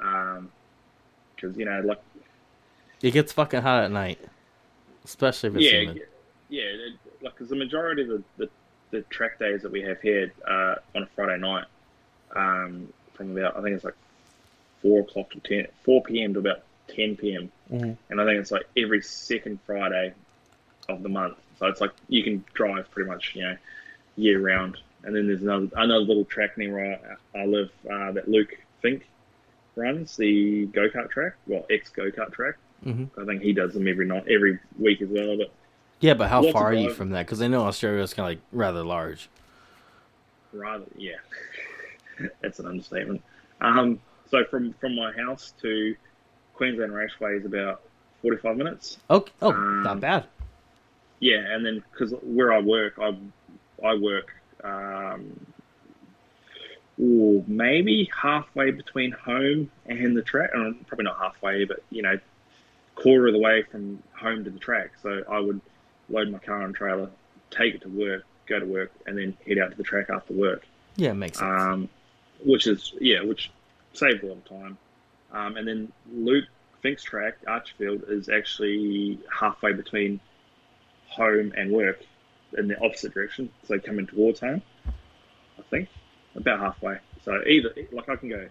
[0.00, 0.50] Um,
[1.34, 2.00] because you know, like
[3.02, 4.18] It gets fucking hot at night,
[5.04, 6.02] especially if it's yeah, humid.
[6.48, 6.92] yeah, it,
[7.22, 8.50] like because the majority of the, the
[8.90, 11.64] the track days that we have here uh, on a Friday night,
[12.34, 13.96] um, from about I think it's like
[14.82, 16.34] four o'clock to ten, four p.m.
[16.34, 17.50] to about ten p.m.
[17.70, 17.96] Mhm.
[18.10, 20.14] and I think it's like every second Friday
[20.88, 21.36] of the month.
[21.58, 23.56] So it's like you can drive pretty much you know
[24.16, 24.76] year round.
[25.04, 28.50] And then there's another another little track near where I, I live uh, that Luke
[28.82, 29.06] Fink
[29.76, 32.54] runs the go kart track, well ex go kart track.
[32.84, 33.08] Mhm.
[33.20, 35.36] I think he does them every night, every week as well.
[35.36, 35.52] But
[36.00, 37.26] Yeah, but how far are you from that?
[37.26, 39.28] Because I know Australia is kind of like rather large.
[40.52, 41.16] rather, yeah,
[42.42, 43.22] that's an understatement.
[43.60, 44.00] Um,
[44.30, 45.94] so from from my house to
[46.54, 47.82] Queensland Raceway is about
[48.22, 48.98] 45 minutes.
[49.10, 49.32] Okay.
[49.42, 50.24] Oh, Um, not bad.
[51.20, 53.16] Yeah, and then because where I work, I
[53.84, 54.32] I work
[54.64, 55.46] um,
[57.00, 60.50] ooh, maybe halfway between home and the track.
[60.54, 62.18] Uh, probably not halfway, but you know,
[62.94, 64.92] quarter of the way from home to the track.
[65.02, 65.60] So I would
[66.08, 67.10] load my car and trailer,
[67.50, 70.32] take it to work, go to work, and then head out to the track after
[70.32, 70.64] work.
[70.96, 71.62] Yeah, makes sense.
[71.62, 71.88] Um,
[72.44, 73.50] which is yeah, which
[73.92, 74.78] saves a lot of time.
[75.32, 76.44] Um, and then Luke
[76.80, 80.20] Fink's track, Archerfield, is actually halfway between
[81.08, 82.02] home and work
[82.56, 83.50] in the opposite direction.
[83.66, 85.88] So coming towards home, I think
[86.34, 86.98] about halfway.
[87.24, 88.46] So either like I can go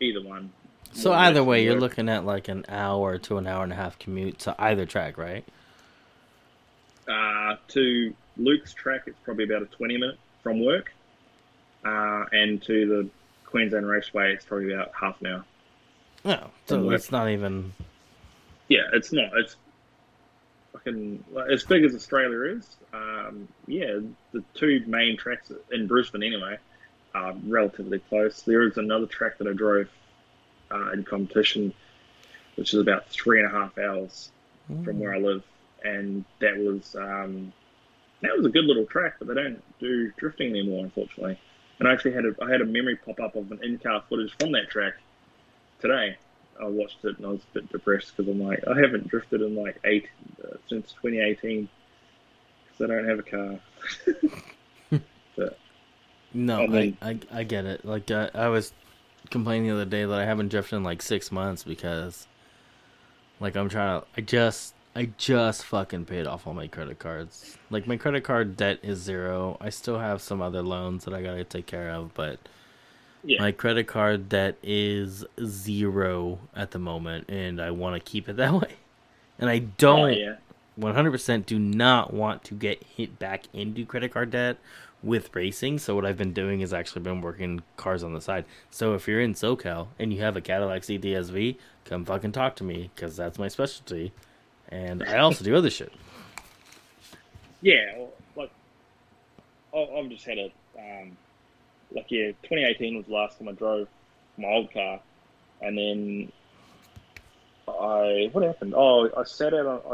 [0.00, 0.52] either one.
[0.92, 3.98] so either way, you're looking at like an hour to an hour and a half
[3.98, 5.44] commute to either track, right?
[7.08, 9.02] uh, to Luke's track.
[9.06, 10.92] It's probably about a twenty minute from work,
[11.84, 13.08] uh, and to the
[13.46, 15.44] Queensland Raceway, it's probably about half an hour.
[16.24, 17.72] No, so From it's not even.
[18.68, 19.30] yeah, it's not.
[19.36, 19.56] It's
[20.84, 22.76] fucking as big as Australia is.
[22.92, 23.98] Um, yeah,
[24.32, 26.58] the two main tracks in Brisbane anyway
[27.14, 28.42] are relatively close.
[28.42, 29.88] There is another track that I drove
[30.70, 31.74] uh, in competition,
[32.56, 34.30] which is about three and a half hours
[34.84, 35.42] from where I live,
[35.84, 37.52] and that was um,
[38.22, 41.38] that was a good little track, but they don't do drifting anymore, unfortunately.
[41.78, 44.32] And I actually had a I had a memory pop up of an in-car footage
[44.38, 44.94] from that track
[45.80, 46.16] today.
[46.62, 49.40] I watched it and I was a bit depressed because I'm like I haven't drifted
[49.42, 50.06] in like eight
[50.44, 51.68] uh, since 2018
[52.78, 53.58] because I don't have a car.
[55.36, 55.58] but
[56.34, 57.84] No, I mean- I, I I get it.
[57.84, 58.72] Like I was
[59.30, 62.26] complaining the other day that I haven't drifted in like six months because,
[63.38, 64.06] like, I'm trying to.
[64.16, 67.56] I just I just fucking paid off all my credit cards.
[67.70, 69.56] Like my credit card debt is zero.
[69.60, 72.38] I still have some other loans that I gotta take care of, but
[73.24, 78.28] yeah, my credit card debt is zero at the moment, and I want to keep
[78.28, 78.76] it that way.
[79.38, 80.36] And I oh, don't yeah,
[80.78, 84.58] 100% do not want to get hit back into credit card debt
[85.02, 85.78] with racing.
[85.78, 88.44] So what I've been doing is actually been working cars on the side.
[88.70, 92.64] So if you're in SoCal and you have a Cadillac CTS-V, come fucking talk to
[92.64, 94.12] me because that's my specialty.
[94.68, 95.92] And I also do other shit.
[97.62, 97.96] yeah.
[97.96, 98.50] Well, like
[99.74, 101.16] I- I've just had a um,
[101.92, 103.88] like yeah, 2018 was the last time I drove
[104.38, 105.00] my old car,
[105.60, 106.32] and then
[107.68, 108.74] I what happened?
[108.76, 109.84] Oh, I sat out.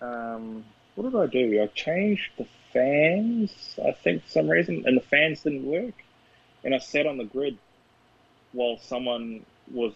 [0.00, 0.64] I um,
[0.94, 1.62] what did I do?
[1.62, 3.78] I changed the fans.
[3.84, 5.94] I think for some reason, and the fans didn't work,
[6.62, 7.58] and I sat on the grid
[8.52, 9.92] while someone was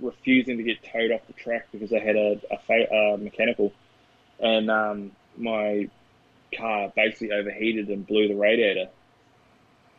[0.00, 3.72] refusing to get towed off the track because they had a, a fa- uh, mechanical,
[4.38, 5.88] and um, my
[6.56, 8.88] car basically overheated and blew the radiator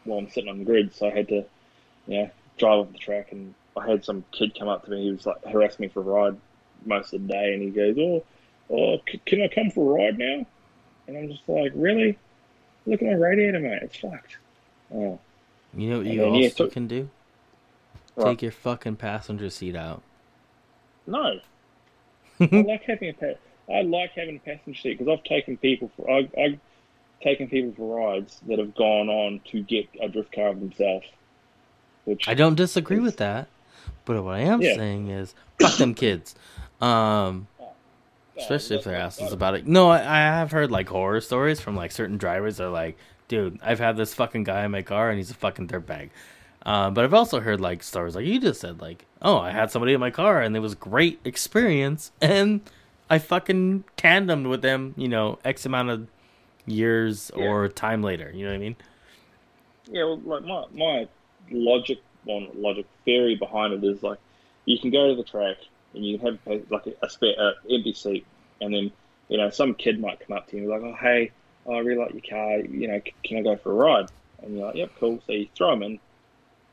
[0.04, 0.94] while I'm sitting on the grid.
[0.96, 1.46] So I had to,
[2.08, 5.06] you know, drive off the track, and I had some kid come up to me.
[5.06, 6.38] He was like harassing me for a ride
[6.86, 8.26] most of the day, and he goes, "Oh,
[8.72, 10.46] oh, c- can I come for a ride now?"
[11.08, 12.20] And I'm just like, "Really?
[12.86, 13.84] Look at my radiator, mate.
[13.84, 14.38] It's fucked."
[14.94, 15.20] Oh,
[15.76, 17.10] You know what And you then, yeah, also can do?
[18.16, 18.38] What?
[18.38, 20.04] Take your fucking passenger seat out.
[21.08, 21.40] no.
[22.54, 25.92] I like having a pa- I like having a passenger seat because I've taken people
[25.96, 26.60] for I, I've
[27.22, 31.06] taken people for rides that have gone on to get a drift car of themselves.
[32.06, 33.48] Which I don't disagree It's- with that.
[34.06, 34.76] But what I am Yeah.
[34.76, 36.36] saying is, fuck them kids.
[36.82, 37.48] Um,
[38.38, 39.68] especially if they're asses about it.
[39.68, 42.58] No, I, I have heard like horror stories from like certain drivers.
[42.58, 42.98] That are like,
[43.28, 46.10] dude, I've had this fucking guy in my car and he's a fucking dirtbag.
[46.66, 49.72] Uh, but I've also heard like stories like you just said, like, oh, I had
[49.72, 52.62] somebody in my car and it was great experience, and
[53.10, 56.08] I fucking tandemed with them, you know, x amount of
[56.66, 57.46] years Yeah.
[57.46, 58.32] or time later.
[58.34, 58.76] You know what I mean?
[59.88, 61.08] Yeah, well, like my my
[61.52, 64.20] logic on logic theory behind it is like
[64.66, 65.58] you can go to the track
[65.94, 68.26] and you can have like a, a spare uh, empty seat,
[68.62, 68.92] and then
[69.30, 71.32] you know some kid might come up to you and be like, oh hey,
[71.70, 74.10] I really like your car, you know, c- can I go for a ride?
[74.42, 75.22] And you're like, yep, cool.
[75.26, 76.00] So you throw them in,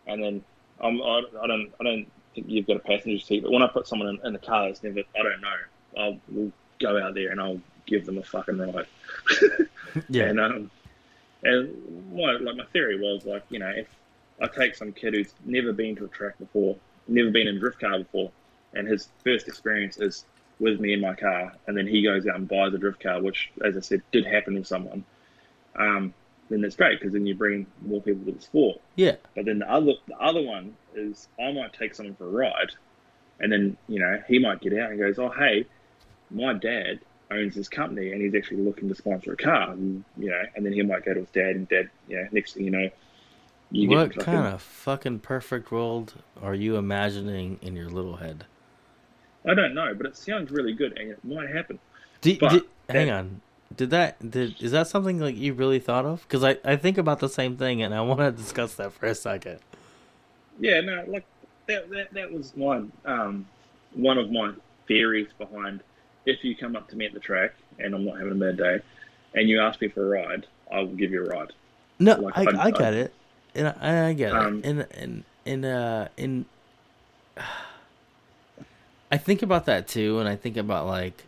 [0.06, 0.44] and then
[0.80, 3.68] um, I, I don't I don't think you've got a passenger seat, but when I
[3.68, 7.14] put someone in, in the car it's never I don't know, I'll we'll go out
[7.14, 8.86] there and I'll give them a fucking ride.
[10.08, 10.24] Yeah.
[10.24, 10.70] And um,
[11.42, 13.86] and my like my theory was like you know if
[14.40, 16.76] I take some kid who's never been to a track before,
[17.08, 18.30] never been in a drift car before,
[18.74, 20.26] and his first experience is
[20.58, 23.22] with me in my car, and then he goes out and buys a drift car,
[23.22, 25.04] which as I said did happen with someone.
[25.76, 26.12] Um,
[26.48, 28.80] then that's great because then you bring more people to the sport.
[28.96, 29.16] yeah.
[29.34, 32.72] But then the other the other one is I might take someone for a ride,
[33.40, 35.64] and then you know he might get out and goes, oh hey,
[36.30, 37.00] my dad
[37.30, 40.64] owns this company and he's actually looking to sponsor a car, and, you know, and
[40.64, 42.90] then he might go to his dad and dad, you know, next thing you know,
[43.70, 48.44] you what kind of fucking perfect world are you imagining in your little head?
[49.44, 51.78] I don't know, but it sounds really good, and it might happen.
[52.20, 53.40] Did, did, hang on.
[53.76, 54.30] Did that?
[54.30, 56.22] Did is that something like you really thought of?
[56.22, 59.06] Because I, I think about the same thing, and I want to discuss that for
[59.06, 59.58] a second.
[60.58, 61.24] Yeah, no, like
[61.66, 63.46] that that, that was one um,
[63.94, 64.52] one of my
[64.86, 65.80] theories behind
[66.26, 68.56] if you come up to me at the track and I'm not having a bad
[68.58, 68.80] day,
[69.34, 71.52] and you ask me for a ride, I will give you a ride.
[71.98, 73.12] No, Like, I, I- I get it,
[73.54, 76.44] and I, I get Um, it, and and and uh, in
[79.10, 81.24] I think about that too, and I think about like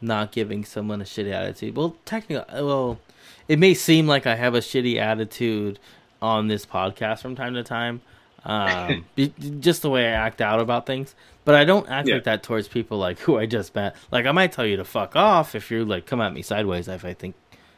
[0.00, 1.76] not giving someone a shitty attitude.
[1.76, 2.98] Well, technically, well,
[3.46, 5.78] it may seem like I have a shitty attitude
[6.22, 8.00] on this podcast from time to time,
[8.44, 9.04] um,
[9.60, 11.14] just the way I act out about things.
[11.48, 12.16] But I don't act Yeah.
[12.16, 13.96] like that towards people like who I just met.
[14.12, 16.88] Like I might tell you to fuck off if you're like come at me sideways
[16.88, 17.36] if I think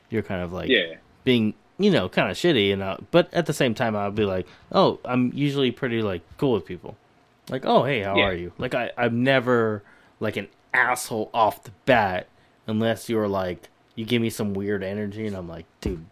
[0.09, 3.47] you're kind of like Yeah, being you know kind of shitty and uh, but at
[3.47, 6.97] the same time I'll be like oh I'm usually pretty like cool with people
[7.49, 8.25] like oh hey how Yeah.
[8.25, 9.85] are you like I I'm never
[10.19, 12.27] like an asshole off the bat
[12.67, 16.05] unless you're like you give me some weird energy and I'm like dude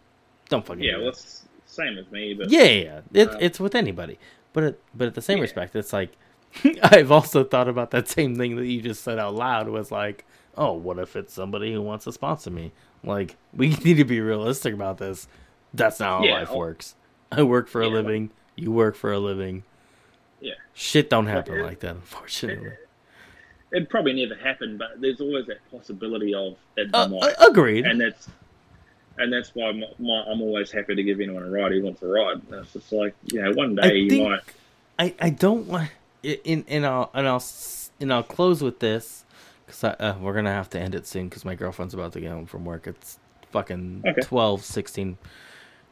[0.47, 0.93] don't fucking yeah.
[0.93, 3.21] do Well, it's same as me, but yeah yeah, yeah.
[3.23, 4.17] It, Uh, it's with anybody
[4.53, 5.41] but it, but at the same Yeah.
[5.43, 6.11] respect it's like
[6.83, 10.25] I've also thought about that same thing that you just said out loud was like
[10.57, 12.71] oh what if it's somebody who wants to sponsor me?
[13.03, 15.27] Like we need to be realistic about this.
[15.73, 16.95] That's not how Yeah, life works.
[17.31, 18.31] I work for a Yeah, living.
[18.55, 19.63] You work for a living.
[20.41, 20.53] Yeah.
[20.73, 22.71] shit don't happen it- like that unfortunately.
[23.71, 27.85] It'd probably never happened, But there's always that possibility of it uh, might, uh, agreed.
[27.85, 28.27] And that's
[29.19, 32.01] and that's why my, my, I'm always happy to give anyone a ride who wants
[32.01, 32.41] a ride.
[32.49, 34.39] And it's just like you know, one I day you think- might.
[34.97, 35.89] I, I don't want
[36.23, 37.43] in and I'll and I'll
[37.99, 39.25] and I'll close with this
[39.65, 42.31] because uh, we're gonna have to end it soon because my girlfriend's about to get
[42.31, 42.87] home from work.
[42.87, 43.19] It's
[43.51, 44.21] fucking Okay.
[44.21, 45.17] twelve sixteen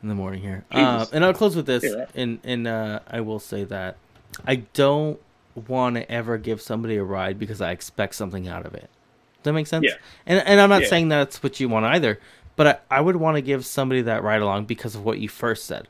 [0.03, 0.63] in the morning here.
[0.71, 3.97] Uh, and I'll close with this, Yeah, and and uh, I will say that
[4.45, 5.19] I don't
[5.67, 8.89] want to ever give somebody a ride because I expect something out of it.
[9.37, 9.85] Does that make sense?
[9.85, 9.95] Yeah.
[10.25, 10.87] And and I'm not Yeah.
[10.89, 12.19] saying that's what you want either,
[12.55, 15.29] but I, I would want to give somebody that ride along because of what you
[15.29, 15.87] first said.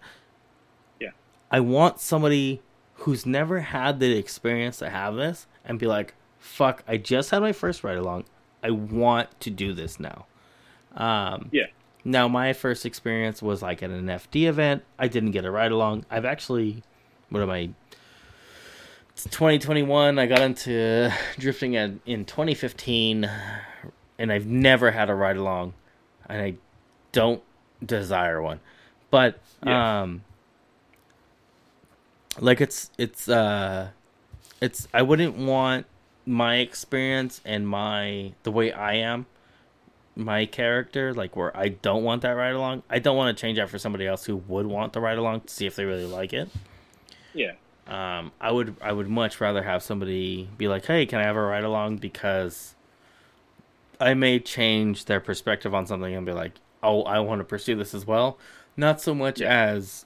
[1.02, 1.10] Yeah.
[1.52, 2.62] I want somebody
[2.98, 6.84] who's never had the experience to have this and be like, "Fuck!
[6.88, 8.26] I just had my first ride along.
[8.64, 10.26] I want to do this now."
[10.96, 11.68] Um, Yeah.
[12.04, 14.84] Now, my first experience was like at an FD event.
[14.98, 16.06] I didn't get a ride along.
[16.10, 16.82] I've actually,
[17.30, 17.70] what am I?
[19.10, 20.18] It's 2021.
[20.20, 23.30] I got into drifting at, in 2015,
[24.20, 25.74] and I've never had a ride along,
[26.30, 26.54] and I
[27.12, 27.42] don't
[27.86, 28.60] desire one.
[29.12, 30.02] But Yeah.
[30.04, 30.24] um,
[32.40, 33.90] like it's it's uh,
[34.62, 35.86] it's I wouldn't want
[36.26, 39.28] my experience and my the way I am
[40.16, 42.84] my character, like where I don't want that ride along.
[42.90, 45.42] I don't want to change that for somebody else who would want the ride along
[45.42, 46.50] to see if they really like it.
[47.34, 47.54] Yeah,
[47.88, 51.36] Um, I would I would much rather have somebody be like, "Hey, can I have
[51.38, 52.76] a ride along?" Because
[54.00, 56.54] I may change their perspective on something and be like,
[56.84, 58.38] "Oh, I want to pursue this as well."
[58.76, 60.06] Not so much as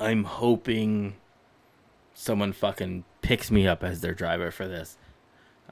[0.00, 1.14] I'm hoping
[2.14, 4.96] someone fucking picks me up as their driver for this.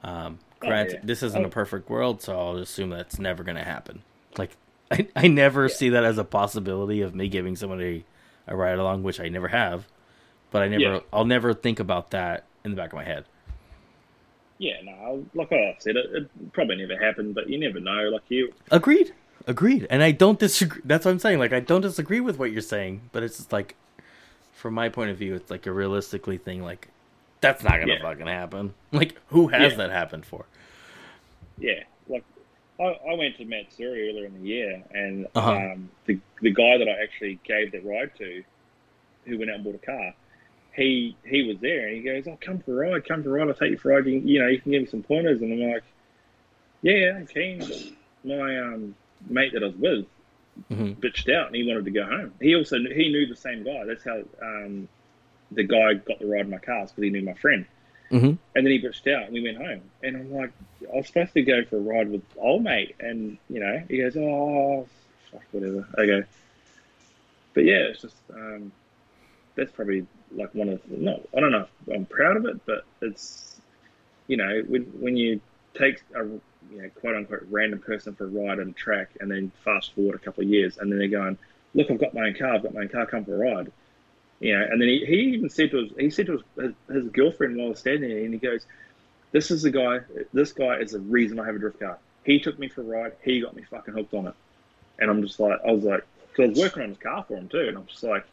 [0.03, 0.99] Um, Oh, granted, yeah.
[1.03, 1.47] this isn't Oh.
[1.47, 4.01] a perfect world, so I'll assume that's never gonna happen.
[4.37, 4.51] Like,
[4.91, 8.05] I I never see that as a possibility of me giving somebody
[8.47, 9.87] a ride along, which I never have.
[10.51, 10.99] But I never, Yeah.
[11.11, 13.25] I'll never think about that in the back of my head.
[14.57, 14.75] yeah.
[14.83, 18.09] No, like I said, it, it probably never happened, but you never know.
[18.11, 19.13] Like you, Agreed,
[19.47, 20.81] agreed, and I don't disagree.
[20.85, 21.39] That's what I'm saying.
[21.39, 23.75] Like, I don't disagree with what you're saying, but it's just like,
[24.65, 26.63] from my point of view, it's like a realistically thing.
[26.63, 26.91] Like,
[27.39, 27.99] that's not gonna Yeah.
[27.99, 28.73] fucking happen.
[28.91, 29.77] Like, who has Yeah.
[29.77, 30.47] that happened for?
[31.57, 31.83] yeah.
[32.07, 32.23] Like
[32.79, 35.65] I, I went to Matsuri earlier in the year, and Uh-huh.
[35.73, 38.43] um, the the guy that I actually gave the ride to,
[39.25, 40.13] who went out and bought a car,
[40.75, 43.33] he he was there, and he goes, "Oh, come for a ride, come for a
[43.39, 43.49] ride.
[43.49, 44.07] I'll take you for a ride.
[44.07, 45.83] You, you know, you can give me some pointers." And I'm like,
[46.81, 48.95] "Yeah, I'm keen." My um,
[49.29, 50.07] mate that I was with
[50.69, 52.33] hmm bitched out, and he wanted to go home.
[52.41, 53.83] He also knew, he knew the same guy.
[53.85, 54.87] That's how um,
[55.51, 57.65] the guy got the ride in my cars because he knew my friend.
[58.09, 59.81] hmm And then he bitched out, and we went home.
[60.01, 60.51] And I'm like,
[60.91, 63.97] I was supposed to go for a ride with old mate, and you know, he
[63.97, 64.87] goes, "Oh,
[65.31, 66.23] fuck, whatever." Okay.
[67.53, 68.71] but yeah, it's just um,
[69.55, 71.21] that's probably like one of the, not.
[71.35, 73.59] I don't know if I'm proud of it, but it's
[74.27, 75.41] you know when when you
[75.73, 76.25] take a
[76.71, 79.93] you know quote unquote random person for a ride on a track, and then fast
[79.93, 81.37] forward a couple of years, and then they're going,
[81.73, 82.55] "Look, I've got my own car.
[82.55, 83.05] I've got my own car.
[83.05, 83.71] Come for a ride."
[84.39, 86.95] You know, and then he, he even said to his he said to his, his,
[86.95, 88.65] his girlfriend while I was standing there, and he goes,
[89.31, 89.99] "This is the guy.
[90.33, 91.97] This guy is the reason I have a drift car.
[92.23, 93.13] He took me for a ride.
[93.23, 94.33] He got me fucking hooked on it."
[94.99, 97.35] And I'm just like, I was like, because I was working on his car for
[97.35, 98.25] him too, and I'm just like,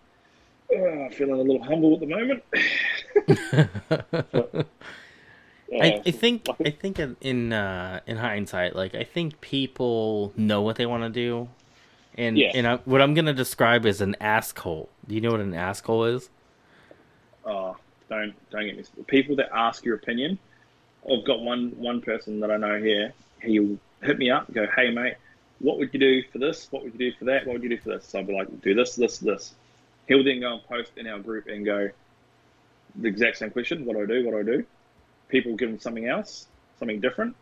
[0.73, 2.43] oh, feeling a little humble at the moment.
[5.81, 10.61] I, I think I think in in, uh, in hindsight, like I think people know
[10.61, 11.49] what they want to do,
[12.17, 12.51] and Yeah.
[12.55, 14.91] and I, what I'm gonna describe is an asshole.
[15.07, 16.31] Do you know what an asshole is?
[17.45, 17.77] oh,
[18.09, 18.85] don't don't get me.
[19.07, 20.39] People that ask your opinion.
[21.11, 23.13] I've got one one person that I know here.
[23.43, 25.15] He'll hit me up, and go, "Hey mate,
[25.59, 26.69] what would you do for this?
[26.71, 27.47] What would you do for that?
[27.47, 29.55] What would you do for this?" So I'll be like, "Do this, this, this."
[30.07, 31.89] He'll then go and post in our group and go,
[32.97, 34.25] the exact same question: "What do I do?
[34.25, 34.67] What do I do?"
[35.33, 36.47] People give him something else,
[36.79, 37.35] something different,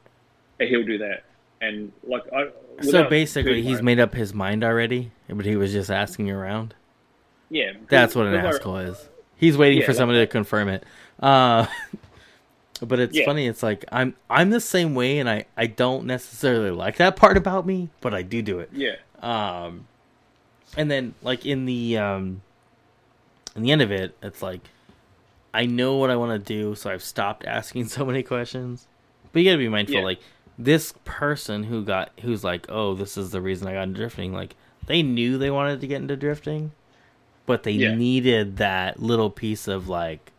[0.58, 1.24] and he'll do that.
[1.60, 2.46] And like I,
[2.80, 6.72] So basically, he's made up his mind already, but he was just asking around.
[7.50, 7.72] yeah.
[7.90, 9.08] That's what an asshole is.
[9.36, 10.84] He's waiting Yeah, for like- somebody to confirm it.
[11.20, 11.66] Uh,
[12.80, 13.26] but it's Yeah.
[13.26, 13.46] funny.
[13.46, 17.36] It's like I'm I'm the same way, and I I don't necessarily like that part
[17.36, 18.70] about me, but I do do it.
[18.72, 19.86] Yeah, Um,
[20.78, 22.40] and then like in the um,
[23.56, 24.60] in the end of it, it's like
[25.52, 28.86] I know what I want to do, so I've stopped asking so many questions.
[29.32, 30.02] But you got to be mindful, Yeah.
[30.04, 30.20] like
[30.58, 34.32] this person who got who's like, oh, this is the reason I got into drifting.
[34.32, 34.54] Like
[34.86, 36.72] they knew they wanted to get into drifting,
[37.46, 37.94] but they Yeah.
[37.94, 40.32] needed that little piece of like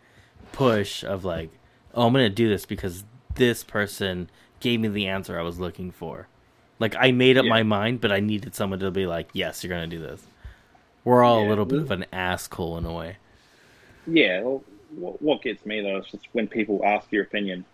[0.51, 1.49] push of like,
[1.95, 3.03] oh, I'm gonna do this because
[3.35, 4.29] this person
[4.59, 6.27] gave me the answer I was looking for.
[6.79, 7.49] Like I made up Yeah.
[7.51, 10.23] my mind, but I needed someone to be like, "Yes, you're gonna do this."
[11.03, 13.17] We're all a little bit of an asshole in a way.
[14.05, 14.41] yeah.
[14.41, 14.63] Well,
[14.95, 17.65] what, what gets me though is just when people ask your opinion,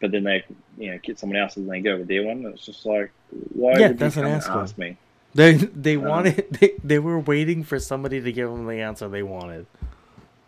[0.00, 0.44] but then they,
[0.76, 2.46] you know, get someone else's and they go with their one.
[2.46, 4.46] It's just like, why Yeah, would that's you an come and asshole.
[4.46, 4.98] ask me?
[5.34, 9.08] They they Um, wanted they, they were waiting for somebody to give them the answer
[9.08, 9.66] they wanted.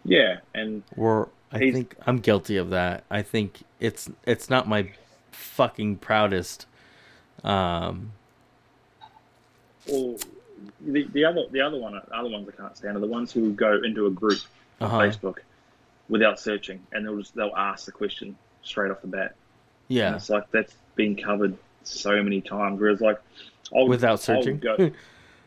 [0.04, 3.04] Yeah, and Or I think I'm guilty of that.
[3.10, 4.90] I think it's it's not my
[5.32, 6.66] fucking proudest.
[7.44, 8.12] Um,
[9.86, 10.16] well,
[10.80, 13.32] the, the other the other one the other ones I can't stand are the ones
[13.32, 14.42] who go into a group
[14.80, 14.92] on Uh-huh.
[14.92, 15.38] Facebook
[16.08, 19.34] without searching, and they'll just they'll ask the question straight off the bat.
[19.88, 22.80] And yeah, it's like that's been covered so many times.
[22.80, 23.20] Whereas like,
[23.74, 24.58] I'll, without I'll searching.
[24.58, 24.90] go,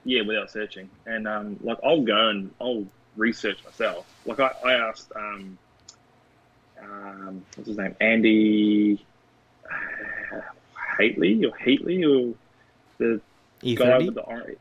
[0.06, 2.86] yeah, without searching, and um, like I'll go and I'll
[3.18, 4.06] research myself.
[4.26, 5.58] Like I, I asked um,
[6.82, 9.06] um, what's his name, Andy
[9.70, 10.46] uh, or
[11.58, 12.36] Hately or
[12.98, 13.22] the
[13.64, 14.06] E guy thirty.
[14.06, 14.56] with the or-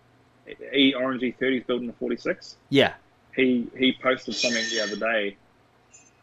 [0.74, 2.56] E Orange E30s building the 46.
[2.70, 2.94] Yeah.
[3.36, 5.36] He he posted something the other day,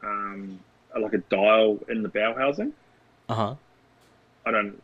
[0.03, 0.59] um,
[0.97, 2.73] like a dial in the bell housing.
[3.29, 3.55] Uh huh.
[4.45, 4.81] I don't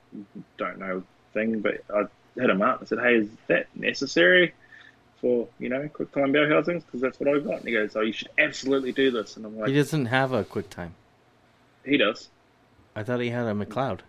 [0.57, 1.03] don't know
[1.34, 2.03] thing, but I
[2.40, 4.53] hit him up and said, "Hey, is that necessary
[5.22, 6.84] for you know QuickTime bell housings?
[6.84, 9.45] Because that's what I've got." And he goes, "Oh, you should absolutely do this." And
[9.45, 10.94] I'm like, he doesn't have a quick time.
[11.85, 12.30] "He does."
[12.95, 14.02] I thought he had a McLeod.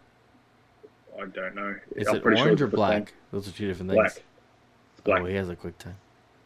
[1.17, 1.77] I don't know.
[1.95, 3.13] Is I'm it pretty sure orange or black?
[3.31, 3.99] Those are two different things.
[3.99, 4.23] Black.
[4.93, 5.23] It's black.
[5.23, 5.97] Oh, he has a quick time.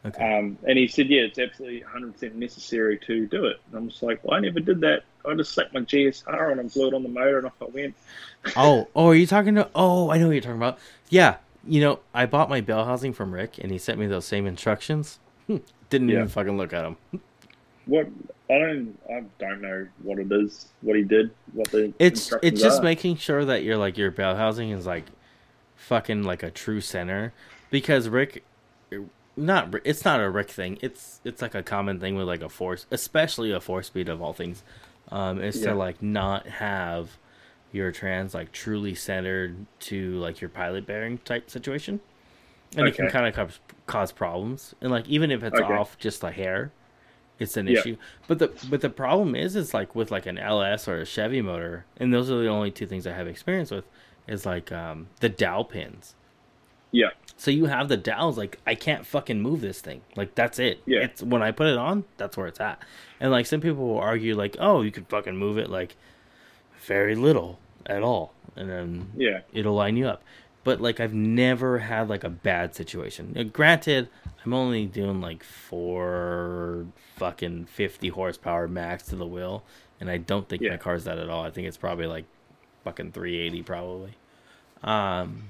[0.07, 0.39] Okay.
[0.39, 3.89] Um, and he said, "Yeah, it's absolutely 100 percent necessary to do it." And I'm
[3.89, 5.03] just like, "Well, I never did that.
[5.29, 7.65] I just slapped my GSR and I blew it on the motor and off I
[7.67, 7.95] went."
[8.57, 9.69] oh, oh, are you talking to?
[9.75, 10.79] Oh, I know what you're talking about.
[11.09, 14.25] Yeah, you know, I bought my bell housing from Rick, and he sent me those
[14.25, 15.19] same instructions.
[15.49, 15.57] Hmm,
[15.91, 16.17] Didn't Yeah.
[16.17, 16.97] even fucking look at them.
[17.87, 18.07] What
[18.51, 22.61] I don't, I don't know what it is, what he did, what the It's it's
[22.61, 22.85] just are.
[22.85, 25.07] making sure that you're like your bell housing is like
[25.75, 27.33] fucking like a true center
[27.71, 28.45] because Rick
[29.39, 30.79] not it's not a Rick thing.
[30.83, 34.23] It's it's like a common thing with like a force, especially a four speed of
[34.23, 34.63] all things.
[35.11, 35.63] Um is Yeah.
[35.63, 37.19] to like not have
[37.73, 42.01] your trans like truly centered to like your pilot bearing type situation.
[42.77, 44.75] And it can kind of cause, cause problems.
[44.81, 45.63] And like even if it's Okay.
[45.63, 46.73] off just a hair,
[47.39, 47.73] it's an Yeah.
[47.73, 47.97] issue.
[48.27, 51.41] But the but the problem is is like with like an LS or a Chevy
[51.43, 53.85] motor, and those are the only two things I have experience with,
[54.27, 56.15] is like um the dowel pins.
[56.91, 60.01] Yeah, So you have the dowels, like I can't fucking move this thing.
[60.17, 60.81] Like that's it.
[60.87, 61.01] Yeah.
[61.01, 62.83] It's when I put it on, that's where it's at.
[63.21, 65.97] And like some people will argue like, oh, you could fucking move it like
[66.87, 68.33] very little at all.
[68.57, 70.23] And then yeah, it'll line you up.
[70.65, 73.33] But like I've never had like a bad situation.
[73.35, 74.09] Now, granted,
[74.45, 76.87] I'm only doing like four
[77.17, 79.63] fucking fifty horsepower max to the wheel,
[80.01, 80.71] and I don't think Yeah.
[80.71, 81.45] my car's that at all.
[81.45, 82.25] I think it's probably like
[82.85, 84.13] fucking three eighty probably.
[84.83, 85.45] Um,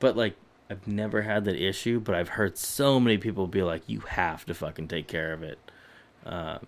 [0.00, 0.36] but like
[0.70, 2.00] I've never had that issue.
[2.00, 5.42] But I've heard so many people be like, "You have to fucking take care of
[5.44, 5.58] it."
[6.26, 6.66] Um,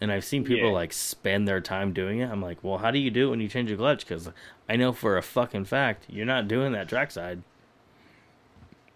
[0.00, 0.74] and I've seen people Yeah.
[0.74, 2.30] like spend their time doing it.
[2.30, 4.06] I'm like, well, how do you do it when you change a clutch?
[4.06, 4.30] Because
[4.68, 7.42] I know for a fucking fact you're not doing that trackside.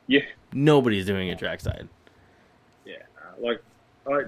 [0.07, 0.21] yeah,
[0.53, 1.89] Nobody's doing it trackside.
[2.85, 3.03] yeah.
[3.19, 3.63] Uh, like
[4.09, 4.23] I,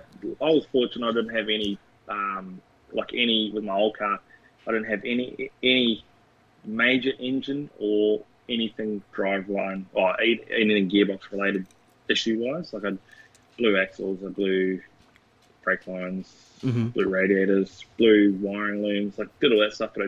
[0.45, 1.07] I was fortunate.
[1.09, 1.79] I didn't have any,
[2.09, 2.61] um,
[2.93, 4.19] like any with my old car.
[4.67, 6.05] I didn't have any any
[6.65, 11.67] major engine or anything driveline or anything gearbox related
[12.09, 12.73] issue wise.
[12.73, 12.97] Like I
[13.59, 14.81] blew axles, I blew
[15.63, 16.93] brake lines, Mhm.
[16.95, 19.93] blew radiators, blew wiring looms, like did all that stuff.
[19.95, 20.07] But I,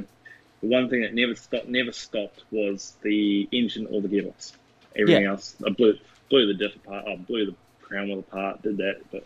[0.60, 4.52] the one thing that never stopped, never stopped was the engine or the gearbox.
[4.96, 5.98] Everything else, I blew
[6.30, 9.00] blew the diff apart, I blew the crown wheel apart, did that.
[9.10, 9.24] But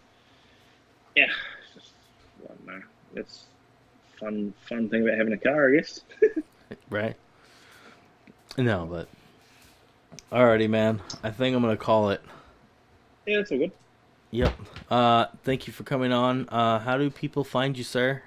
[1.14, 1.30] yeah,
[1.74, 1.92] just
[2.42, 2.82] I don't know.
[3.14, 3.44] It's
[4.18, 6.00] fun fun thing about having a car, I guess.
[6.90, 7.14] Right.
[8.56, 9.08] No, but
[10.30, 11.00] alrighty, man.
[11.22, 12.20] I think I'm gonna call it.
[13.26, 13.72] Yeah, it's all good.
[14.30, 14.52] Yep.
[14.90, 16.48] Uh, thank you for coming on.
[16.48, 18.22] Uh, how do people find you, sir?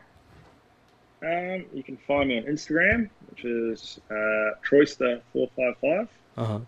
[1.21, 6.07] Um, you can find me on Instagram, which is uh, Troyster455.
[6.37, 6.59] Uh huh.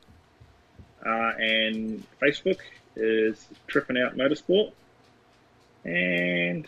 [1.05, 1.09] Uh,
[1.39, 2.59] and Facebook
[2.95, 4.71] is Tripping Out Motorsport.
[5.85, 6.67] And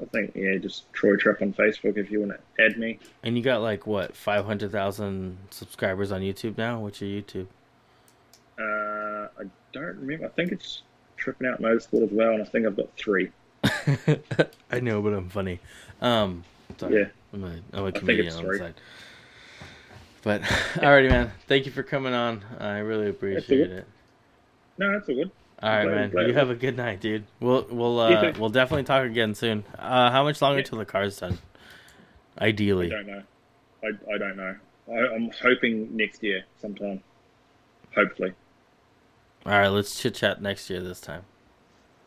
[0.00, 2.98] I think, yeah, just Troy Tripp on Facebook if you want to add me.
[3.22, 6.80] And you got like what, five hundred thousand subscribers on YouTube now?
[6.80, 7.46] What's your YouTube?
[8.58, 10.26] Uh, I don't remember.
[10.26, 10.82] I think it's
[11.16, 13.30] Tripping Out Motorsport as well, and I think I've got three.
[14.70, 15.58] I know, but I'm funny.
[16.00, 16.44] Um,
[16.78, 17.00] sorry.
[17.00, 17.06] Yeah.
[17.32, 18.74] I'm a, I'm a comedian on the side.
[20.22, 20.42] But
[20.74, 21.32] alrighty, man.
[21.46, 22.44] Thank you for coming on.
[22.58, 23.86] I really appreciate it.
[24.78, 25.30] No, that's all good.
[25.62, 26.28] All right, man.
[26.28, 27.24] You have a good night, dude.
[27.40, 29.64] We'll we'll uh, we'll definitely talk again soon.
[29.78, 30.64] Uh, how much longer Yeah.
[30.64, 31.38] till the car's done?
[32.38, 32.88] I Ideally.
[32.88, 33.22] don't know.
[33.82, 34.54] I, I don't know.
[34.90, 37.02] I, I'm hoping next year sometime.
[37.94, 38.32] Hopefully.
[39.46, 41.22] All right, let's chit chat next year this time.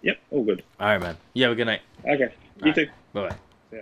[0.03, 0.63] Yep, all good.
[0.79, 1.17] All right, man.
[1.33, 1.81] You have a good night.
[2.07, 2.33] Okay,
[2.63, 2.87] you too.
[3.13, 3.29] Bye
[3.71, 3.81] bye.